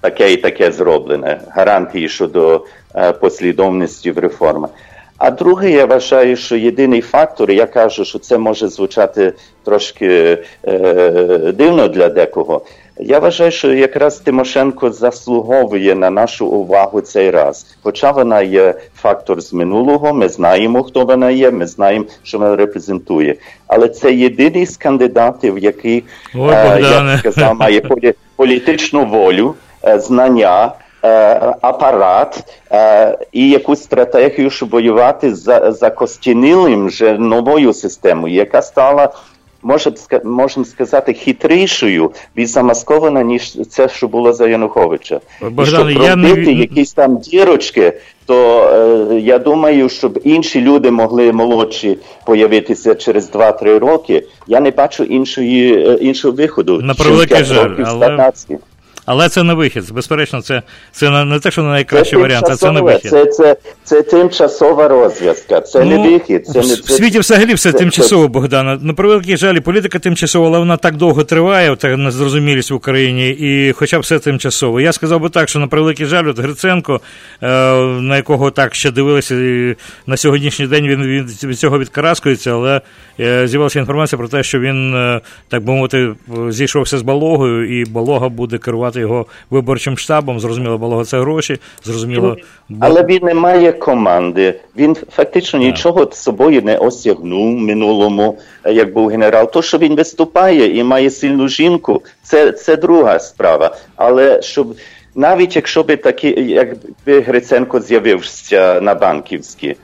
таке 0.01 0.33
і 0.33 0.37
таке 0.37 0.71
зроблене, 0.71 1.39
гарантії 1.49 2.09
щодо 2.09 2.65
е, 2.95 3.11
послідовності 3.11 4.11
в 4.11 4.17
реформах. 4.17 4.69
А 5.17 5.31
друге, 5.31 5.71
я 5.71 5.85
вважаю, 5.85 6.35
що 6.35 6.55
єдиний 6.55 7.01
фактор, 7.01 7.51
я 7.51 7.65
кажу, 7.65 8.05
що 8.05 8.19
це 8.19 8.37
може 8.37 8.67
звучати 8.67 9.33
трошки 9.63 10.37
е, 10.67 11.53
дивно 11.55 11.87
для 11.87 12.09
декого. 12.09 12.61
Я 12.99 13.19
вважаю, 13.19 13.51
що 13.51 13.73
якраз 13.73 14.17
Тимошенко 14.17 14.91
заслуговує 14.91 15.95
на 15.95 16.09
нашу 16.09 16.47
увагу 16.47 17.01
цей 17.01 17.31
раз. 17.31 17.65
Хоча 17.83 18.11
вона 18.11 18.41
є 18.41 18.73
фактор 18.95 19.41
з 19.41 19.53
минулого, 19.53 20.13
ми 20.13 20.29
знаємо, 20.29 20.83
хто 20.83 21.05
вона 21.05 21.29
є, 21.29 21.51
ми 21.51 21.67
знаємо, 21.67 22.05
що 22.23 22.37
вона 22.39 22.55
репрезентує. 22.55 23.35
Але 23.67 23.87
це 23.87 24.13
єдиний 24.13 24.65
з 24.65 24.77
кандидатів, 24.77 25.59
який 25.59 26.03
Ой, 26.35 26.53
е, 26.53 26.79
я 26.81 27.17
сказав, 27.17 27.55
має 27.55 27.79
полі- 27.81 28.13
політичну 28.35 29.05
волю, 29.05 29.55
е, 29.85 29.99
знання. 29.99 30.71
е, 31.03 31.53
Апарат 31.61 32.43
е, 32.71 33.17
і 33.31 33.49
якусь 33.49 33.83
стратегію, 33.83 34.49
щоб 34.49 34.69
воювати 34.69 35.35
за 35.35 35.71
закостянілим 35.71 36.87
вже 36.87 37.13
новою 37.17 37.73
системою, 37.73 38.33
яка 38.33 38.61
стала 38.61 39.09
може 39.67 39.91
можемо 40.23 40.65
сказати, 40.65 41.13
хитрішою 41.13 42.11
і 42.35 42.45
замаскована, 42.45 43.23
ніж 43.23 43.57
це, 43.69 43.89
що 43.89 44.07
було 44.07 44.33
за 44.33 44.47
Януковича. 44.47 45.19
Богдан, 45.41 45.89
і 45.89 45.91
щоб 45.91 46.03
я 46.03 46.15
не 46.15 46.51
якісь 46.51 46.93
там 46.93 47.17
дірочки, 47.17 47.93
то 48.25 48.63
е, 49.11 49.19
я 49.19 49.39
думаю, 49.39 49.89
щоб 49.89 50.19
інші 50.23 50.61
люди 50.61 50.91
могли 50.91 51.31
молодші 51.31 51.97
появитися 52.25 52.95
через 52.95 53.31
2-3 53.31 53.79
роки. 53.79 54.23
Я 54.47 54.59
не 54.59 54.71
бачу 54.71 55.03
іншої 55.03 55.87
е, 55.87 55.93
іншого 55.93 56.33
виходу. 56.35 56.81
На 56.81 56.93
превеликий 56.93 57.43
жаль, 57.43 57.75
але-. 57.85 58.31
Але 59.07 59.29
це 59.29 59.43
не 59.43 59.53
вихід. 59.53 59.91
Безперечно, 59.91 60.41
це, 60.41 60.61
це 60.91 61.09
не, 61.09 61.25
не 61.25 61.39
те, 61.39 61.51
що 61.51 61.63
найкращий 61.63 62.17
Це 62.17 62.21
варіант, 62.21 62.45
а 62.49 62.55
це 62.55 62.71
не 62.71 62.81
вихід. 62.81 63.11
Це, 63.11 63.25
це, 63.25 63.55
це 63.83 64.01
тимчасова 64.01 64.87
розв'язка, 64.87 65.61
це 65.61 65.85
не 65.85 65.97
Ну, 65.97 66.03
вихід. 66.03 66.47
Це 66.47 66.59
в, 66.59 66.67
не, 66.67 66.73
в 66.73 66.89
світі 66.89 67.19
взагалі 67.19 67.53
все 67.53 67.71
це- 67.71 67.77
тимчасово, 67.77 68.27
Богдана. 68.27 68.79
На 68.81 68.93
превеликий 68.93 69.37
жаль, 69.37 69.59
політика 69.59 69.99
тимчасова, 69.99 70.47
але 70.47 70.59
вона 70.59 70.77
так 70.77 70.95
довго 70.95 71.23
триває, 71.23 71.75
та 71.75 71.97
незрозумілість 71.97 72.71
в 72.71 72.73
Україні, 72.73 73.29
і 73.29 73.71
хоча 73.71 73.97
б 73.97 74.01
все 74.01 74.19
тимчасово. 74.19 74.81
Я 74.81 74.91
сказав 74.93 75.21
би 75.21 75.29
так, 75.29 75.49
що 75.49 75.59
на 75.59 75.67
превеликий 75.67 76.05
жаль, 76.05 76.27
от 76.27 76.39
Гриценко, 76.39 77.01
е, 77.41 77.47
на 77.81 78.15
якого 78.15 78.51
так 78.51 78.75
ще 78.75 78.91
дивилися, 78.91 79.35
на 80.07 80.17
сьогоднішній 80.17 80.67
день 80.67 80.87
він 80.87 81.03
від, 81.03 81.43
від 81.43 81.59
цього 81.59 81.79
відкараскується, 81.79 82.51
але 82.51 82.81
е, 83.19 83.47
з'явилася 83.47 83.79
інформація 83.79 84.17
про 84.17 84.27
те, 84.27 84.43
що 84.43 84.59
він, 84.59 84.95
е, 84.95 85.21
так 85.47 85.63
би 85.63 85.73
мовити, 85.73 86.13
зійшовся 86.49 86.97
з 86.97 87.01
Балогою, 87.01 87.81
і 87.81 87.85
Балога 87.85 88.29
буде 88.29 88.57
керувати 88.57 88.96
його 88.99 89.25
виборчим 89.49 89.97
штабом. 89.97 90.39
Зрозуміло, 90.39 90.77
Балога 90.77 91.03
це 91.03 91.19
гроші, 91.19 91.57
зрозуміло. 91.83 92.37
Але 92.79 93.03
він 93.03 93.19
не 93.23 93.33
має 93.33 93.71
команди. 93.71 94.59
Він 94.77 94.97
фактично 95.11 95.59
нічого 95.59 96.09
з 96.11 96.23
собою 96.23 96.61
не 96.61 96.77
осягнув 96.77 97.55
в 97.55 97.59
минулому, 97.59 98.37
е, 98.63 98.73
як 98.73 98.93
був 98.93 99.07
генерал. 99.07 99.51
То, 99.51 99.61
що 99.61 99.77
він 99.77 99.95
виступає 99.95 100.77
і 100.77 100.83
має 100.83 101.09
сильну 101.09 101.47
жінку, 101.47 102.01
це, 102.23 102.51
це 102.51 102.75
друга 102.75 103.19
справа. 103.19 103.75
Але 103.95 104.41
щоб 104.41 104.75
навіть 105.15 105.55
якщо 105.55 105.83
би 105.83 105.97
такі, 105.97 106.43
якби 106.47 107.21
Гриценко 107.21 107.79
з'явився 107.79 108.81
на 108.81 108.95
банківській, 108.95 109.75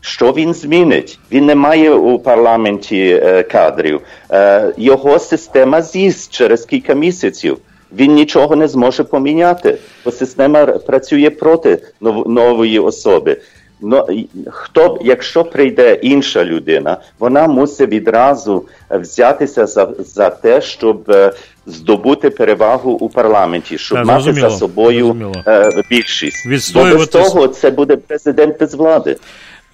що 0.00 0.32
він 0.32 0.54
змінить? 0.54 1.18
Він 1.32 1.46
не 1.46 1.54
має 1.54 1.90
у 1.90 2.18
парламенті 2.18 3.20
е, 3.22 3.42
кадрів. 3.42 4.00
Е, 4.30 4.72
його 4.76 5.18
система 5.18 5.82
з'їсть 5.82 6.32
через 6.32 6.64
кілька 6.64 6.94
місяців. 6.94 7.58
Він 7.96 8.14
нічого 8.14 8.56
не 8.56 8.68
зможе 8.68 9.04
поміняти, 9.04 9.78
бо 10.04 10.10
система 10.10 10.66
працює 10.66 11.30
проти 11.30 11.78
нов- 12.00 12.28
нової 12.28 12.78
особи. 12.78 13.36
Но 13.84 14.06
хто 14.50 14.88
б- 14.88 14.98
якщо 15.04 15.44
прийде 15.44 15.94
інша 16.02 16.44
людина, 16.44 16.96
вона 17.18 17.46
мусить 17.46 17.88
відразу 17.90 18.64
е, 18.90 18.98
взятися 18.98 19.66
за, 19.66 19.88
за 19.98 20.30
те, 20.30 20.60
щоб 20.60 21.10
е, 21.10 21.32
здобути 21.66 22.30
перевагу 22.30 22.90
у 22.90 23.08
парламенті, 23.08 23.78
щоб 23.78 23.98
Так, 23.98 24.06
мати 24.06 24.22
зрозуміло, 24.22 24.50
за 24.50 24.56
собою 24.58 24.98
зрозуміло. 25.06 25.32
е, 25.46 25.82
більшість. 25.90 26.46
Бо 26.74 26.80
без 26.84 27.08
того 27.08 27.48
це 27.48 27.70
буде 27.70 27.96
президент 27.96 28.58
без 28.60 28.74
влади. 28.74 29.16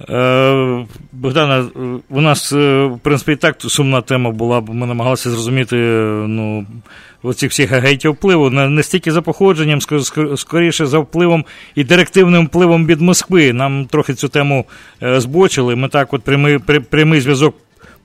Е, 0.09 0.87
Богдана, 1.13 1.59
е, 1.59 1.81
у 2.11 2.21
нас, 2.21 2.53
е, 2.53 2.85
в 2.85 2.99
принципі, 3.03 3.33
і 3.33 3.37
так 3.37 3.57
сумна 3.59 4.01
тема 4.01 4.31
була, 4.31 4.61
бо 4.61 4.73
ми 4.73 4.87
намагалися 4.87 5.31
зрозуміти 5.31 5.77
е, 5.77 6.25
ну, 6.29 6.67
оцих 7.23 7.51
всіх 7.51 7.73
агентів 7.73 8.13
впливу, 8.13 8.51
не, 8.51 8.83
стільки 8.83 9.13
за 9.13 9.23
походженням, 9.23 9.79
ск- 9.79 9.99
ск- 9.99 10.37
скоріше 10.37 10.87
за 10.87 10.99
впливом 10.99 11.45
і 11.75 11.85
директивним 11.85 12.47
впливом 12.47 12.87
від 12.87 13.01
Москви. 13.01 13.53
Нам 13.53 13.87
трохи 13.87 14.15
цю 14.15 14.29
тему 14.29 14.65
е, 15.03 15.21
збочили. 15.21 15.77
Ми 15.77 15.89
так, 15.89 16.13
от 16.15 16.23
прямий, 16.23 16.59
прямий 16.91 17.21
зв'язок. 17.21 17.55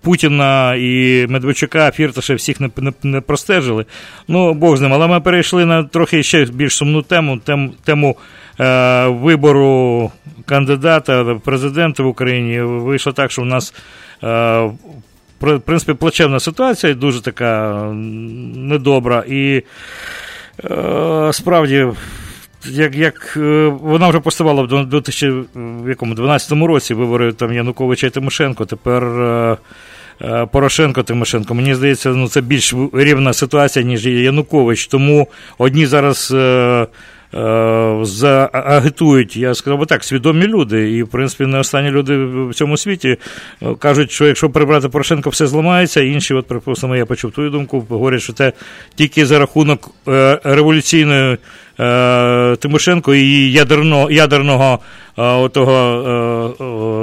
Путіна 0.02 0.76
і 0.76 1.26
Медведчука, 1.30 1.92
Фірташа 1.92 2.36
всіх 2.36 2.60
не, 2.60 2.70
не, 2.78 2.94
не 3.04 3.22
простежили. 3.22 3.86
Ну, 4.28 4.54
Бог 4.54 4.78
з 4.78 4.82
ним. 4.82 4.94
Але 4.94 5.08
ми 5.08 5.22
перейшли 5.22 5.66
на 5.66 5.84
трохи 5.84 6.24
ще 6.24 6.46
більш 6.46 6.76
сумну 6.76 7.02
тему, 7.02 7.38
тему, 7.38 7.72
тему 7.84 8.18
е, 8.60 9.08
вибору 9.08 10.12
кандидата 10.46 11.36
президента 11.44 12.04
в 12.04 12.08
Україні. 12.08 12.62
Вийшло 12.62 13.14
так, 13.14 13.32
що 13.32 13.42
в 13.42 13.46
нас, 13.46 13.74
е, 14.24 14.70
в 15.52 15.62
принципі, 15.62 15.94
плачевна 15.94 16.40
ситуація, 16.40 16.94
дуже 16.94 17.22
така 17.22 17.84
недобра. 18.56 19.24
І 19.28 19.64
е, 20.64 21.30
справді. 21.34 21.88
Як, 22.66 22.96
як 22.96 23.34
е, 23.38 23.68
вона 23.82 24.10
вже 24.10 24.20
поставала 24.20 24.62
в 24.62 24.88
2012 24.88 26.52
році 26.52 26.94
вибори 26.94 27.34
там 27.34 27.54
Януковича 27.54 28.08
і 28.08 28.10
Тимошенко, 28.10 28.66
тепер 28.66 29.04
е, 29.04 29.58
е, 30.22 30.46
Порошенко 30.52 31.04
Тимошенко. 31.04 31.54
Мені 31.54 31.76
здається, 31.76 32.10
ну 32.10 32.28
це 32.28 32.42
більш 32.42 32.74
рівна 32.94 33.34
ситуація, 33.34 33.86
ніж 33.86 34.06
Янукович. 34.06 34.88
Тому 34.88 35.28
одні 35.58 35.86
зараз 35.86 36.32
е, 36.36 36.88
е, 37.34 38.00
заагитують, 38.02 39.38
я 39.38 39.54
сказав 39.54 39.88
так, 39.88 40.04
свідомі 40.04 40.48
люди. 40.48 40.92
І, 40.92 41.04
в 41.04 41.08
принципі, 41.08 41.46
не 41.46 41.60
останні 41.60 41.92
люди 41.92 42.18
в 42.26 42.54
цьому 42.54 42.78
світі 42.78 43.18
е, 43.62 43.76
кажуть, 43.80 44.12
що 44.12 44.28
якщо 44.28 44.50
прибрати 44.50 44.90
Порошенко, 44.90 45.30
все 45.30 45.48
зламається. 45.48 46.02
Інші, 46.02 46.34
от, 46.34 46.48
припустимо, 46.48 46.96
я 46.96 47.06
почув 47.06 47.32
твою 47.32 47.50
думку, 47.50 47.86
говорять, 47.90 48.22
що 48.22 48.34
це 48.34 48.54
тільки 48.96 49.26
за 49.26 49.40
рахунок 49.40 49.92
е, 50.08 50.40
революційної. 50.44 51.38
Е, 51.80 52.56
Тимошенко 52.56 53.16
і 53.16 53.52
ядерно, 53.52 54.12
ядерного 54.12 54.80
е, 55.18 55.22
отого, 55.24 55.74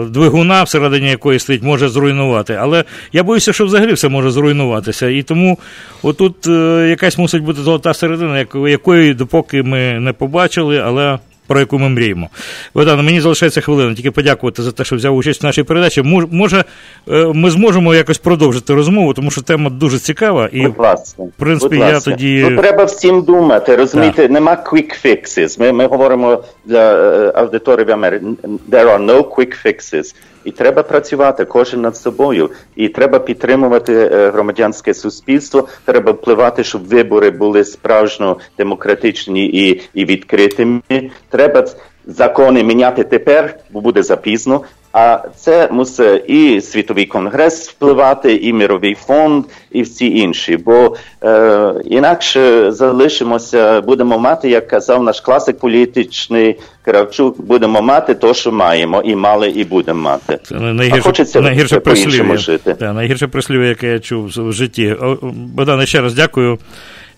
е, 0.07 0.11
двигуна, 0.11 0.63
всередині 0.63 1.11
якої 1.11 1.39
стоїть, 1.39 1.63
може 1.63 1.89
зруйнувати. 1.89 2.55
Але 2.61 2.85
я 3.13 3.23
боюся, 3.23 3.53
що 3.53 3.65
взагалі 3.65 3.93
все 3.93 4.09
може 4.09 4.31
зруйнуватися. 4.31 5.09
І 5.09 5.23
тому 5.23 5.59
отут 6.03 6.47
е, 6.47 6.87
якась 6.91 7.19
мусить 7.19 7.43
бути 7.43 7.61
золота 7.61 7.95
середина, 7.95 8.35
яко- 8.45 8.69
якої 8.69 9.15
допоки 9.15 9.63
ми 9.63 9.79
не 10.01 10.13
побачили, 10.13 10.79
але. 10.79 11.19
Про 11.51 11.61
яку 11.61 11.79
ми 11.79 11.89
мріємо. 11.89 12.29
Богдан, 12.75 13.05
мені 13.05 13.21
залишається 13.21 13.61
хвилина, 13.61 13.95
тільки 13.95 14.11
подякувати 14.11 14.63
за 14.63 14.73
те, 14.73 14.85
що 14.85 14.97
взяв 14.97 15.17
участь 15.17 15.43
в 15.43 15.47
нашій 15.47 15.63
передачі. 15.63 16.03
Мож- 16.03 16.27
Може, 16.31 16.65
е, 17.11 17.27
ми 17.35 17.51
зможемо 17.51 17.95
якось 17.95 18.19
продовжити 18.19 18.75
розмову, 18.75 19.15
тому 19.15 19.31
що 19.31 19.43
тема 19.43 19.71
дуже 19.71 19.99
цікава. 19.99 20.49
І, 20.53 20.63
Будь 20.67 20.79
ласка. 20.79 21.23
в 21.23 21.31
принципі, 21.37 21.77
Будь 21.77 21.87
я 21.89 22.01
тоді. 22.01 22.47
Ну, 22.51 22.57
треба 22.63 22.85
всім 22.85 23.23
думати, 23.23 23.77
розумієте, 23.77 24.29
нема 24.29 24.53
quick 24.73 25.07
fixes. 25.07 25.61
Ми, 25.61 25.73
ми 25.73 25.87
говоримо 25.87 26.43
для 26.65 26.93
е, 26.95 27.33
аудиторії 27.35 27.87
в 27.87 27.91
Америці. 27.91 28.27
There 28.71 28.97
are 28.97 29.05
no 29.07 29.23
quick 29.23 29.53
fixes. 29.67 30.15
І 30.45 30.51
треба 30.51 30.83
працювати 30.83 31.45
кожен 31.45 31.81
над 31.81 31.97
собою. 31.97 32.51
І 32.77 32.89
треба 32.89 33.19
підтримувати 33.19 33.95
е, 33.95 34.31
громадянське 34.31 34.95
суспільство. 34.95 35.69
Треба 35.85 36.13
впливати, 36.13 36.65
щоб 36.65 36.87
вибори 36.87 37.31
були 37.31 37.65
справжньо 37.65 38.37
демократичні 38.59 39.47
і, 39.47 39.83
і 39.95 40.05
відкритими. 40.05 40.81
Треба 41.29 41.65
закони 42.11 42.63
міняти 42.63 43.05
тепер, 43.05 43.55
бо 43.71 43.81
буде 43.81 44.03
запізно. 44.03 44.61
А 44.93 45.19
це 45.37 45.69
мусить 45.71 46.25
і 46.31 46.61
світовий 46.61 47.07
конгрес 47.07 47.69
впливати, 47.69 48.37
і 48.37 48.53
мировий 48.53 48.95
фонд, 48.95 49.45
і 49.71 49.83
всі 49.83 50.19
інші. 50.19 50.57
Бо 50.57 50.97
е, 51.25 51.75
інакше 51.85 52.73
залишимося, 52.73 53.81
будемо 53.81 54.19
мати, 54.19 54.51
як 54.51 54.69
казав 54.69 55.03
наш 55.03 55.21
класик 55.21 55.59
політичний 55.59 56.59
Кравчук, 56.85 57.41
будемо 57.41 57.83
мати 57.83 58.15
то, 58.15 58.35
що 58.35 58.53
маємо, 58.53 59.03
і 59.05 59.17
мали, 59.17 59.49
і 59.49 59.65
будемо 59.65 60.01
мати. 60.01 60.39
Це 60.43 60.55
а 60.55 60.61
найгірше, 60.61 61.03
хочеться 61.03 61.41
найгірше 61.41 61.81
прислів'я. 61.81 62.37
жити. 62.37 62.75
Так, 62.75 62.95
найгірше 62.95 63.27
прислів'я, 63.27 63.69
яке 63.69 63.93
я 63.93 63.99
чув 63.99 64.27
в 64.37 64.53
житті. 64.53 64.97
Богдане, 65.33 65.87
ще 65.87 66.01
раз 66.01 66.15
дякую. 66.15 66.59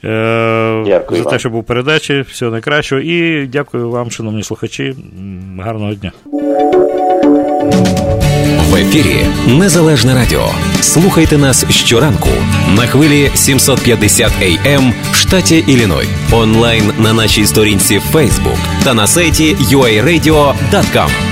Е, 0.05 0.83
Дякую 0.87 1.23
за 1.23 1.31
те, 1.31 1.39
що 1.39 1.51
був 1.51 1.61
у 1.61 1.63
передачі. 1.63 2.25
Всього 2.29 2.53
найкращого. 2.53 3.01
І 3.01 3.47
дякую 3.47 3.91
вам, 3.91 4.11
шановні 4.11 4.43
слухачі. 4.43 4.95
Гарного 5.61 5.95
дня. 5.95 6.13
В 8.71 8.77
ефірі 8.77 9.27
Незалежне 9.49 10.15
Радіо. 10.15 10.47
Слухайте 10.81 11.39
нас 11.39 11.71
щоранку 11.71 12.29
на 12.77 12.87
хвилі 12.87 13.31
750 13.35 14.33
AM 14.43 14.93
штат 15.13 15.43
штаті 15.43 15.65
Ілліной. 15.73 16.07
Онлайн 16.33 16.93
на 16.99 17.13
нашій 17.13 17.47
сторінці 17.47 18.01
Facebook 18.13 18.59
та 18.85 18.95
на 18.95 19.07
сайті 19.07 19.55
uaradio.com. 19.55 21.32